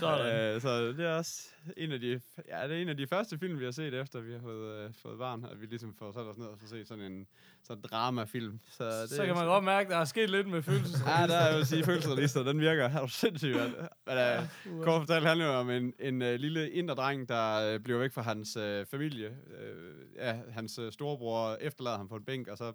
Sådan. 0.00 0.54
Øh, 0.54 0.60
så 0.60 0.88
det 0.88 1.00
er 1.06 1.14
også 1.14 1.48
en 1.76 1.92
af 1.92 2.00
de, 2.00 2.20
ja, 2.48 2.68
det 2.68 2.76
er 2.76 2.82
en 2.82 2.88
af 2.88 2.96
de 2.96 3.06
første 3.06 3.38
film, 3.38 3.58
vi 3.60 3.64
har 3.64 3.72
set 3.72 3.94
efter, 3.94 4.20
vi 4.20 4.32
har 4.32 4.40
fået, 4.40 4.84
øh, 4.84 4.90
fået 5.02 5.18
barn, 5.18 5.44
at 5.52 5.60
vi 5.60 5.66
ligesom 5.66 5.94
får 5.98 6.12
sat 6.12 6.22
os 6.22 6.38
ned 6.38 6.46
og 6.46 6.58
får 6.60 6.68
set 6.68 6.88
sådan 6.88 7.04
en 7.04 7.26
sådan 7.62 7.82
dramafilm. 7.90 8.60
Så, 8.70 9.02
det 9.02 9.10
Så 9.10 9.26
kan 9.26 9.34
man 9.34 9.46
godt 9.46 9.64
mærke, 9.64 9.86
at 9.86 9.92
der 9.92 9.98
er 9.98 10.04
sket 10.04 10.30
lidt 10.30 10.48
med 10.48 10.62
følelser. 10.62 11.20
Ja, 11.20 11.26
der 11.26 11.36
er 11.36 11.56
vil 11.56 11.66
sige, 11.66 11.84
følelseslister, 11.84 12.42
den 12.42 12.60
virker. 12.60 12.84
Er 12.88 13.00
du 13.00 13.08
sindssygt, 13.08 13.56
mand? 13.56 13.72
Men, 14.06 14.18
øh, 14.18 14.84
Kort 14.84 15.00
fortalt 15.00 15.26
handler 15.26 15.46
det 15.46 15.54
om 15.56 15.70
en, 15.70 15.92
en 15.98 16.11
uh, 16.14 16.34
lille 16.34 16.70
inderdreng, 16.70 17.28
der 17.28 17.74
øh, 17.74 17.80
bliver 17.80 17.98
væk 17.98 18.12
fra 18.12 18.22
hans 18.22 18.56
øh, 18.56 18.86
familie. 18.86 19.36
Øh, 19.58 20.14
ja, 20.16 20.40
hans 20.50 20.78
øh, 20.78 20.92
storebror 20.92 21.56
efterlader 21.60 21.96
ham 21.96 22.08
på 22.08 22.16
en 22.16 22.24
bænk, 22.24 22.48
og 22.48 22.58
så, 22.58 22.72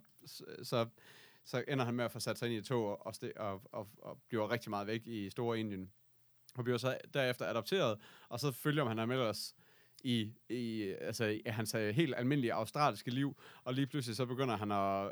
så, 0.63 0.85
så 1.43 1.63
ender 1.67 1.85
han 1.85 1.93
med 1.93 2.05
at 2.05 2.11
få 2.11 2.19
sat 2.19 2.37
sig 2.37 2.45
ind 2.45 2.55
i 2.55 2.57
et 2.57 2.65
tog 2.65 3.05
og, 3.07 3.13
sti- 3.15 3.37
og, 3.39 3.61
og, 3.71 3.87
og 4.01 4.17
bliver 4.29 4.51
rigtig 4.51 4.69
meget 4.69 4.87
væk 4.87 5.07
i 5.07 5.29
Store 5.29 5.59
Indien. 5.59 5.91
Og 6.55 6.63
bliver 6.63 6.77
så 6.77 6.97
derefter 7.13 7.45
adopteret, 7.45 7.97
og 8.29 8.39
så 8.39 8.51
følger 8.51 8.83
man 8.83 8.97
ham 8.97 9.11
ellers 9.11 9.55
i, 10.03 10.33
i, 10.49 10.93
altså, 11.01 11.25
i 11.25 11.41
hans 11.45 11.75
øh, 11.75 11.95
helt 11.95 12.13
almindelige 12.17 12.53
australske 12.53 13.11
liv, 13.11 13.37
og 13.63 13.73
lige 13.73 13.87
pludselig 13.87 14.15
så 14.15 14.25
begynder 14.25 14.57
han 14.57 14.71
at, 14.71 15.05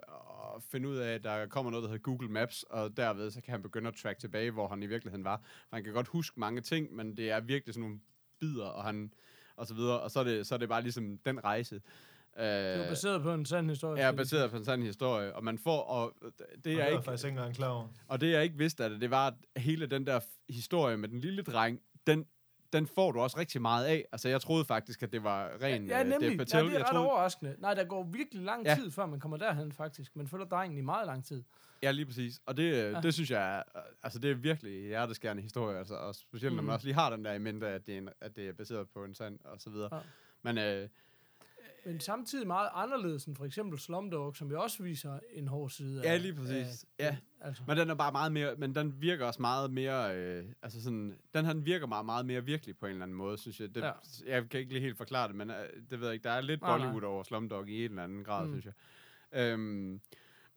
at 0.56 0.64
finde 0.64 0.90
ud 0.90 0.96
af, 0.96 1.14
at 1.14 1.24
der 1.24 1.48
kommer 1.48 1.72
noget, 1.72 1.84
der 1.84 1.90
hedder 1.90 2.04
Google 2.04 2.30
Maps, 2.30 2.64
og 2.64 2.98
derved 2.98 3.32
så 3.32 3.42
kan 3.42 3.52
han 3.52 3.62
begynde 3.62 3.88
at 3.88 3.96
track 3.96 4.20
tilbage, 4.20 4.52
hvor 4.52 4.68
han 4.68 4.84
i 4.84 4.86
virkeligheden 4.86 5.24
var. 5.24 5.42
For 5.70 5.76
han 5.76 5.84
kan 5.84 5.94
godt 5.94 6.08
huske 6.08 6.40
mange 6.40 6.62
ting, 6.62 6.96
men 6.96 7.18
det 7.18 7.32
er 7.32 7.40
virkelig 7.40 7.74
sådan 7.74 7.90
nogle 7.90 8.00
bidder, 8.40 8.66
og 8.66 8.84
han 8.84 9.14
og 9.58 9.68
så 9.68 9.74
videre, 9.74 10.00
og 10.00 10.12
så 10.12 10.20
er 10.20 10.24
det, 10.24 10.48
så 10.48 10.56
er 10.56 10.60
det 10.60 10.70
bare 10.70 10.82
ligesom 10.82 11.18
den 11.26 11.44
rejse. 11.44 11.76
Det 11.76 12.44
er 12.44 12.90
baseret 12.90 13.22
på 13.22 13.34
en 13.34 13.46
sand 13.46 13.70
historie. 13.70 14.02
er 14.02 14.12
baseret 14.12 14.52
på 14.52 14.58
en 14.58 14.66
sådan 14.66 14.84
historie, 14.84 15.36
og 15.36 15.44
man 15.44 15.58
får, 15.58 15.82
og 15.82 16.14
det 16.22 16.66
Det 16.66 16.74
er 16.74 16.78
jeg 16.78 16.92
ikke, 16.92 17.04
faktisk 17.04 17.26
ikke 17.26 17.38
engang 17.38 17.56
klar 17.56 17.68
over. 17.68 17.88
og 18.08 18.22
det 18.22 18.32
jeg 18.32 18.44
ikke 18.44 18.58
vidste, 18.58 18.86
at 18.86 18.92
det 19.02 19.12
var, 19.12 19.28
at 19.28 19.62
hele 19.62 19.86
den 19.86 20.08
der 20.08 20.20
historie 20.50 20.98
med 20.98 21.10
den 21.10 21.20
lille 21.20 21.42
dreng, 21.44 21.82
den, 22.08 22.26
den 22.74 22.88
får 22.88 23.12
du 23.12 23.20
også 23.20 23.38
rigtig 23.38 23.62
meget 23.62 23.86
af. 23.86 24.06
Altså, 24.12 24.30
jeg 24.30 24.42
troede 24.42 24.66
faktisk, 24.66 25.04
at 25.04 25.12
det 25.12 25.24
var 25.24 25.52
ren 25.62 25.88
Ja, 25.88 26.00
øh, 26.04 26.08
nemlig. 26.10 26.22
Dev 26.22 26.32
Ja, 26.32 26.38
Patel. 26.38 26.66
det 26.66 26.76
er 26.76 26.80
ret 26.80 26.86
troede, 26.86 27.06
overraskende. 27.06 27.56
Nej, 27.60 27.74
der 27.74 27.84
går 27.84 28.04
virkelig 28.04 28.44
lang 28.44 28.66
Ja. 28.66 28.76
tid, 28.76 28.92
før 28.92 29.06
man 29.06 29.20
kommer 29.20 29.38
derhen, 29.38 29.72
faktisk. 29.72 30.16
Man 30.16 30.28
følger 30.28 30.46
drengen 30.46 30.78
i 30.78 30.82
meget 30.82 31.06
lang 31.08 31.26
tid. 31.26 31.44
Ja, 31.84 31.92
lige 31.92 32.06
præcis. 32.06 32.40
Og 32.46 32.58
det, 32.58 32.72
ja. 32.72 32.90
Ja. 32.90 33.02
det 33.02 33.14
synes 33.14 33.32
jeg, 33.32 33.58
er, 33.58 33.64
altså 34.04 34.20
det 34.20 34.32
er 34.32 34.36
virkelig 34.36 34.88
hjerteskærende 34.88 35.44
historie, 35.44 35.78
altså, 35.78 35.96
og 35.96 36.16
specielt 36.16 36.56
når 36.56 36.62
Mhm. 36.62 36.66
man 36.68 36.74
også 36.74 36.86
lige 36.88 36.96
har 36.96 37.10
den 37.10 37.26
der 37.26 37.34
i 37.34 37.40
mente, 37.40 37.68
at 37.68 37.88
det 37.88 37.94
er, 37.94 37.98
en, 37.98 38.10
at 38.22 38.36
det 38.36 38.48
er 38.50 38.54
baseret 38.54 38.90
på 38.90 39.04
en 39.04 39.16
sand, 39.16 39.40
og 39.44 39.60
så 39.62 39.70
videre. 39.70 39.90
Ja. 39.96 40.02
Men 40.42 40.58
øh, 40.58 40.90
Men 41.86 42.00
samtidig 42.00 42.48
meget 42.48 42.70
anderledes 42.74 43.26
end 43.26 43.36
for 43.36 43.46
eksempel 43.46 43.80
Slumdog, 43.80 44.36
som 44.36 44.52
jo 44.52 44.62
også 44.62 44.84
viser 44.84 45.20
en 45.34 45.48
hård 45.48 45.70
side 45.70 46.02
ja, 46.04 46.14
af... 46.14 46.22
lige 46.22 46.34
præcis. 46.34 46.86
af- 47.00 47.06
Ja, 47.06 47.18
Altså. 47.42 47.64
men 47.68 47.78
den 47.78 47.90
er 47.90 47.96
bare 47.96 48.12
meget 48.12 48.32
mere, 48.32 48.56
men 48.58 48.76
den 48.76 49.02
virker 49.02 49.26
også 49.26 49.42
meget 49.42 49.72
mere, 49.74 50.16
øh, 50.18 50.46
altså 50.62 50.84
sådan, 50.84 51.18
den 51.34 51.46
her 51.46 51.54
den 51.54 51.66
virker 51.66 51.88
meget, 51.88 52.06
meget 52.06 52.26
mere 52.26 52.46
virkelig 52.46 52.78
på 52.78 52.86
en 52.86 52.92
eller 52.92 53.04
anden 53.04 53.18
måde, 53.18 53.38
synes 53.38 53.60
jeg. 53.60 53.76
Det, 53.76 53.82
Ja. 53.82 53.88
ja. 53.88 54.36
Jeg 54.36 54.50
kan 54.50 54.60
ikke 54.60 54.72
lige 54.72 54.82
helt 54.82 54.98
forklare 54.98 55.28
det, 55.28 55.36
men 55.36 55.50
øh, 55.50 55.56
det 55.90 56.00
ved 56.00 56.08
jeg 56.08 56.14
ikke, 56.14 56.24
der 56.24 56.30
er 56.32 56.42
lidt 56.42 56.62
Nej, 56.62 56.78
nej. 56.78 56.88
Bollywood 56.88 57.04
over 57.04 57.24
Slumdog 57.24 57.70
i 57.70 57.86
en 57.86 57.90
eller 57.92 58.04
anden 58.04 58.24
grad, 58.24 58.46
Mm. 58.48 58.52
synes 58.54 58.66
jeg. 58.66 58.74
Øhm, 59.42 60.02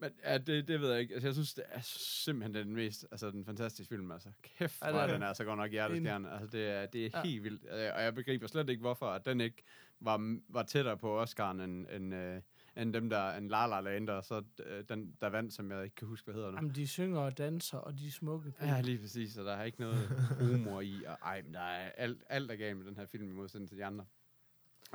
men 0.00 0.10
ja, 0.24 0.38
det, 0.38 0.68
det 0.68 0.80
ved 0.80 0.90
jeg 0.90 1.00
ikke. 1.00 1.14
Altså, 1.14 1.28
jeg 1.28 1.34
synes, 1.34 1.54
det 1.54 1.64
er 1.70 1.80
simpelthen 1.82 2.54
den 2.66 2.74
mest, 2.74 3.06
altså 3.10 3.30
den 3.30 3.44
fantastiske 3.44 3.94
film, 3.94 4.10
altså. 4.12 4.28
Kæft, 4.58 4.82
Ja, 4.82 4.86
ja, 4.88 4.92
det 5.02 5.08
er 5.08 5.12
den 5.12 5.22
er 5.22 5.32
så 5.32 5.44
godt 5.44 5.58
nok 5.58 5.70
hjerteskærende. 5.70 6.30
Altså, 6.30 6.46
det 6.46 6.68
er, 6.68 6.86
det 6.86 7.06
er 7.06 7.10
Ja. 7.14 7.18
ja. 7.18 7.24
helt 7.24 7.44
vildt. 7.44 7.64
Og 7.66 8.02
jeg 8.02 8.14
begriber 8.14 8.46
slet 8.46 8.68
ikke, 8.70 8.80
hvorfor 8.80 9.06
at 9.06 9.24
den 9.24 9.40
ikke 9.40 9.62
var, 10.00 10.38
var 10.48 10.62
tættere 10.62 10.96
på 10.96 11.22
Oscar'en 11.22 11.61
end, 11.62 11.87
end, 11.90 12.14
øh, 12.14 12.40
end 12.76 12.92
dem, 12.94 13.11
der, 13.11 13.30
end 13.32 13.50
La 13.50 13.66
La 13.66 13.80
Land, 13.80 14.08
og 14.08 14.24
så 14.24 14.42
øh, 14.66 14.84
den, 14.88 15.16
der 15.20 15.28
vandt, 15.28 15.54
som 15.54 15.70
jeg 15.70 15.84
ikke 15.84 15.96
kan 15.96 16.08
huske, 16.08 16.24
hvad 16.24 16.34
hedder 16.34 16.50
nu. 16.50 16.56
Jamen, 16.56 16.74
de 16.74 16.87
synger 16.88 17.20
og 17.20 17.38
danser, 17.38 17.78
og 17.78 17.98
de 17.98 18.06
er 18.06 18.11
smukke. 18.11 18.52
Ja, 18.61 18.80
lige 18.80 18.98
præcis, 18.98 19.37
og 19.38 19.44
der 19.44 19.52
er 19.52 19.64
ikke 19.64 19.80
noget 19.80 20.08
humor 20.40 20.80
i, 20.80 21.04
og 21.06 21.18
ej, 21.22 21.42
men 21.42 21.54
der 21.54 21.61
er 21.61 21.90
alt, 21.90 22.22
alt 22.28 22.50
er 22.50 22.56
galt 22.56 22.76
med 22.76 22.87
den 22.87 22.96
her 22.96 23.06
film 23.06 23.30
i 23.30 23.32
modsætning 23.32 23.68
til 23.68 23.78
de 23.78 23.84
andre. 23.84 24.04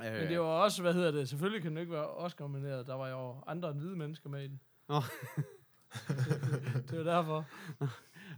Øh, 0.00 0.12
Men 0.12 0.28
det 0.28 0.40
var 0.40 0.44
også, 0.46 0.82
hvad 0.82 0.94
hedder 0.94 1.10
det, 1.10 1.28
selvfølgelig 1.28 1.62
kan 1.62 1.70
den 1.70 1.78
ikke 1.78 1.92
være 1.92 2.06
Oscar-nomineret. 2.08 2.86
Der 2.86 2.94
var 2.94 3.08
jo 3.08 3.36
andre 3.46 3.70
end 3.70 3.78
hvide 3.78 3.96
mennesker 3.96 4.28
med 4.30 4.44
i 4.44 4.48
den. 4.48 4.60
Nå. 4.88 5.00
det 6.88 6.98
var 6.98 7.04
derfor. 7.04 7.46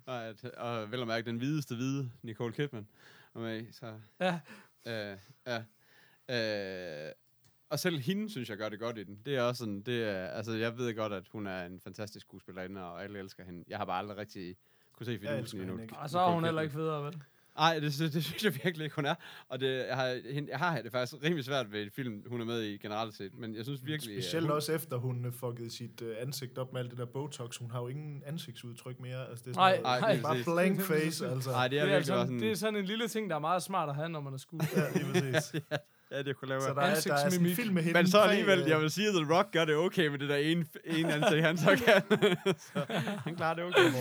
og, 0.07 0.25
at, 0.25 0.45
og 0.45 0.91
vel 0.91 1.01
at 1.01 1.07
mærke 1.07 1.27
den 1.27 1.37
hvideste 1.37 1.75
hvide, 1.75 2.11
Nicole 2.23 2.53
Kidman. 2.53 2.89
Og 3.35 3.41
med, 3.41 3.73
så, 3.73 3.95
Ja, 4.21 4.41
øh, 4.87 5.19
ja. 5.47 5.63
Øh, 6.31 7.13
og 7.71 7.79
selv 7.79 7.99
hende, 7.99 8.31
synes 8.31 8.49
jeg, 8.51 8.57
gør 8.59 8.69
det 8.69 8.81
godt 8.81 8.99
i 8.99 9.05
den. 9.05 9.19
Det 9.27 9.37
er 9.37 9.43
også 9.43 9.59
sådan, 9.59 9.81
det 9.81 10.05
er, 10.05 10.27
altså 10.27 10.53
jeg 10.53 10.79
ved 10.79 10.95
godt, 10.95 11.13
at 11.13 11.25
hun 11.33 11.47
er 11.47 11.65
en 11.67 11.81
fantastisk 11.81 12.27
skuespillerinde, 12.27 12.85
og 12.85 13.05
alle 13.05 13.19
elsker 13.19 13.45
hende. 13.45 13.65
Jeg 13.69 13.79
har 13.79 13.85
bare 13.85 13.99
aldrig 13.99 14.17
rigtig 14.17 14.57
kunne 14.97 15.07
se 15.07 15.19
fidusen 15.19 15.61
endnu. 15.61 15.81
og 15.99 16.11
så 16.11 16.19
er 16.19 16.33
hun 16.33 16.45
heller 16.45 16.63
ikke 16.63 16.75
federe, 16.75 17.05
vel? 17.05 17.23
Nej, 17.57 17.79
det, 17.79 17.93
det, 17.99 18.13
det, 18.13 18.25
synes 18.25 18.45
jeg 18.45 18.55
virkelig 18.65 18.85
ikke, 18.85 18.97
hun 18.97 19.07
er. 19.07 19.15
Og 19.49 19.61
det, 19.61 19.87
jeg, 19.87 19.97
har, 19.97 20.33
hende- 20.33 20.51
jeg 20.51 20.59
har 20.59 20.83
det 20.83 20.93
faktisk 20.93 21.23
rimelig 21.25 21.45
svært 21.45 21.73
ved 21.73 21.83
et 21.83 21.93
film, 21.93 22.23
hun 22.29 22.41
er 22.41 22.45
med 22.45 22.63
i 22.63 22.77
generelt 22.77 23.15
set. 23.15 23.35
Men 23.35 23.57
jeg 23.57 23.65
synes 23.65 23.87
virkelig... 23.87 24.23
Specielt 24.23 24.47
hun, 24.47 24.55
også 24.55 24.73
efter 24.73 24.97
hun 24.97 25.25
øh, 25.27 25.33
fuckede 25.33 25.71
sit 25.71 26.01
uh, 26.03 26.09
ansigt 26.19 26.59
op 26.59 26.73
med 26.73 26.81
alt 26.81 26.91
det 26.91 26.99
der 26.99 27.05
Botox. 27.07 27.57
Hun 27.57 27.71
har 27.71 27.81
jo 27.81 27.89
ingen 27.89 28.23
ansigtsudtryk 28.27 29.01
mere. 29.01 29.29
Altså, 29.29 29.45
det 29.45 29.51
er 29.51 29.57
Nej, 29.57 29.71
sådan 29.77 29.83
nej, 30.01 30.13
lige 30.13 30.23
bare 30.23 30.33
præcis. 30.33 30.47
blank 30.47 30.81
face, 30.81 31.29
altså. 31.29 31.51
Nej, 31.51 31.69
det 31.69 31.79
er 31.79 31.85
Det 31.85 31.91
er, 31.93 31.95
virkelig 31.95 32.07
sådan, 32.07 32.27
sådan... 32.27 32.41
det 32.41 32.51
er 32.51 32.55
sådan 32.55 32.77
en 32.77 32.85
lille 32.85 33.09
ting, 33.09 33.31
der 33.31 33.37
er 33.37 33.41
meget 33.41 33.63
smart 33.63 33.89
at 33.89 33.95
have, 33.95 34.09
når 34.09 34.21
man 34.21 34.33
er 34.33 34.37
skuespiller. 34.39 34.85
Ja, 34.95 34.99
lige 34.99 35.33
præcis. 35.33 35.55
ja, 35.71 35.77
det 36.11 36.37
kunne 36.37 36.49
lave. 36.49 36.61
Så 36.61 36.69
der 36.69 36.75
er, 36.75 36.81
der 36.81 36.91
er 36.91 36.95
sådan 37.01 37.19
en 37.19 37.25
Ansigtsmimik. 37.25 37.57
film 37.57 37.75
med 37.75 37.83
hende. 37.83 37.99
Men 37.99 38.07
så 38.11 38.19
alligevel, 38.21 38.63
af- 38.63 38.69
jeg 38.69 38.81
vil 38.81 38.91
sige, 38.91 39.09
at 39.09 39.15
The 39.15 39.35
Rock 39.35 39.53
gør 39.53 39.65
det 39.65 39.77
okay 39.77 40.07
med 40.07 40.19
det 40.19 40.29
der 40.29 40.37
ene, 40.37 40.67
ene 40.85 41.13
ansigt, 41.15 41.43
han 41.43 41.57
så 41.57 41.77
kan. 41.85 42.03
så 42.73 42.85
han 43.25 43.37
klarer 43.37 43.55
det 43.55 43.65
okay. 43.65 43.93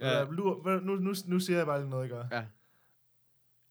Ja. 0.00 0.24
Nu, 0.24 0.60
nu, 0.80 0.96
nu, 0.96 1.14
nu 1.26 1.40
siger 1.40 1.56
jeg 1.56 1.66
bare 1.66 1.80
lige 1.80 1.90
noget, 1.90 2.04
ikke? 2.04 2.16
Ja. 2.32 2.44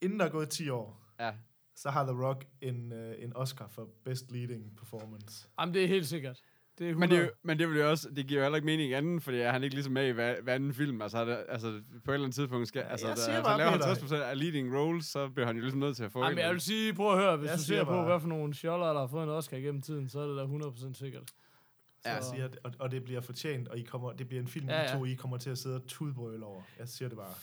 Inden 0.02 0.20
der 0.20 0.26
er 0.26 0.30
gået 0.30 0.50
10 0.50 0.70
år, 0.70 1.02
Ja. 1.20 1.32
så 1.76 1.90
har 1.90 2.04
The 2.04 2.24
Rock 2.26 2.46
en, 2.62 2.92
uh, 2.92 3.24
en 3.24 3.36
Oscar 3.36 3.68
for 3.68 3.90
Best 4.06 4.32
Leading 4.32 4.76
Performance. 4.78 5.48
Jamen, 5.60 5.74
det 5.76 5.84
er 5.84 5.88
helt 5.88 6.08
sikkert. 6.08 6.42
Det 6.80 6.86
er 6.86 6.90
100. 6.90 7.14
Men 7.14 7.22
det, 7.22 7.32
men 7.44 7.60
det 7.60 7.70
vil 7.70 7.78
jo 7.78 7.90
også, 7.90 8.10
det 8.16 8.28
giver 8.28 8.40
jo 8.40 8.44
heller 8.44 8.56
ikke 8.56 8.66
mening 8.66 8.94
anden, 8.94 9.22
fordi 9.22 9.38
er 9.38 9.52
han 9.52 9.64
ikke 9.64 9.76
ligesom 9.76 9.94
med 9.94 10.08
i 10.08 10.12
hver, 10.12 10.42
hver 10.42 10.54
anden 10.54 10.74
film. 10.74 11.02
Altså, 11.02 11.18
er 11.18 11.26
det, 11.26 11.38
altså 11.50 11.68
på 12.06 12.12
et 12.12 12.14
eller 12.14 12.26
andet 12.26 12.36
tidspunkt 12.36 12.68
skal, 12.68 12.82
altså, 12.82 13.08
jeg 13.08 13.18
der, 13.18 13.24
altså 13.28 13.44
bare, 13.44 13.58
laver 13.58 13.72
Peter. 13.72 13.86
50 13.86 14.12
af 14.12 14.40
leading 14.40 14.76
roles, 14.78 15.06
så 15.06 15.30
bliver 15.30 15.48
han 15.48 15.56
jo 15.56 15.62
ligesom 15.62 15.80
nødt 15.80 15.96
til 15.98 16.04
at 16.04 16.12
få 16.12 16.20
Jamen, 16.24 16.38
en. 16.38 16.44
jeg 16.44 16.52
vil 16.52 16.62
sige, 16.62 16.94
prøv 16.94 17.12
at 17.14 17.18
høre, 17.20 17.38
hvis 17.38 17.50
Jeg 17.50 17.58
du 17.58 17.64
siger 17.64 17.78
ser 17.80 17.84
på, 17.86 17.92
bare- 17.92 18.06
hvad 18.06 18.20
for 18.20 18.28
nogle 18.28 18.54
sjoller, 18.54 18.86
der 18.94 19.00
har 19.00 19.08
fået 19.08 19.24
en 19.24 19.30
Oscar 19.30 19.58
igennem 19.58 19.82
tiden, 19.82 20.10
så 20.10 20.20
er 20.20 20.28
det 20.28 20.38
da 20.38 20.44
100% 20.44 20.94
sikkert. 20.94 21.24
Ja, 22.06 22.14
Jeg 22.14 22.24
Så- 22.24 22.30
siger, 22.36 22.50
og, 22.64 22.72
og 22.80 22.92
det 22.92 23.04
bliver 23.04 23.22
fortjent, 23.22 23.68
og 23.68 23.78
I 23.78 23.82
kommer, 23.84 24.12
det 24.14 24.28
bliver 24.28 24.42
en 24.42 24.48
film, 24.48 24.70
Ja, 24.70 24.76
ja, 24.82 24.92
ja. 24.92 24.98
to 24.98 25.06
I 25.06 25.14
kommer 25.14 25.38
til 25.38 25.50
at 25.50 25.58
sidde 25.58 25.76
og 25.76 25.88
tudbrøle 25.88 26.46
over. 26.46 26.62
Jeg 26.80 26.88
siger 26.88 27.10
det 27.10 27.18
bare. 27.18 27.34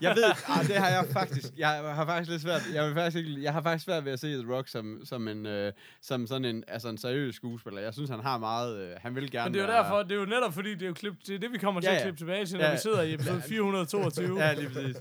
Jeg 0.00 0.16
ved, 0.16 0.24
ah, 0.48 0.66
det 0.66 0.76
har 0.76 0.88
jeg 0.88 1.04
faktisk, 1.12 1.52
jeg 1.56 1.68
har 1.68 2.06
faktisk 2.06 2.30
lidt 2.30 2.42
svært, 2.42 2.62
jeg, 2.74 2.86
vil 2.86 2.94
faktisk 2.94 3.16
ikke, 3.16 3.42
jeg 3.42 3.52
har 3.52 3.62
faktisk 3.62 3.84
svært 3.84 4.04
ved 4.04 4.12
at 4.12 4.20
se 4.20 4.42
The 4.42 4.52
Rock 4.54 4.68
som, 4.68 5.00
som, 5.04 5.28
en, 5.28 5.46
øh, 5.46 5.72
som 6.02 6.26
sådan 6.26 6.44
en, 6.44 6.64
altså 6.68 6.88
en 6.88 6.98
seriøs 6.98 7.34
skuespiller. 7.34 7.80
Jeg 7.80 7.94
synes, 7.94 8.10
han 8.10 8.20
har 8.20 8.38
meget, 8.38 8.76
øh, 8.78 8.96
han 9.00 9.14
vil 9.14 9.30
gerne 9.30 9.44
Men 9.50 9.54
det 9.54 9.60
er 9.60 9.64
jo 9.64 9.72
være, 9.72 9.82
derfor, 9.82 10.02
det 10.02 10.12
er 10.12 10.16
jo 10.20 10.24
netop 10.24 10.54
fordi, 10.54 10.70
det 10.74 10.82
er 10.82 10.86
jo 10.86 10.94
klip, 10.94 11.14
det, 11.26 11.34
er 11.34 11.38
det 11.38 11.52
vi 11.52 11.58
kommer 11.58 11.80
til 11.80 11.88
Ja, 11.88 11.92
at 11.94 11.98
ja. 11.98 12.02
klippe 12.04 12.18
tilbage 12.20 12.46
til, 12.46 12.58
når 12.58 12.64
Ja. 12.64 12.72
vi 12.72 12.78
sidder 12.78 13.02
i 13.02 13.14
episode 13.14 13.42
422. 13.42 14.40
Ja, 14.40 14.52
lige 14.54 14.70
præcis. 14.70 14.96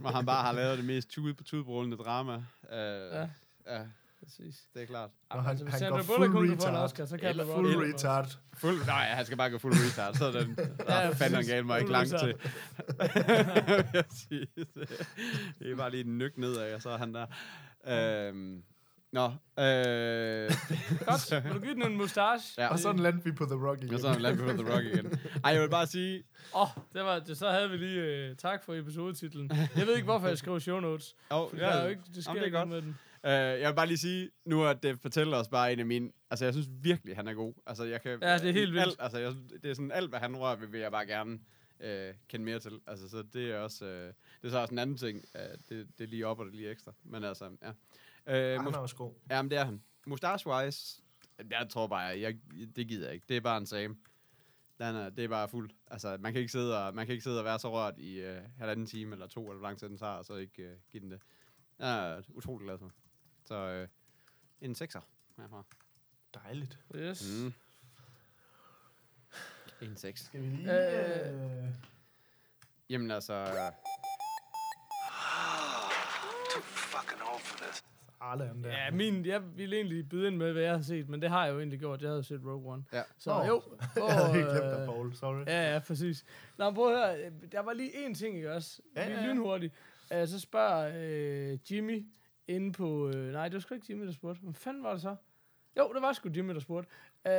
Hvor 0.00 0.10
han 0.10 0.26
bare 0.26 0.42
har 0.44 0.52
lavet 0.52 0.78
det 0.78 0.86
mest 0.86 1.10
tude, 1.10 1.34
tudbrølende 1.44 1.96
drama. 1.96 2.34
Uh, 2.34 2.42
ja. 2.72 3.26
ja, 3.66 3.80
præcis. 4.24 4.54
det 4.74 4.82
er 4.82 4.86
klart. 4.86 5.10
Jamen, 5.32 5.44
han, 5.44 5.50
altså, 5.50 5.64
hvis 5.64 5.72
han 5.72 5.78
Sandra 5.80 5.96
går 5.96 6.04
Bullock, 6.16 6.32
full 6.32 6.48
kan 6.48 6.56
få 6.58 6.62
en 6.66 6.70
retard. 6.72 6.84
Oscar, 6.84 7.04
så 7.06 7.16
kan 7.18 7.28
Eller 7.28 7.44
Full 7.46 7.66
også. 7.66 7.80
retard. 7.80 8.38
Fuld, 8.54 8.86
nej, 8.86 9.04
han 9.04 9.24
skal 9.26 9.38
bare 9.38 9.50
gå 9.50 9.58
fuld 9.58 9.74
retard, 9.74 10.14
så 10.14 10.24
er 10.24 10.30
den, 10.32 10.54
der 10.56 10.66
Ja, 10.88 11.00
ja, 11.00 11.08
fanden 11.10 11.34
præcis. 11.36 11.50
gav 11.52 11.64
mig 11.64 11.78
ikke 11.80 11.86
Fuld 11.86 11.92
langt 11.92 12.12
retard. 12.14 12.28
til. 12.28 13.94
jeg 13.94 14.04
sige. 14.28 14.46
det 15.58 15.70
er 15.70 15.76
bare 15.76 15.90
lige 15.90 16.04
en 16.04 16.18
nyk 16.18 16.38
nedad, 16.38 16.74
og 16.74 16.82
så 16.82 16.90
er 16.90 16.98
han 16.98 17.14
der. 17.14 17.26
Øhm, 18.28 18.62
nå, 19.12 19.24
øh, 19.24 20.50
Godt, 21.06 21.44
vil 21.44 21.52
du 21.54 21.60
give 21.60 21.74
den 21.74 21.82
en 21.86 21.96
mustache? 21.96 22.62
Ja. 22.62 22.68
Og 22.68 22.78
sådan 22.78 23.00
landte 23.00 23.24
vi 23.24 23.32
på 23.32 23.44
The 23.44 23.54
Rock 23.68 23.82
igen. 23.82 23.94
og 23.94 24.00
så 24.00 24.08
er 24.08 24.12
han 24.12 24.22
landet 24.22 24.56
på 24.56 24.62
The 24.62 24.74
Rock 24.74 24.84
igen. 24.84 25.12
Ej, 25.44 25.52
jeg 25.52 25.62
vil 25.62 25.68
bare 25.70 25.86
sige, 25.86 26.22
Åh, 26.54 26.62
oh, 26.62 26.68
det 26.94 27.04
var, 27.04 27.18
det, 27.18 27.38
så 27.38 27.50
havde 27.50 27.70
vi 27.70 27.76
lige 27.76 28.00
øh, 28.00 28.36
tak 28.36 28.64
for 28.64 28.74
episodetitlen. 28.74 29.50
Jeg 29.76 29.86
ved 29.86 29.94
ikke, 29.94 30.04
hvorfor 30.04 30.28
jeg 30.28 30.38
skrev 30.38 30.60
show 30.60 30.80
notes. 30.80 31.14
oh, 31.30 31.48
ja, 31.54 31.58
der 31.60 31.66
er 31.68 31.82
jo 31.82 31.88
ikke, 31.88 32.02
det 32.14 32.24
sker 32.24 32.30
Jamen, 32.30 32.40
det 32.40 32.46
ikke 32.46 32.54
noget 32.54 32.68
med 32.68 32.82
den. 32.82 32.98
Øh, 33.24 33.32
jeg 33.32 33.68
vil 33.68 33.76
bare 33.76 33.86
lige 33.86 33.98
sige, 33.98 34.30
nu 34.44 34.64
at 34.64 34.82
det 34.82 34.98
fortæller 35.00 35.36
os 35.36 35.48
bare 35.48 35.72
en 35.72 35.78
af 35.78 35.86
mine... 35.86 36.12
Altså, 36.30 36.44
jeg 36.44 36.54
synes 36.54 36.68
virkelig, 36.70 37.16
han 37.16 37.28
er 37.28 37.34
god. 37.34 37.54
Altså, 37.66 37.84
jeg 37.84 38.02
kan... 38.02 38.18
Ja, 38.22 38.38
det 38.38 38.48
er 38.48 38.52
helt 38.52 38.72
vildt. 38.72 38.86
Alt, 38.86 38.96
altså, 39.00 39.18
jeg, 39.18 39.34
det 39.62 39.70
er 39.70 39.74
sådan 39.74 39.92
alt, 39.92 40.08
hvad 40.10 40.18
han 40.20 40.36
rører 40.36 40.56
ved, 40.56 40.66
vil 40.66 40.80
jeg 40.80 40.90
bare 40.90 41.06
gerne 41.06 41.40
øh, 41.80 42.14
kende 42.28 42.44
mere 42.44 42.58
til. 42.58 42.80
Altså, 42.86 43.08
så 43.08 43.22
det 43.32 43.50
er 43.50 43.58
også... 43.58 43.84
Øh, 43.86 44.06
det 44.42 44.46
er 44.46 44.50
så 44.50 44.58
også 44.58 44.74
en 44.74 44.78
anden 44.78 44.96
ting. 44.96 45.24
Øh, 45.34 45.58
det, 45.68 45.88
det 45.98 46.04
er 46.04 46.08
lige 46.08 46.26
op, 46.26 46.38
og 46.38 46.46
det 46.46 46.52
er 46.52 46.56
lige 46.56 46.70
ekstra. 46.70 46.92
Men 47.02 47.24
altså, 47.24 47.50
ja. 47.62 47.68
Øh, 48.54 48.62
Han 48.62 48.74
er 48.74 48.78
også 48.78 48.96
god. 48.96 49.12
ja, 49.30 49.42
men 49.42 49.50
det 49.50 49.58
er 49.58 49.64
han. 49.64 49.82
Mustache-wise, 50.06 51.02
jeg 51.50 51.66
tror 51.70 51.86
bare, 51.86 52.00
jeg, 52.20 52.36
det 52.76 52.88
gider 52.88 53.04
jeg 53.06 53.14
ikke. 53.14 53.26
Det 53.28 53.36
er 53.36 53.40
bare 53.40 53.56
en 53.58 53.66
same. 53.66 53.96
Den 54.78 54.96
er, 54.96 55.10
det 55.10 55.24
er 55.24 55.28
bare 55.28 55.48
fuldt. 55.48 55.72
Altså, 55.90 56.16
man 56.20 56.32
kan 56.32 56.40
ikke 56.40 56.52
sidde 56.52 56.86
og, 56.86 56.94
man 56.94 57.06
kan 57.06 57.12
ikke 57.12 57.22
sidde 57.22 57.38
og 57.38 57.44
være 57.44 57.58
så 57.58 57.72
rørt 57.72 57.98
i 57.98 58.20
øh, 58.20 58.40
halvanden 58.58 58.86
time 58.86 59.12
eller 59.12 59.26
to, 59.26 59.44
eller 59.44 59.58
hvor 59.58 59.68
lang 59.68 59.78
tid 59.78 59.88
den 59.88 59.98
tager, 59.98 60.12
og 60.12 60.24
så 60.24 60.34
ikke 60.34 60.62
øh, 60.62 60.76
give 60.92 61.00
den 61.02 61.10
det. 61.10 61.20
Jeg 61.78 62.10
er 62.12 62.22
utrolig 62.28 62.64
glad 62.66 62.78
for. 62.78 62.90
Så 63.50 63.56
øh, 63.56 63.88
en 64.60 64.74
sekser 64.74 65.00
herfra. 65.36 65.64
Dejligt. 66.34 66.78
Yes. 66.94 67.22
Mm. 67.42 67.52
En 69.82 69.96
seks. 69.96 70.20
Skal 70.24 70.42
vi 70.42 70.46
lige... 70.46 70.72
Øh. 70.72 71.64
Øh, 71.64 71.68
Jamen 72.90 73.10
altså, 73.10 73.44
Too 76.50 76.62
fucking 76.62 77.22
old 77.32 77.40
for 77.40 77.64
this. 77.64 77.84
Arle 78.20 78.46
han 78.46 78.64
der. 78.64 78.70
Ja, 78.70 78.90
min, 78.90 79.26
jeg 79.26 79.56
ville 79.56 79.76
egentlig 79.76 80.08
byde 80.08 80.26
ind 80.28 80.36
med, 80.36 80.52
hvad 80.52 80.62
jeg 80.62 80.72
har 80.74 80.82
set, 80.82 81.08
men 81.08 81.22
det 81.22 81.30
har 81.30 81.44
jeg 81.44 81.52
jo 81.52 81.58
egentlig 81.58 81.78
gjort. 81.78 82.02
Jeg 82.02 82.10
havde 82.10 82.24
set 82.24 82.40
Rogue 82.44 82.72
One. 82.72 82.84
ja. 82.92 83.02
Så 83.18 83.30
Nå. 83.30 83.44
jo. 83.44 83.62
jeg 84.08 84.14
havde 84.14 84.32
helt 84.32 84.48
glemt 84.50 84.64
øh, 84.64 84.70
dig, 84.70 84.86
Paul. 84.86 85.14
Sorry. 85.14 85.44
Ja, 85.46 85.72
ja, 85.72 85.78
præcis. 85.78 86.24
Nå, 86.58 86.70
prøv 86.70 86.94
at 86.94 87.16
høre. 87.16 87.30
Der 87.52 87.60
var 87.60 87.72
lige 87.72 88.06
én 88.06 88.14
ting, 88.14 88.36
ikke 88.36 88.52
også? 88.52 88.82
Ja, 88.96 89.06
Lige 89.06 89.18
ja, 89.18 89.24
ja. 89.24 89.28
lynhurtigt. 89.32 89.74
Uh, 90.10 90.28
så 90.28 90.40
spørger 90.40 90.92
øh, 90.96 91.58
Jimmy 91.70 92.06
inde 92.50 92.72
på... 92.72 93.08
Øh, 93.08 93.32
nej, 93.32 93.44
det 93.48 93.54
var 93.54 93.60
sgu 93.60 93.74
ikke 93.74 93.86
Jimmy, 93.90 94.06
der 94.06 94.12
spurgte. 94.12 94.40
Hvad 94.42 94.54
fanden 94.54 94.82
var 94.82 94.92
det 94.92 95.00
så? 95.02 95.16
Jo, 95.78 95.92
det 95.94 96.02
var 96.02 96.12
sgu 96.12 96.30
Jimmy, 96.36 96.54
der 96.54 96.60
spurgte. 96.60 96.88
Uh, 97.24 97.32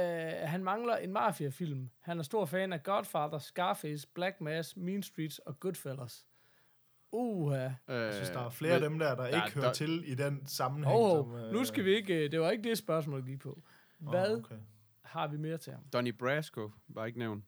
han 0.49 0.63
mangler 0.63 0.95
en 0.97 1.13
mafia-film. 1.13 1.89
Han 1.99 2.19
er 2.19 2.23
stor 2.23 2.45
fan 2.45 2.73
af 2.73 2.83
Godfather, 2.83 3.37
Scarface, 3.39 4.07
Black 4.13 4.41
Mass, 4.41 4.77
Mean 4.77 5.03
Streets 5.03 5.39
og 5.39 5.59
Goodfellas. 5.59 6.25
Uha. 7.11 7.65
Øh, 7.65 7.71
Jeg 7.95 8.13
synes, 8.13 8.29
der 8.29 8.39
er 8.39 8.49
flere 8.49 8.73
af 8.73 8.79
dem 8.81 8.99
der, 8.99 9.15
der 9.15 9.15
der- 9.15 9.45
ikke 9.45 9.55
hører 9.55 9.65
der- 9.65 9.73
til 9.73 10.11
i 10.11 10.15
den 10.15 10.45
sammenhæng. 10.45 10.97
Åh, 10.99 11.09
som, 11.25 11.31
oh, 11.33 11.41
øh, 11.41 11.51
nu 11.53 11.63
skal 11.65 11.85
vi 11.85 11.95
ikke... 11.95 12.25
øh, 12.25 12.31
Det 12.31 12.41
var 12.41 12.51
ikke 12.51 12.69
det 12.69 12.77
spørgsmål, 12.77 13.25
gik 13.25 13.39
på. 13.39 13.61
Hvad 13.99 14.31
Åh, 14.31 14.37
okay. 14.37 14.55
har 15.01 15.27
vi 15.27 15.37
mere 15.37 15.57
til 15.57 15.73
ham? 15.73 15.83
Donnie 15.93 16.13
Brasco 16.13 16.71
var 16.87 17.05
ikke 17.05 17.19
nævnt. 17.19 17.43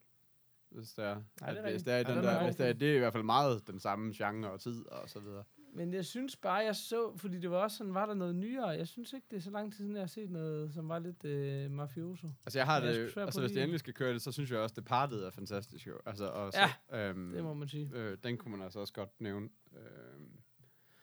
Hvis 0.69 0.93
det 0.93 1.05
er, 1.05 1.21
Nej, 1.41 1.49
det 1.51 1.59
er 1.59 1.63
at 1.65 1.71
hvis 1.71 1.83
det 1.83 1.93
er, 1.93 2.03
den 2.03 2.17
er 2.17 2.21
der, 2.21 2.37
hvis 2.37 2.47
rigtig. 2.47 2.59
det 2.65 2.69
er, 2.69 2.73
det 2.73 2.91
er 2.91 2.95
i 2.95 2.99
hvert 2.99 3.13
fald 3.13 3.23
meget 3.23 3.67
den 3.67 3.79
samme 3.79 4.13
genre 4.15 4.51
og 4.51 4.59
tid 4.61 4.85
og 4.85 5.09
så 5.09 5.19
videre. 5.19 5.43
Men 5.75 5.93
jeg 5.93 6.05
synes 6.05 6.35
bare, 6.35 6.53
jeg 6.53 6.75
så, 6.75 7.13
fordi 7.17 7.39
det 7.39 7.51
var 7.51 7.57
også 7.57 7.77
sådan, 7.77 7.93
var 7.93 8.05
der 8.05 8.13
noget 8.13 8.35
nyere. 8.35 8.67
Jeg 8.67 8.87
synes 8.87 9.13
ikke, 9.13 9.27
det 9.31 9.37
er 9.37 9.41
så 9.41 9.49
lang 9.51 9.71
tid 9.71 9.77
siden, 9.77 9.93
jeg 9.95 10.01
har 10.01 10.07
set 10.07 10.29
noget, 10.29 10.73
som 10.73 10.89
var 10.89 10.99
lidt 10.99 11.25
øh, 11.25 11.71
mafioso. 11.71 12.27
Altså 12.45 12.59
jeg 12.59 12.65
har 12.65 12.79
Men 12.79 12.89
jeg 12.89 12.95
er 12.97 13.03
det, 13.05 13.13
på 13.13 13.19
altså 13.19 13.41
hvis 13.41 13.51
det 13.51 13.61
endelig 13.61 13.79
skal 13.79 13.93
køre 13.93 14.13
det, 14.13 14.21
så 14.21 14.31
synes 14.31 14.51
jeg 14.51 14.59
også, 14.59 14.75
det 14.75 14.85
partet 14.85 15.25
er 15.25 15.31
fantastisk 15.31 15.87
jo. 15.87 15.93
Altså, 16.05 16.25
og 16.27 16.53
så, 16.53 16.97
øhm, 16.97 17.31
Det 17.33 17.43
må 17.43 17.53
man 17.53 17.67
sige. 17.67 17.89
øh, 17.93 18.17
den 18.23 18.37
kunne 18.37 18.51
man 18.51 18.61
altså 18.65 18.79
også 18.79 18.93
godt 18.93 19.21
nævne. 19.21 19.49
Øhm, 19.75 20.29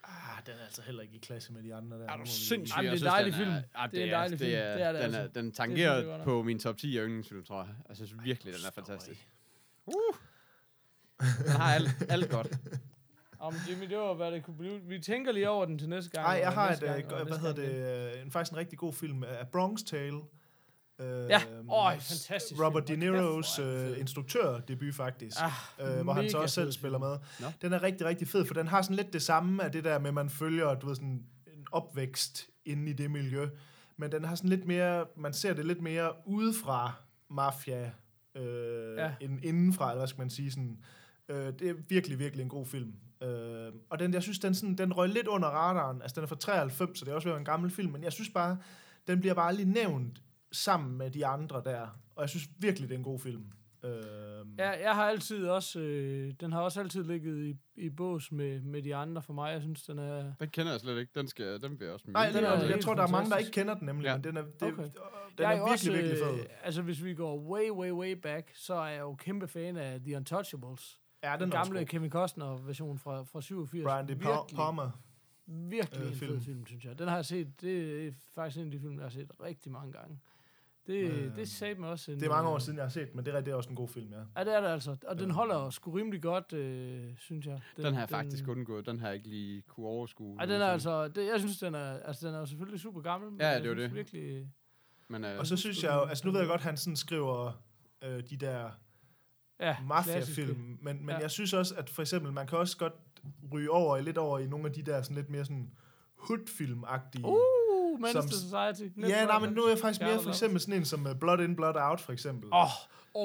Ah, 0.04 0.42
den 0.46 0.54
er 0.54 0.64
altså 0.64 0.82
heller 0.82 1.02
ikke 1.02 1.14
i 1.14 1.18
klasse 1.18 1.52
med 1.52 1.62
de 1.62 1.74
andre 1.74 1.98
der. 1.98 2.04
er 2.06 2.12
du 2.12 2.18
må 2.18 2.24
vi- 2.24 2.30
sindssyg? 2.30 2.76
Ej, 2.76 2.82
men 2.82 2.90
Jeg 2.90 3.00
det 3.00 3.02
er 3.02 3.06
en 3.06 3.12
dejlig 3.12 3.32
den 3.32 3.38
film. 3.40 3.50
ah, 3.74 3.90
Det 3.90 4.00
er 4.00 4.04
en 4.04 4.10
dejlig 4.10 4.38
det 4.38 4.46
film. 4.46 4.58
Er, 4.58 4.72
Det 4.74 4.82
er 4.82 4.92
det 4.92 4.94
den, 4.94 5.04
altså. 5.04 5.20
er, 5.20 5.26
den 5.26 5.44
synes 5.44 5.56
tangerer 5.56 5.94
jeg 6.16 6.24
på 6.24 6.42
min 6.42 6.58
top 6.58 6.76
10 6.76 6.98
af 6.98 7.04
yndlingsfilm, 7.04 7.44
tror 7.44 7.62
jeg. 7.64 7.74
Altså, 7.88 8.02
jeg 8.02 8.08
synes 8.08 8.24
virkelig, 8.24 8.52
den 8.54 8.60
er 8.66 8.70
fantastisk. 8.70 9.28
Sorry. 9.84 10.14
Den 11.44 11.50
har 11.52 11.74
alt, 11.74 11.88
alt 12.08 12.30
godt. 12.30 12.48
Om 13.40 13.54
Jimmy, 13.70 13.88
det 13.88 13.98
var, 13.98 14.14
hvad 14.14 14.32
det 14.32 14.44
kunne 14.44 14.56
blive. 14.56 14.80
Vi 14.82 14.98
tænker 14.98 15.32
lige 15.32 15.50
over 15.50 15.64
den 15.66 15.78
til 15.78 15.88
næste 15.88 16.10
gang. 16.10 16.26
Nej, 16.26 16.38
jeg 16.42 16.52
har 16.52 16.70
et, 16.72 16.80
gang, 16.80 17.20
øh, 17.20 17.26
hvad 17.26 17.38
hedder 17.38 17.54
det, 17.54 18.14
øh, 18.16 18.22
en, 18.22 18.30
faktisk 18.30 18.52
en 18.52 18.58
rigtig 18.58 18.78
god 18.78 18.92
film 18.92 19.24
af 19.24 19.48
Bronx 19.48 19.80
Tale. 19.82 20.16
Øh, 21.00 21.28
Ja, 21.30 21.42
åh, 21.68 21.92
fantastisk 21.92 22.60
Robert. 22.62 22.88
De 22.88 22.94
Niro's 22.94 23.60
øh, 23.62 23.98
instruktørdebut 24.00 24.94
faktisk. 24.94 25.36
Ah, 25.40 25.96
øh, 25.98 26.02
hvor 26.04 26.12
han 26.12 26.30
så 26.30 26.38
også 26.38 26.54
selv 26.54 26.72
spiller 26.72 26.98
med. 26.98 27.16
Nå. 27.40 27.46
Den 27.62 27.72
er 27.72 27.82
rigtig, 27.82 28.06
rigtig 28.06 28.28
fed, 28.28 28.44
for 28.46 28.54
den 28.54 28.66
har 28.68 28.82
sådan 28.82 28.96
lidt 28.96 29.12
det 29.12 29.22
samme 29.22 29.64
af 29.64 29.72
det 29.72 29.84
der 29.84 29.98
med, 29.98 30.08
at 30.08 30.14
man 30.14 30.30
følger, 30.30 30.74
du 30.74 30.86
ved, 30.86 30.94
sådan 30.94 31.08
en 31.08 31.66
opvækst 31.72 32.48
inde 32.64 32.90
i 32.90 32.92
det 32.92 33.10
miljø. 33.10 33.48
Men 33.96 34.12
den 34.12 34.24
har 34.24 34.34
sådan 34.34 34.50
lidt 34.50 34.64
mere, 34.66 35.06
man 35.16 35.32
ser 35.32 35.54
det 35.54 35.66
lidt 35.66 35.80
mere 35.80 36.12
udefra 36.26 36.92
mafia, 37.30 37.90
øh, 38.34 38.96
Ja. 38.96 39.04
ja. 39.04 39.12
end 39.20 39.44
indenfra, 39.44 39.90
eller 39.90 40.00
hvad 40.00 40.08
skal 40.08 40.20
man 40.20 40.30
sige. 40.30 40.50
Sådan, 40.50 40.78
øh, 41.28 41.52
det 41.58 41.62
er 41.70 41.74
virkelig, 41.88 42.18
virkelig 42.18 42.42
en 42.42 42.48
god 42.48 42.66
film. 42.66 42.94
Øh, 43.22 43.72
og 43.90 43.98
den, 43.98 44.14
jeg 44.14 44.22
synes, 44.22 44.38
den, 44.38 44.54
sådan, 44.54 44.74
den 44.74 44.92
røg 44.92 45.08
lidt 45.08 45.26
under 45.26 45.48
radaren. 45.48 46.02
Altså, 46.02 46.14
den 46.14 46.22
er 46.22 46.28
fra 46.28 46.36
93, 46.36 46.98
så 46.98 47.04
det 47.04 47.10
er 47.10 47.14
også 47.14 47.28
ved 47.28 47.32
at 47.32 47.34
være 47.34 47.40
en 47.40 47.44
gammel 47.44 47.70
film, 47.70 47.92
men 47.92 48.02
jeg 48.04 48.12
synes 48.12 48.30
bare, 48.30 48.58
den 49.06 49.20
bliver 49.20 49.34
bare 49.34 49.54
lige 49.54 49.72
nævnt 49.72 50.22
sammen 50.52 50.98
med 50.98 51.10
de 51.10 51.26
andre 51.26 51.62
der. 51.64 52.00
Og 52.16 52.22
jeg 52.22 52.28
synes 52.30 52.48
virkelig, 52.58 52.88
det 52.88 52.94
er 52.94 52.98
en 52.98 53.04
god 53.04 53.18
film. 53.18 53.44
Øhm, 53.84 54.54
Ja, 54.58 54.70
jeg 54.70 54.94
har 54.94 55.04
altid 55.04 55.48
også, 55.48 55.80
øh, 55.80 56.32
den 56.40 56.52
har 56.52 56.60
også 56.60 56.80
altid 56.80 57.04
ligget 57.04 57.38
i, 57.46 57.56
i 57.76 57.90
bås 57.90 58.32
med, 58.32 58.60
med 58.60 58.82
de 58.82 58.94
andre 58.94 59.22
for 59.22 59.32
mig. 59.32 59.52
Jeg 59.52 59.60
synes, 59.62 59.82
den 59.82 59.98
er... 59.98 60.32
Den 60.40 60.48
kender 60.48 60.72
jeg 60.72 60.80
slet 60.80 60.98
ikke. 60.98 61.12
Den, 61.14 61.28
skal, 61.28 61.62
den 61.62 61.78
jeg 61.80 61.90
også 61.90 62.04
Nej, 62.08 62.26
den 62.30 62.44
er, 62.44 62.48
er 62.48 62.58
jeg 62.60 62.68
helt 62.68 62.80
tror, 62.82 62.94
der 62.94 63.02
er 63.02 63.06
mange, 63.08 63.30
der 63.30 63.36
ikke 63.36 63.50
kender 63.50 63.74
den 63.74 63.86
nemlig, 63.86 64.04
Ja. 64.04 64.14
men 64.16 64.24
den 64.24 64.36
er, 64.36 64.42
det, 64.42 64.62
Okay. 64.62 64.82
den 64.82 64.92
jeg 65.38 65.54
er 65.54 65.58
jo 65.58 65.64
virkelig, 65.64 65.72
også, 65.72 65.92
virkelig 65.92 66.18
fed. 66.18 66.34
Øh, 66.40 66.46
altså, 66.62 66.82
hvis 66.82 67.04
vi 67.04 67.14
går 67.14 67.38
way, 67.50 67.70
way, 67.70 67.90
way 67.90 68.12
back, 68.12 68.50
så 68.54 68.74
er 68.74 68.88
jeg 68.88 69.00
jo 69.00 69.14
kæmpe 69.14 69.48
fan 69.48 69.76
af 69.76 70.00
The 70.00 70.16
Untouchables. 70.16 70.98
Ja, 71.22 71.32
Den, 71.32 71.40
den 71.40 71.50
den 71.50 71.58
også 71.58 71.72
gamle. 71.72 71.86
Kevin 71.86 72.10
Costner-version 72.10 72.98
fra, 72.98 73.22
fra 73.22 73.40
87. 73.40 73.84
Brian 73.84 74.04
De 74.08 74.12
virkelig, 74.12 74.56
Palma. 74.56 74.90
virkelig 75.46 76.02
øh, 76.02 76.08
en 76.10 76.14
film. 76.14 76.32
fed 76.32 76.40
film, 76.40 76.66
synes 76.66 76.84
jeg. 76.84 76.98
Den 76.98 77.08
har 77.08 77.14
jeg 77.16 77.24
set, 77.24 77.60
det 77.60 78.06
er 78.06 78.12
faktisk 78.34 78.58
en 78.60 78.64
af 78.66 78.70
de 78.70 78.80
film, 78.80 78.94
jeg 78.94 79.02
har 79.04 79.10
set 79.10 79.30
rigtig 79.42 79.72
mange 79.72 79.92
gange. 79.92 80.18
Det, 80.86 80.94
Øh, 81.10 81.36
det 81.36 81.48
sagde 81.48 81.74
mig 81.80 81.88
også 81.88 82.12
en... 82.12 82.20
Det 82.20 82.26
er 82.26 82.30
mange 82.30 82.48
år 82.50 82.54
øh, 82.54 82.60
siden, 82.60 82.76
jeg 82.76 82.84
har 82.84 82.90
set 82.90 83.08
den, 83.08 83.16
men 83.16 83.26
det 83.26 83.34
er, 83.34 83.40
det 83.40 83.50
er 83.50 83.54
også 83.54 83.70
en 83.70 83.76
god 83.76 83.88
film, 83.88 84.12
ja. 84.12 84.18
Ja, 84.36 84.44
det 84.44 84.56
er 84.56 84.60
det 84.60 84.68
altså. 84.68 84.96
Og 85.06 85.18
den 85.18 85.28
Øh. 85.28 85.34
holder 85.34 85.70
sgu 85.70 85.90
rimelig 85.90 86.22
godt, 86.22 86.52
øh, 86.52 87.16
synes 87.18 87.46
jeg. 87.46 87.60
Den 87.76 87.94
har 87.94 88.00
jeg 88.00 88.08
faktisk 88.08 88.48
undgået. 88.48 88.86
Den 88.86 88.98
har 89.00 89.06
jeg 89.06 89.16
ikke 89.16 89.28
lige 89.28 89.62
kunne 89.62 89.86
overskue. 89.86 90.36
Ja, 90.40 90.46
den 90.46 90.60
er 90.60 90.66
altså, 90.66 91.08
det, 91.08 91.26
jeg 91.26 91.38
synes, 91.40 91.58
den 91.58 91.74
er, 91.74 91.98
altså, 91.98 92.26
den 92.26 92.34
er 92.34 92.38
jo 92.38 92.46
selvfølgelig 92.46 92.80
super 92.80 93.00
gammel. 93.00 93.30
men 93.30 93.40
Ja, 93.40 93.58
det 93.58 93.66
er 93.70 93.74
det. 93.74 93.94
Virkelig, 93.94 94.48
Men, 95.08 95.24
øh, 95.24 95.38
Og 95.38 95.46
så 95.46 95.56
synes 95.56 95.84
jeg 95.84 95.94
jo, 95.94 96.00
altså 96.04 96.26
nu 96.26 96.32
ved 96.32 96.40
jeg 96.40 96.48
godt, 96.48 96.60
at 96.60 96.64
han 96.64 96.76
sådan 96.76 96.96
skriver 96.96 97.62
øh, 98.02 98.22
de 98.30 98.36
der 98.36 98.70
ja, 99.60 99.76
mafiafilm, 99.86 100.78
men, 100.82 101.06
men 101.06 101.08
Ja. 101.08 101.18
jeg 101.18 101.30
synes 101.30 101.52
også, 101.52 101.74
at 101.74 101.90
for 101.90 102.02
eksempel, 102.02 102.32
man 102.32 102.46
kan 102.46 102.58
også 102.58 102.76
godt 102.76 102.92
ryge 103.52 103.70
over 103.70 103.96
i 103.96 104.02
lidt 104.02 104.18
over 104.18 104.38
i 104.38 104.46
nogle 104.46 104.66
af 104.66 104.72
de 104.72 104.82
der 104.82 105.02
sådan 105.02 105.16
lidt 105.16 105.30
mere 105.30 105.44
sådan 105.44 105.70
hood-film-agtige. 106.16 107.24
Uh, 107.26 107.36
Men's 108.00 108.12
Som- 108.12 108.28
Society. 108.28 108.98
ja, 109.08 109.24
nej, 109.26 109.38
men 109.38 109.52
nu 109.52 109.62
er 109.62 109.68
jeg 109.68 109.78
faktisk 109.78 110.00
mere 110.00 110.22
for 110.22 110.28
eksempel 110.30 110.60
sådan 110.60 110.74
en 110.74 110.84
som 110.84 111.06
uh, 111.06 111.12
Blood 111.20 111.38
In, 111.40 111.56
Blood 111.56 111.74
Out, 111.76 112.00
for 112.00 112.12
eksempel. 112.12 112.48
Åh, 112.52 112.62
oh, 112.64 112.70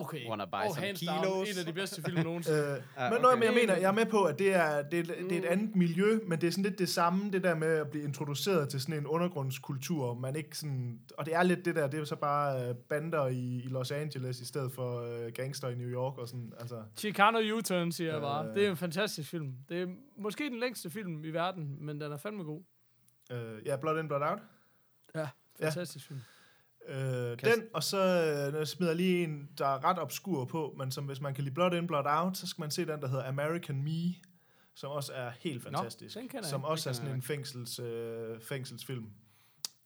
okay. 0.01 0.29
Wanna 0.29 0.45
buy 0.45 0.51
oh, 0.69 0.73
some 0.75 0.85
hands 0.85 1.01
down, 1.01 1.23
kilos. 1.23 1.49
en 1.51 1.59
af 1.59 1.65
de 1.65 1.73
bedste 1.73 2.01
film 2.03 2.23
nogensinde. 2.23 2.83
Ja, 2.97 3.09
men, 3.09 3.25
okay. 3.25 3.33
men 3.35 3.43
jeg 3.43 3.53
mener, 3.53 3.75
jeg 3.75 3.87
er 3.87 3.91
med 3.91 4.05
på, 4.05 4.23
at 4.23 4.39
det 4.39 4.53
er, 4.55 4.81
det, 4.81 4.99
er, 4.99 5.03
det 5.03 5.31
er 5.31 5.37
et 5.37 5.43
Mm. 5.43 5.47
andet 5.49 5.75
miljø, 5.75 6.19
men 6.27 6.41
det 6.41 6.47
er 6.47 6.51
sådan 6.51 6.63
lidt 6.63 6.79
det 6.79 6.89
samme, 6.89 7.31
det 7.31 7.43
der 7.43 7.55
med 7.55 7.67
at 7.67 7.89
blive 7.89 8.03
introduceret 8.03 8.69
til 8.69 8.81
sådan 8.81 8.95
en 8.95 9.07
undergrundskultur, 9.07 10.13
man 10.13 10.35
ikke 10.35 10.57
sådan, 10.57 10.99
og 11.17 11.25
det 11.25 11.35
er 11.35 11.43
lidt 11.43 11.65
det 11.65 11.75
der, 11.75 11.87
det 11.87 11.99
er 11.99 12.03
så 12.05 12.15
bare 12.15 12.69
uh, 12.69 12.75
bander 12.75 13.27
i, 13.27 13.61
i 13.63 13.67
Los 13.67 13.91
Angeles, 13.91 14.39
i 14.41 14.45
stedet 14.45 14.71
for 14.71 15.01
uh, 15.01 15.31
gangster 15.33 15.69
i 15.69 15.75
New 15.75 15.87
York, 15.89 16.17
og 16.17 16.27
sådan, 16.27 16.53
altså, 16.59 16.75
Chicano 16.97 17.37
U-turn, 17.57 17.91
siger 17.91 18.11
jeg 18.11 18.21
bare. 18.21 18.53
Det 18.53 18.65
er 18.65 18.69
en 18.69 18.77
fantastisk 18.77 19.29
film. 19.29 19.53
Det 19.69 19.81
er 19.81 19.87
måske 20.17 20.43
den 20.49 20.59
længste 20.59 20.89
film 20.89 21.23
i 21.25 21.29
verden, 21.29 21.77
men 21.85 22.01
den 22.01 22.11
er 22.11 22.17
fandme 22.17 22.43
god. 22.43 22.61
uh, 23.33 23.37
ja, 23.67 23.75
Blood 23.75 23.99
In, 23.99 24.07
Blood 24.07 24.21
Out. 24.21 24.39
Ja, 25.15 25.29
fantastisk 25.59 26.07
film. 26.07 26.19
Øh, 26.87 27.39
den, 27.43 27.63
og 27.73 27.83
så 27.83 27.97
øh, 27.97 28.59
jeg 28.59 28.67
smider 28.67 28.91
jeg 28.91 28.97
lige 28.97 29.23
en, 29.23 29.49
der 29.57 29.67
er 29.67 29.83
ret 29.83 29.99
obskur 29.99 30.45
på, 30.45 30.75
men 30.77 30.91
som 30.91 31.05
hvis 31.05 31.21
man 31.21 31.33
kan 31.33 31.43
lide 31.43 31.55
Blood 31.55 31.73
In, 31.73 31.87
Blood 31.87 32.05
Out, 32.07 32.37
så 32.37 32.47
skal 32.47 32.61
man 32.61 32.71
se 32.71 32.85
den, 32.85 33.01
der 33.01 33.07
hedder 33.07 33.27
American 33.27 33.83
Me, 33.83 34.15
som 34.75 34.91
også 34.91 35.13
er 35.13 35.31
helt 35.39 35.63
fantastisk. 35.63 36.15
den 36.15 36.29
jeg 36.33 36.45
som 36.45 36.59
ikke. 36.59 36.67
også 36.67 36.89
er 36.89 36.93
sådan 36.93 37.11
en 37.11 37.21
fængsels, 37.21 37.79
øh, 37.79 38.41
fængselsfilm. 38.41 39.09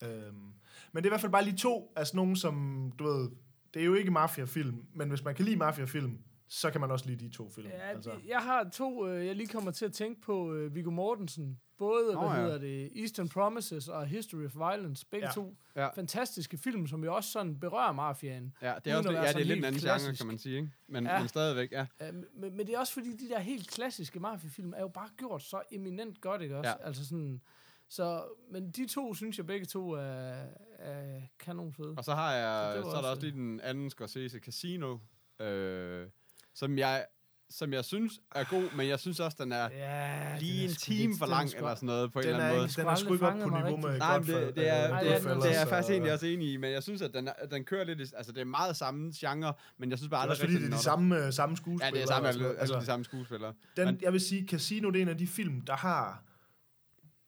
Øhm, 0.04 0.54
men 0.92 1.04
det 1.04 1.06
er 1.06 1.06
i 1.06 1.10
hvert 1.10 1.22
fald 1.22 1.32
bare 1.32 1.44
lige 1.44 1.58
to 1.58 1.94
af 1.96 2.08
sådan 2.08 2.18
nogle, 2.18 2.38
som, 2.38 2.92
du 3.00 3.04
ved, 3.04 3.30
det 3.74 3.82
er 3.82 3.86
jo 3.86 3.94
ikke 3.94 4.12
mafiafilm, 4.12 4.86
men 4.94 5.10
hvis 5.10 5.24
man 5.24 5.36
kan 5.36 5.46
lide 5.46 5.58
mafiafilm, 5.58 6.18
så 6.50 6.72
kan 6.72 6.82
man 6.82 6.92
også 6.92 7.06
lide 7.08 7.26
de 7.26 7.30
to 7.34 7.50
film. 7.50 7.68
Ja, 7.68 7.90
altså. 7.90 8.12
Jeg 8.28 8.40
har 8.40 8.70
to, 8.74 9.08
øh, 9.08 9.26
jeg 9.28 9.36
lige 9.36 9.48
kommer 9.48 9.72
til 9.72 9.86
at 9.86 9.94
tænke 9.94 10.22
på 10.22 10.52
uh, 10.54 10.76
Viggo 10.76 10.92
Mortensen. 10.92 11.60
Både, 11.78 12.14
Nå, 12.14 12.20
hvad 12.20 12.30
ja. 12.38 12.44
hedder 12.44 12.58
det, 12.58 13.02
Eastern 13.02 13.30
Promises 13.30 13.88
og 13.88 14.06
History 14.06 14.46
of 14.46 14.56
Violence. 14.56 15.06
Begge 15.12 15.26
Ja. 15.26 15.30
ja. 15.30 15.34
to 15.34 15.56
Ja. 15.76 15.88
fantastiske 15.96 16.58
film, 16.58 16.88
som 16.88 17.04
jo 17.04 17.16
også 17.16 17.32
sådan 17.32 17.60
berører 17.60 17.92
mafiaen. 17.92 18.54
Ja, 18.62 18.74
det 18.86 18.92
er, 18.94 18.98
også, 18.98 19.12
ja, 19.12 19.22
det 19.22 19.36
er 19.36 19.38
lidt 19.40 19.58
en 19.58 19.64
anden 19.64 19.82
genre, 19.82 19.82
klassisk. 20.00 20.18
kan 20.20 20.28
man 20.28 20.38
sige. 20.38 20.56
Ikke? 20.58 20.72
Men, 20.88 21.06
Ja. 21.06 21.20
men 21.20 21.28
stadigvæk, 21.28 21.72
ja. 21.72 21.86
Uh, 22.10 22.16
men, 22.16 22.58
men 22.58 22.68
det 22.68 22.76
er 22.76 22.80
også 22.80 22.94
fordi, 22.94 23.16
de 23.18 23.30
der 23.30 23.40
helt 23.40 23.68
klassiske 23.72 24.20
mafiafilm 24.20 24.74
er 24.74 24.80
jo 24.82 24.88
bare 24.88 25.10
gjort 25.18 25.44
så 25.44 25.62
eminent 25.72 26.22
godt, 26.22 26.42
ikke 26.42 26.58
også? 26.58 26.70
Ja. 26.70 26.86
Altså 26.88 27.06
sådan, 27.08 27.42
så, 27.90 28.24
men 28.52 28.72
de 28.72 28.88
to, 28.88 29.14
synes 29.14 29.38
jeg 29.38 29.46
begge 29.48 29.66
to 29.66 29.92
er, 29.92 30.44
er 30.80 31.22
kanonfede. 31.40 31.94
Og 31.98 32.04
så 32.04 32.14
har 32.16 32.34
jeg, 32.34 32.74
så, 32.76 32.82
så 32.82 32.88
er 32.88 32.92
der 32.92 32.98
også- 32.98 33.10
også 33.10 33.22
lige 33.22 33.34
den 33.34 33.62
anden 33.62 33.90
Scorsese 33.90 34.40
Casino, 34.40 34.98
øh, 35.40 36.08
som 36.56 36.78
jeg 36.78 37.06
som 37.52 37.74
jeg 37.74 37.86
synes 37.86 38.14
er 38.36 38.44
god, 38.50 38.76
men 38.76 38.88
jeg 38.88 39.00
synes 39.00 39.20
også, 39.20 39.38
den 39.40 39.52
er 39.52 39.70
Ja, 39.72 40.38
lige 40.40 40.54
den 40.62 40.66
er 40.66 40.70
en 40.70 40.76
time 40.76 41.14
for 41.18 41.26
lang, 41.26 41.50
eller 41.56 41.76
sådan 41.76 41.88
noget, 41.88 42.14
på 42.14 42.20
en 42.20 42.24
Den 42.26 42.30
eller 42.34 42.44
er, 42.44 42.50
anden 42.50 42.62
måde. 42.62 42.70
den 42.82 42.88
er 42.88 42.96
sgu 42.96 43.14
ikke 43.14 43.28
op 43.28 43.34
på 43.34 43.50
niveau 43.50 43.78
med 43.78 43.98
Nej, 43.98 44.18
det, 44.18 44.28
det, 44.28 44.70
er, 44.70 44.90
Nej, 44.90 45.04
det, 45.04 45.14
er, 45.14 45.20
den 45.20 45.28
er 45.28 45.34
det 45.40 45.56
er 45.56 45.60
jeg 45.60 45.68
faktisk 45.68 45.92
egentlig 45.92 46.14
også 46.14 46.26
enig 46.26 46.54
i, 46.54 46.58
men 46.58 46.72
jeg 46.72 46.84
synes, 46.84 47.02
at 47.02 47.14
den, 47.14 47.28
er, 47.28 47.34
den 47.52 47.64
kører 47.66 47.84
lidt, 47.84 48.14
altså 48.18 48.32
det 48.32 48.42
er 48.42 48.46
meget 48.46 48.76
samme 48.76 49.14
genre, 49.20 49.54
men 49.78 49.90
jeg 49.90 49.98
synes 49.98 50.10
bare 50.10 50.18
Det 50.22 50.28
er 50.28 50.32
aldrig 50.32 50.32
også 50.32 50.42
fordi, 50.54 50.66
det 50.66 50.74
er 50.74 50.78
de 50.78 50.84
samme, 50.84 51.26
øh, 51.26 51.34
samme 51.34 51.58
skuespillere. 51.58 51.86
Ja, 51.96 52.02
det 52.02 52.04
er 52.04 52.08
samme, 52.08 52.28
alle 52.30 52.60
Altså, 52.60 52.80
de 52.80 52.86
samme 52.86 53.06
skuespillere. 53.06 53.54
Den, 53.78 53.86
Men- 53.86 54.00
jeg 54.02 54.14
vil 54.14 54.22
sige, 54.22 54.48
Casino, 54.48 54.90
det 54.90 54.98
er 54.98 55.02
en 55.02 55.08
af 55.10 55.18
de 55.18 55.28
film, 55.28 55.62
der 55.62 55.76
har, 55.76 56.24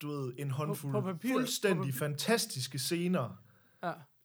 du 0.01 0.07
ved, 0.11 0.33
en 0.37 0.51
håndfuld 0.51 0.91
på 0.93 1.01
papiret- 1.01 1.31
fuldstændig 1.33 1.93
på 1.93 1.97
fantastiske 1.99 2.79
scener, 2.79 3.41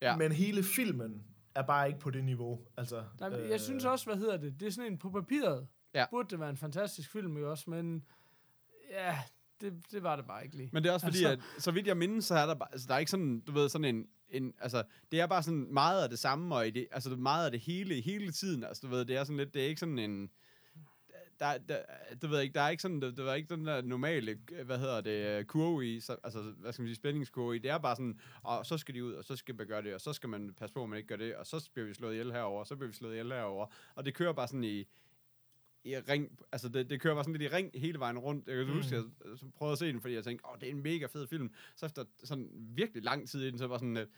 ja. 0.02 0.16
men 0.16 0.32
hele 0.32 0.62
filmen 0.62 1.22
er 1.56 1.62
bare 1.62 1.86
ikke 1.88 1.98
på 2.00 2.10
det 2.10 2.24
niveau. 2.24 2.60
Altså, 2.76 3.04
Nej, 3.20 3.28
men 3.28 3.50
jeg 3.50 3.60
synes 3.60 3.84
også, 3.84 4.06
hvad 4.06 4.16
hedder 4.16 4.36
det? 4.36 4.60
Det 4.60 4.66
er 4.66 4.70
sådan 4.70 4.92
en 4.92 4.98
på 4.98 5.10
papiret. 5.10 5.66
Ja. 5.94 6.04
Burde 6.10 6.28
det 6.30 6.40
være 6.40 6.50
en 6.50 6.56
fantastisk 6.56 7.10
film, 7.12 7.36
ikke 7.36 7.48
også? 7.50 7.70
Men 7.70 8.04
ja, 8.90 9.18
det, 9.60 9.82
det 9.92 10.02
var 10.02 10.16
det 10.16 10.26
bare 10.26 10.44
ikke 10.44 10.56
lige. 10.56 10.70
Men 10.72 10.82
det 10.82 10.88
er 10.88 10.92
også 10.92 11.06
fordi, 11.06 11.24
Altså- 11.24 11.46
at 11.56 11.62
så 11.62 11.70
vidt 11.70 11.86
jeg 11.86 11.96
mindes, 11.96 12.24
så 12.24 12.34
er 12.34 12.46
der 12.46 12.54
bare, 12.54 12.68
altså 12.72 12.86
der 12.88 12.94
er 12.94 12.98
ikke 12.98 13.10
sådan, 13.10 13.40
du 13.40 13.52
ved, 13.52 13.68
sådan 13.68 13.96
en, 13.96 14.06
en 14.30 14.54
altså, 14.60 14.82
det 15.12 15.20
er 15.20 15.26
bare 15.26 15.42
sådan 15.42 15.72
meget 15.72 16.02
af 16.02 16.08
det 16.08 16.18
samme, 16.18 16.54
og 16.54 16.66
i 16.66 16.70
det, 16.70 16.86
altså 16.92 17.10
meget 17.10 17.44
af 17.44 17.50
det 17.50 17.60
hele, 17.60 18.00
hele 18.00 18.32
tiden, 18.32 18.64
altså 18.64 18.82
du 18.86 18.88
ved, 18.88 19.04
det 19.04 19.16
er 19.16 19.24
sådan 19.24 19.36
lidt, 19.36 19.54
det 19.54 19.62
er 19.62 19.66
ikke 19.66 19.80
sådan 19.80 19.98
en, 19.98 20.30
der, 21.40 21.58
der, 21.58 21.78
du 22.22 22.26
ved 22.26 22.40
ikke, 22.40 22.54
der 22.54 22.60
er 22.60 22.68
ikke 22.68 22.82
sådan, 22.82 23.00
det, 23.02 23.16
det 23.16 23.24
var 23.24 23.34
ikke 23.34 23.54
den 23.54 23.66
der 23.66 23.82
normale, 23.82 24.38
hvad 24.64 24.78
hedder 24.78 25.00
det, 25.00 25.46
kurve 25.46 25.94
i, 25.94 26.00
så, 26.00 26.16
altså, 26.24 26.42
hvad 26.42 26.72
skal 26.72 26.82
man 26.82 26.88
sige, 26.88 26.96
spændingskurve 26.96 27.56
i, 27.56 27.58
det 27.58 27.70
er 27.70 27.78
bare 27.78 27.96
sådan, 27.96 28.20
og 28.42 28.66
så 28.66 28.78
skal 28.78 28.94
de 28.94 29.04
ud, 29.04 29.12
og 29.12 29.24
så 29.24 29.36
skal 29.36 29.54
man 29.54 29.66
gøre 29.66 29.82
det, 29.82 29.94
og 29.94 30.00
så 30.00 30.12
skal 30.12 30.28
man 30.28 30.54
passe 30.54 30.74
på, 30.74 30.82
at 30.82 30.88
man 30.88 30.96
ikke 30.96 31.06
gør 31.08 31.16
det, 31.16 31.36
og 31.36 31.46
så 31.46 31.70
bliver 31.74 31.86
vi 31.88 31.94
slået 31.94 32.12
ihjel 32.12 32.32
herover, 32.32 32.60
og 32.60 32.66
så 32.66 32.76
bliver 32.76 32.88
vi 32.88 32.94
slået 32.94 33.12
ihjel 33.12 33.32
herover, 33.32 33.66
og 33.94 34.04
det 34.04 34.14
kører 34.14 34.32
bare 34.32 34.48
sådan 34.48 34.64
i, 34.64 34.86
i 35.84 35.96
ring, 35.98 36.38
altså 36.52 36.68
det, 36.68 36.90
det 36.90 37.00
kører 37.00 37.14
bare 37.14 37.24
sådan 37.24 37.40
lidt 37.40 37.52
i 37.52 37.56
ring 37.56 37.70
hele 37.74 37.98
vejen 37.98 38.18
rundt. 38.18 38.48
Jeg 38.48 38.56
kan 38.56 38.66
Mm. 38.66 38.72
huske, 38.72 38.96
at 38.96 39.02
jeg 39.42 39.50
prøvede 39.56 39.72
at 39.72 39.78
se 39.78 39.86
den, 39.86 40.00
fordi 40.00 40.14
jeg 40.14 40.24
tænkte, 40.24 40.46
åh, 40.48 40.60
det 40.60 40.66
er 40.66 40.70
en 40.70 40.82
mega 40.82 41.06
fed 41.06 41.26
film. 41.26 41.50
Så 41.76 41.86
efter 41.86 42.04
sådan 42.24 42.48
virkelig 42.52 43.02
lang 43.04 43.28
tid 43.28 43.42
i 43.42 43.50
den, 43.50 43.58
så 43.58 43.66
var 43.66 43.74
jeg 43.74 43.80
sådan 43.80 43.94
lidt, 43.94 44.08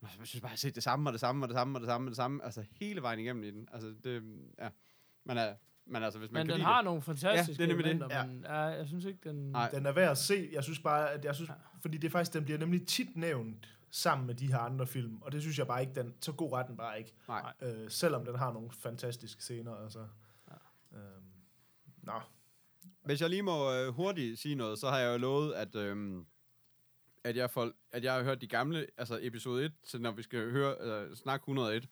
"Nå, 0.00 0.08
jeg 0.18 0.26
synes 0.26 0.40
bare, 0.40 0.48
jeg 0.48 0.52
har 0.52 0.56
set 0.56 0.74
det 0.74 0.82
samme, 0.82 1.08
og 1.08 1.12
det 1.12 1.20
samme, 1.20 1.44
og 1.44 1.48
det 1.48 1.54
samme, 1.56 1.76
og 1.76 1.80
det 1.80 1.86
samme, 1.88 2.06
og 2.06 2.10
det 2.10 2.16
samme, 2.16 2.44
altså 2.44 2.64
hele 2.70 3.02
vejen 3.02 3.18
igennem 3.20 3.44
i 3.44 3.50
den. 3.50 3.68
Altså 3.72 3.94
det, 4.04 4.22
ja. 4.58 4.68
Men, 5.24 5.36
uh, 5.38 5.44
men 5.86 6.02
altså, 6.02 6.18
hvis 6.18 6.30
man 6.30 6.40
Men 6.40 6.46
kan 6.46 6.52
den 6.52 6.58
lide 6.58 6.66
har 6.66 6.76
det, 6.76 6.84
nogle 6.84 7.02
fantastiske 7.02 7.62
det 7.62 7.64
er 7.64 7.66
nemlig 7.68 7.84
det. 7.84 7.90
elementer, 7.90 8.16
Ja. 8.18 8.26
men 8.26 8.40
ja, 8.44 8.58
jeg 8.60 8.86
synes 8.86 9.04
ikke, 9.04 9.28
den... 9.28 9.52
Nej. 9.52 9.70
Den 9.70 9.86
er 9.86 9.92
værd 9.92 10.10
at 10.10 10.18
se. 10.18 10.48
Jeg 10.52 10.64
synes 10.64 10.78
bare, 10.78 11.10
at 11.10 11.24
jeg 11.24 11.34
synes, 11.34 11.50
fordi 11.82 11.98
det 11.98 12.08
er 12.08 12.10
faktisk, 12.12 12.32
den 12.32 12.44
bliver 12.44 12.58
nemlig 12.58 12.86
tit 12.86 13.16
nævnt 13.16 13.68
sammen 13.90 14.26
med 14.26 14.34
de 14.34 14.46
her 14.46 14.58
andre 14.58 14.86
film, 14.86 15.22
og 15.22 15.32
det 15.32 15.40
synes 15.42 15.58
jeg 15.58 15.66
bare 15.66 15.80
ikke, 15.80 15.94
den, 15.94 16.14
så 16.20 16.32
god 16.32 16.52
er 16.52 16.62
den 16.62 16.76
bare 16.76 16.98
ikke. 16.98 17.14
nej. 17.28 17.52
Øh, 17.62 17.90
selvom 17.90 18.24
den 18.24 18.34
har 18.38 18.52
nogle 18.52 18.70
fantastiske 18.72 19.42
scener, 19.42 19.74
altså. 19.76 19.98
Ja. 20.50 20.98
Øhm, 20.98 21.22
nå. 22.02 22.20
Hvis 23.04 23.20
jeg 23.20 23.30
lige 23.30 23.42
må 23.42 23.72
øh, 23.72 23.88
hurtigt 23.88 24.38
sige 24.38 24.54
noget, 24.54 24.78
så 24.78 24.88
har 24.90 24.98
jeg 24.98 25.12
jo 25.12 25.18
lovet, 25.18 25.52
at, 25.52 25.74
øhm, 25.76 26.26
at, 27.24 27.36
jeg 27.36 27.50
får, 27.50 27.70
at 27.92 28.04
jeg 28.04 28.14
har 28.14 28.22
hørt 28.22 28.40
de 28.40 28.46
gamle, 28.46 28.86
altså 28.96 29.18
episode 29.22 29.64
1, 29.64 29.72
til 29.84 30.00
når 30.00 30.10
vi 30.12 30.22
skal 30.22 30.50
høre, 30.50 30.74
øh, 30.80 31.16
snakke 31.16 31.42
101, 31.42 31.88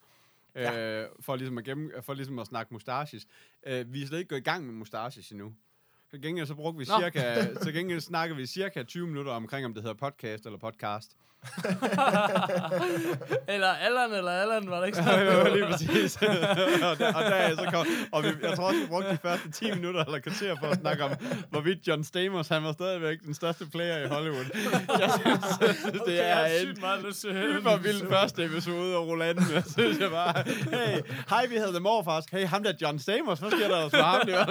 øh, 0.55 1.05
for, 1.19 1.35
ligesom 1.35 1.57
at 1.57 1.63
gennem, 1.63 1.91
for 2.01 2.13
ligesom 2.13 2.39
at 2.39 2.47
snakke 2.47 2.73
mustaches. 2.73 3.27
Øh, 3.65 3.93
vi 3.93 4.01
er 4.01 4.07
slet 4.07 4.19
ikke 4.19 4.29
gået 4.29 4.39
i 4.39 4.43
gang 4.43 4.65
med 4.65 4.73
mustaches 4.73 5.31
endnu. 5.31 5.53
Til 6.11 6.21
gengæld 6.21 6.47
så 6.47 6.55
brugte 6.55 6.77
vi 6.77 6.85
Nå. 6.89 6.99
cirka, 6.99 7.45
til 7.63 7.73
gengæld 7.73 8.01
snakker 8.01 8.35
vi 8.35 8.45
cirka 8.45 8.83
20 8.83 9.07
minutter 9.07 9.31
omkring, 9.31 9.65
om 9.65 9.73
det 9.73 9.83
hedder 9.83 9.95
podcast 9.95 10.45
eller 10.45 10.59
podcast. 10.59 11.17
eller 13.53 13.67
Allan, 13.67 14.13
eller 14.13 14.31
Allan, 14.31 14.69
var 14.69 14.79
det 14.79 14.87
ikke 14.87 14.97
Ja, 14.97 15.03
sådan? 15.05 15.47
jo, 15.47 15.53
lige 15.55 15.65
præcis. 15.65 16.15
og, 16.89 16.99
der, 16.99 17.13
og, 17.13 17.23
der, 17.23 17.55
så 17.55 17.69
kom, 17.73 17.85
og 18.11 18.23
vi, 18.23 18.29
jeg 18.41 18.55
tror 18.55 18.65
også, 18.67 18.79
vi 18.79 18.85
brugte 18.87 19.09
de 19.11 19.17
første 19.21 19.51
10 19.51 19.71
minutter 19.71 20.03
eller 20.03 20.19
kvarter 20.19 20.55
for 20.59 20.67
at 20.67 20.79
snakke 20.79 21.03
om, 21.03 21.11
hvorvidt 21.49 21.87
John 21.87 22.03
Stamos, 22.03 22.47
han 22.47 22.63
var 22.63 22.71
stadigvæk 22.71 23.17
den 23.25 23.33
største 23.33 23.65
player 23.71 24.05
i 24.05 24.07
Hollywood. 24.07 24.45
Jeg 24.99 25.11
synes, 25.21 25.39
synes 25.61 26.01
det 26.05 26.23
er 26.29 26.45
en 26.45 26.67
hyper 27.35 27.77
vild 27.77 28.09
første 28.09 28.45
episode 28.45 28.95
af 28.95 28.99
Roland. 28.99 29.39
Jeg 29.53 29.63
synes 29.77 29.99
jeg 29.99 30.09
bare, 30.09 30.43
hey, 30.47 31.01
hej, 31.29 31.45
vi 31.47 31.55
hedder 31.55 31.71
The 31.71 31.79
Morfars. 31.79 32.25
Hey, 32.31 32.45
ham 32.45 32.63
der 32.63 32.73
John 32.81 32.99
Stamos, 32.99 33.39
hvad 33.39 33.51
sker 33.51 33.67
der 33.67 33.75
ellers 33.75 33.91
for 33.91 34.03
ham? 34.03 34.21
Det 34.25 34.33
var, 34.33 34.45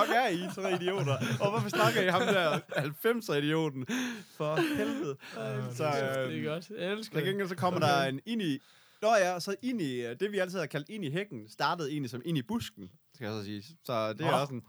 fuck 0.00 0.10
er 0.16 0.28
I, 0.28 0.48
så 0.54 0.68
idioter? 0.80 1.16
Og 1.40 1.50
hvorfor 1.50 1.68
snakker 1.68 2.02
I 2.02 2.08
ham 2.08 2.20
der 2.22 2.58
90'er-idioten? 2.76 3.86
For 4.36 4.56
helvede. 4.76 5.16
Så, 5.76 5.84
Det 6.34 6.46
er 6.46 6.50
godt. 6.52 6.70
Jeg 6.78 6.92
elsker 6.92 7.12
til 7.14 7.22
det. 7.24 7.28
gengæld 7.30 7.48
så 7.48 7.54
kommer 7.56 7.80
der 7.80 8.02
en 8.04 8.20
ind 8.26 8.42
i... 8.42 8.58
Nå 9.02 9.08
ja, 9.14 9.40
så 9.40 9.54
ind 9.62 9.80
i... 9.82 10.00
øh, 10.02 10.20
Det 10.20 10.32
vi 10.32 10.38
altid 10.38 10.58
har 10.58 10.66
kaldt 10.66 10.88
ind 10.88 11.04
i 11.04 11.10
hækken, 11.10 11.48
startede 11.48 11.90
egentlig 11.90 12.10
som 12.10 12.22
ind 12.24 12.38
i 12.38 12.42
busken, 12.42 12.90
skal 13.14 13.24
jeg 13.24 13.34
så 13.34 13.44
sige. 13.44 13.62
Så 13.84 14.12
det 14.12 14.20
er 14.26 14.30
Nå. 14.30 14.36
også 14.36 14.54
en... 14.54 14.62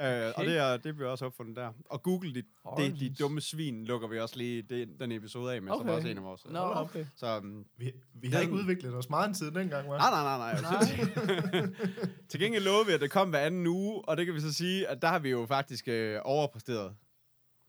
Øh, 0.00 0.32
og 0.36 0.44
det, 0.44 0.56
er, 0.58 0.76
det 0.76 0.96
bliver 0.96 1.10
også 1.10 1.24
opfundet 1.26 1.56
der. 1.56 1.72
Og 1.84 2.02
Google, 2.02 2.34
de, 2.34 2.42
det, 2.76 3.00
de 3.00 3.14
dumme 3.18 3.40
svin, 3.40 3.84
lukker 3.84 4.08
vi 4.08 4.18
også 4.18 4.36
lige 4.36 4.62
det, 4.62 4.88
den 5.00 5.12
episode 5.12 5.54
af 5.54 5.62
med, 5.62 5.72
okay. 5.72 5.80
som 5.80 5.88
Okay. 5.88 5.96
også 5.96 6.08
en 6.08 6.16
af 6.18 6.22
vores. 6.24 6.44
Nå, 6.50 6.58
Hold 6.58 6.76
op. 6.76 6.84
okay. 6.90 7.06
Så, 7.16 7.38
um, 7.38 7.64
Vi, 7.78 7.92
vi 8.14 8.28
har 8.28 8.34
Den- 8.38 8.42
ikke 8.42 8.54
udviklet 8.54 8.94
os 8.94 9.10
meget 9.10 9.36
siden 9.36 9.54
dengang, 9.54 9.88
hva'? 9.88 9.98
nej, 9.98 10.10
nej, 10.10 10.38
nej, 10.38 10.60
nej. 10.62 11.68
Til 12.30 12.40
gengæld 12.40 12.64
lovede 12.64 12.86
vi, 12.86 12.92
at 12.92 13.00
det 13.00 13.10
kom 13.10 13.30
hver 13.30 13.38
anden 13.38 13.66
uge, 13.66 14.08
og 14.08 14.16
det 14.16 14.26
kan 14.26 14.34
vi 14.34 14.40
så 14.40 14.52
sige, 14.52 14.88
at 14.88 15.02
der 15.02 15.08
har 15.08 15.18
vi 15.18 15.30
jo 15.30 15.46
faktisk 15.48 15.88
øh, 15.88 16.20
overpræsteret. 16.24 16.94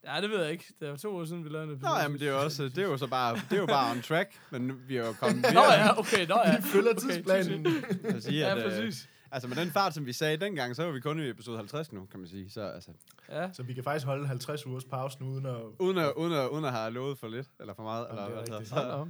Ja, 0.08 0.22
det 0.22 0.30
ved 0.30 0.42
jeg 0.44 0.52
ikke. 0.52 0.66
Det 0.80 0.90
var 0.90 0.96
to 0.96 1.16
år 1.16 1.26
siden, 1.26 1.44
vi 1.44 1.50
lavede 1.50 1.64
en 1.64 1.70
Nå, 1.70 1.76
episode. 1.76 2.00
jamen, 2.02 2.20
det 2.20 2.28
er 2.28 2.32
jo 2.32 2.42
også, 2.44 2.64
det 2.64 2.78
er 2.78 2.84
jo 2.84 2.98
så 2.98 3.08
bare, 3.08 3.36
det 3.36 3.54
er 3.56 3.58
jo 3.62 3.66
bare 3.66 3.92
on 3.92 4.02
track, 4.02 4.40
men 4.52 4.82
vi 4.88 4.98
er 4.98 5.06
jo 5.08 5.14
kommet 5.14 5.54
Nå 5.54 5.60
ja, 5.62 6.00
okay, 6.00 6.28
nå 6.28 6.40
ja. 6.46 6.58
Vi 6.62 6.62
følger 6.64 6.90
Okay, 6.92 7.00
tidsplanen. 7.00 7.68
at 8.16 8.24
sige, 8.24 8.40
Ja, 8.40 8.52
at, 8.52 8.58
øh, 8.58 8.64
præcis. 8.64 9.10
altså 9.32 9.48
med 9.48 9.58
den 9.58 9.72
fart, 9.72 9.94
som 9.94 10.06
vi 10.06 10.14
sagde 10.14 10.38
dengang, 10.38 10.76
så 10.76 10.84
var 10.86 10.92
vi 10.92 11.00
kun 11.00 11.20
i 11.20 11.30
episode 11.30 11.58
50 11.58 11.92
nu, 11.92 12.06
kan 12.12 12.20
man 12.20 12.30
sige. 12.30 12.50
Så 12.50 12.62
altså, 12.62 12.92
Ja. 13.30 13.50
Så 13.54 13.64
vi 13.64 13.74
kan 13.74 13.84
faktisk 13.84 14.06
holde 14.06 14.28
50 14.28 14.66
ugers 14.66 14.86
pause 14.86 15.18
nu, 15.22 15.26
uden 15.30 15.46
at... 15.46 15.56
uden 15.80 15.98
at, 15.98 16.12
uden 16.18 16.34
at, 16.34 16.48
uden 16.50 16.66
at 16.66 16.72
have 16.72 16.92
lovet 16.92 17.20
for 17.20 17.28
lidt, 17.28 17.48
eller 17.60 17.74
for 17.74 17.84
meget. 17.84 18.08
Jamen, 18.10 18.24
eller, 18.26 18.42
det 18.44 18.50
er 18.54 18.58
altså, 18.58 18.76
så, 18.76 18.82
op. 18.82 19.08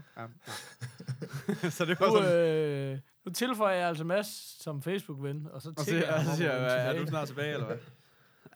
ja. 1.64 1.70
så 1.78 1.86
det 1.86 2.00
var 2.00 2.08
Nu, 2.08 2.16
sådan, 2.18 2.92
øh, 2.94 2.98
nu 3.26 3.32
tilføjer 3.32 3.78
jeg 3.78 3.88
altså 3.88 4.04
Mads 4.04 4.62
som 4.64 4.82
Facebook-ven, 4.82 5.48
og 5.52 5.62
så 5.62 5.70
og 5.70 5.76
så, 5.78 5.86
tænker 5.86 6.06
jeg, 6.08 6.16
og 6.16 6.24
så 6.24 6.36
siger 6.36 6.52
jeg, 6.52 6.60
"Hvad, 6.62 6.96
er 6.96 7.00
du 7.02 7.08
snart 7.08 7.28
tilbage, 7.28 7.54
eller 7.54 7.66
hvad? 7.66 7.78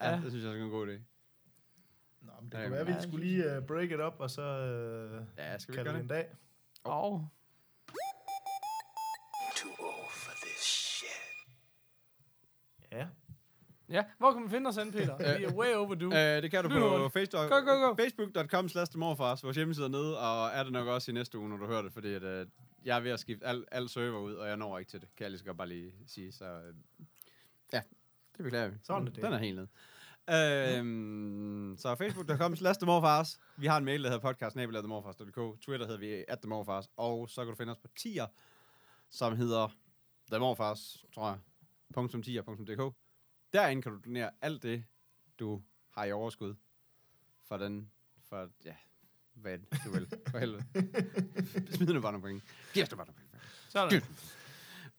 Ja, 0.00 0.10
Ja. 0.10 0.16
det 0.16 0.30
synes 0.30 0.44
jeg 0.44 0.52
er 0.58 0.64
en 0.64 0.70
god 0.70 0.86
idé. 0.88 1.07
Det 2.52 2.60
kunne 2.62 2.70
være, 2.70 2.80
at 2.80 2.86
vi 2.86 2.92
ja, 2.92 3.00
skulle 3.02 3.26
lige 3.26 3.58
uh, 3.58 3.66
break 3.66 3.90
it 3.90 4.00
up, 4.00 4.14
og 4.18 4.30
så 4.30 4.42
uh, 4.42 5.38
Ja, 5.38 5.58
skal 5.58 5.72
vi 5.72 5.76
kalde 5.76 5.90
gøre 5.90 5.96
det 5.96 6.02
en 6.02 6.08
dag. 6.08 6.26
Au. 6.84 7.20
Too 9.56 9.70
old 9.78 10.10
for 10.12 10.32
this 10.46 10.60
shit. 10.62 11.08
Ja. 12.92 13.06
Ja, 13.90 14.04
hvor 14.18 14.32
kan 14.32 14.40
man 14.42 14.50
finde 14.50 14.68
os 14.68 14.76
hen, 14.76 14.92
Peter? 14.92 15.38
Vi 15.38 15.44
er 15.44 15.52
way 15.52 15.74
overdue. 15.74 16.36
Øh, 16.36 16.42
det 16.42 16.50
kan 16.50 16.64
du 16.64 16.68
på. 16.70 17.08
Facebook, 17.08 17.50
Go, 17.50 17.60
go, 17.60 17.88
go. 17.88 17.94
facebook.com 17.94 18.68
slash 18.68 18.92
demorfars, 18.92 19.44
vores 19.44 19.56
hjemmeside 19.56 19.86
er 19.86 19.90
nede, 19.90 20.18
og 20.18 20.48
er 20.48 20.62
det 20.62 20.72
nok 20.72 20.88
også 20.88 21.10
i 21.10 21.14
næste 21.14 21.38
uge, 21.38 21.48
når 21.48 21.56
du 21.56 21.66
hører 21.66 21.82
det, 21.82 21.92
fordi 21.92 22.14
at, 22.14 22.22
øh, 22.22 22.46
jeg 22.84 22.96
er 22.96 23.00
ved 23.00 23.10
at 23.10 23.20
skifte 23.20 23.46
al, 23.46 23.64
al 23.72 23.88
server 23.88 24.18
ud, 24.20 24.34
og 24.34 24.48
jeg 24.48 24.56
når 24.56 24.78
ikke 24.78 24.90
til 24.90 25.00
det, 25.00 25.08
kan 25.16 25.24
jeg 25.24 25.30
lige 25.30 25.38
så 25.38 25.44
godt 25.44 25.56
bare 25.56 25.68
lige 25.68 25.92
sige. 26.06 26.32
Så 26.32 26.44
øh, 26.44 26.74
ja, 27.72 27.82
det 28.36 28.44
beklager 28.44 28.68
vi. 28.68 28.76
Sådan 28.82 29.06
er 29.06 29.10
det. 29.10 29.22
Den 29.22 29.32
er 29.32 29.38
helt 29.38 29.56
ned. 29.56 29.66
Øhm, 30.30 31.76
så 31.78 31.94
facebook.com 31.94 32.56
slash 32.56 32.80
demorfars. 32.80 33.40
Vi 33.56 33.66
har 33.66 33.76
en 33.76 33.84
mail, 33.84 34.02
der 34.04 34.10
hedder 34.10 34.32
podcast.demorfars.dk. 34.32 35.60
Twitter 35.60 35.86
hedder 35.86 35.98
vi 36.00 36.24
at 36.28 36.42
demorfars. 36.42 36.88
Og 36.96 37.30
så 37.30 37.40
kan 37.44 37.48
du 37.50 37.54
finde 37.54 37.70
os 37.70 37.78
på 37.78 37.88
tier, 37.96 38.26
som 39.10 39.36
hedder 39.36 39.68
demorfars, 40.30 41.04
tror 41.14 41.28
jeg. 41.28 41.38
.tier.dk. 42.24 42.94
Derinde 43.52 43.82
kan 43.82 43.92
du 43.92 43.98
donere 44.04 44.30
alt 44.42 44.62
det, 44.62 44.84
du 45.38 45.62
har 45.90 46.04
i 46.04 46.12
overskud 46.12 46.54
for 47.48 47.56
den, 47.56 47.90
for, 48.28 48.48
ja, 48.64 48.74
hvad 49.34 49.58
du 49.84 49.90
vil, 49.90 50.08
for 50.30 50.38
helvede. 50.38 50.64
Smid 51.76 51.92
nu 51.92 52.00
bare 52.00 52.12
nogle 52.12 52.26
penge. 52.26 52.42
Giv 52.74 52.82
os 52.82 52.90
nu 52.90 52.96
bare 52.96 53.06
nogle 53.06 53.20
penge. 53.20 53.40
Sådan. 53.68 54.02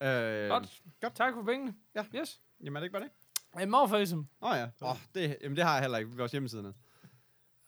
Øh, 0.02 0.50
Godt. 0.50 0.84
Godt. 1.02 1.16
Tak 1.16 1.34
for 1.34 1.44
pengene. 1.44 1.76
Ja. 1.96 2.06
Yes. 2.16 2.42
Jamen 2.64 2.76
er 2.76 2.80
det 2.80 2.86
ikke 2.86 2.94
bare 2.94 3.04
det? 3.04 3.12
Hey, 3.58 3.66
morfarism. 3.66 4.20
Åh 4.42 4.52
oh, 4.52 4.58
ja, 4.58 4.68
oh, 4.82 4.98
det, 5.14 5.38
jamen, 5.42 5.56
det 5.56 5.64
har 5.64 5.74
jeg 5.74 5.82
heller 5.82 5.98
ikke. 5.98 6.18
Vores 6.18 6.32
hjemmeside 6.32 6.64
ned. 6.64 6.74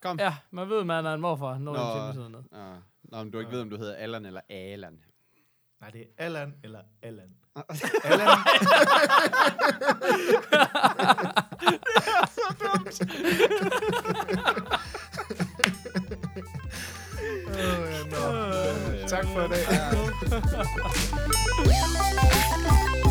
Kom. 0.02 0.20
Ja, 0.20 0.36
man 0.50 0.70
ved, 0.70 0.84
man 0.84 1.06
er 1.06 1.14
en 1.14 1.22
morfar, 1.22 1.58
når 1.58 1.74
Nå. 1.74 1.84
man 1.84 1.94
hjemmeside 1.94 2.30
ned. 2.30 2.44
Nå, 2.52 2.76
Nå, 3.04 3.24
men 3.24 3.32
du 3.32 3.40
ikke 3.40 3.52
ved, 3.52 3.62
om 3.62 3.70
du 3.70 3.78
hedder 3.78 3.96
Allan 3.96 4.26
eller 4.26 4.42
Alan. 4.50 5.00
Nej, 5.82 5.90
det 5.90 6.02
er 6.02 6.26
Allan 6.26 6.56
eller 6.64 6.82
Allan. 7.02 7.36
Allan. 8.04 8.28
Åh, 17.48 17.58
ja, 17.58 18.04
nå. 18.04 18.18
Tak 19.08 19.26
for 19.26 19.42
i 19.42 19.48
dag. 19.48 19.66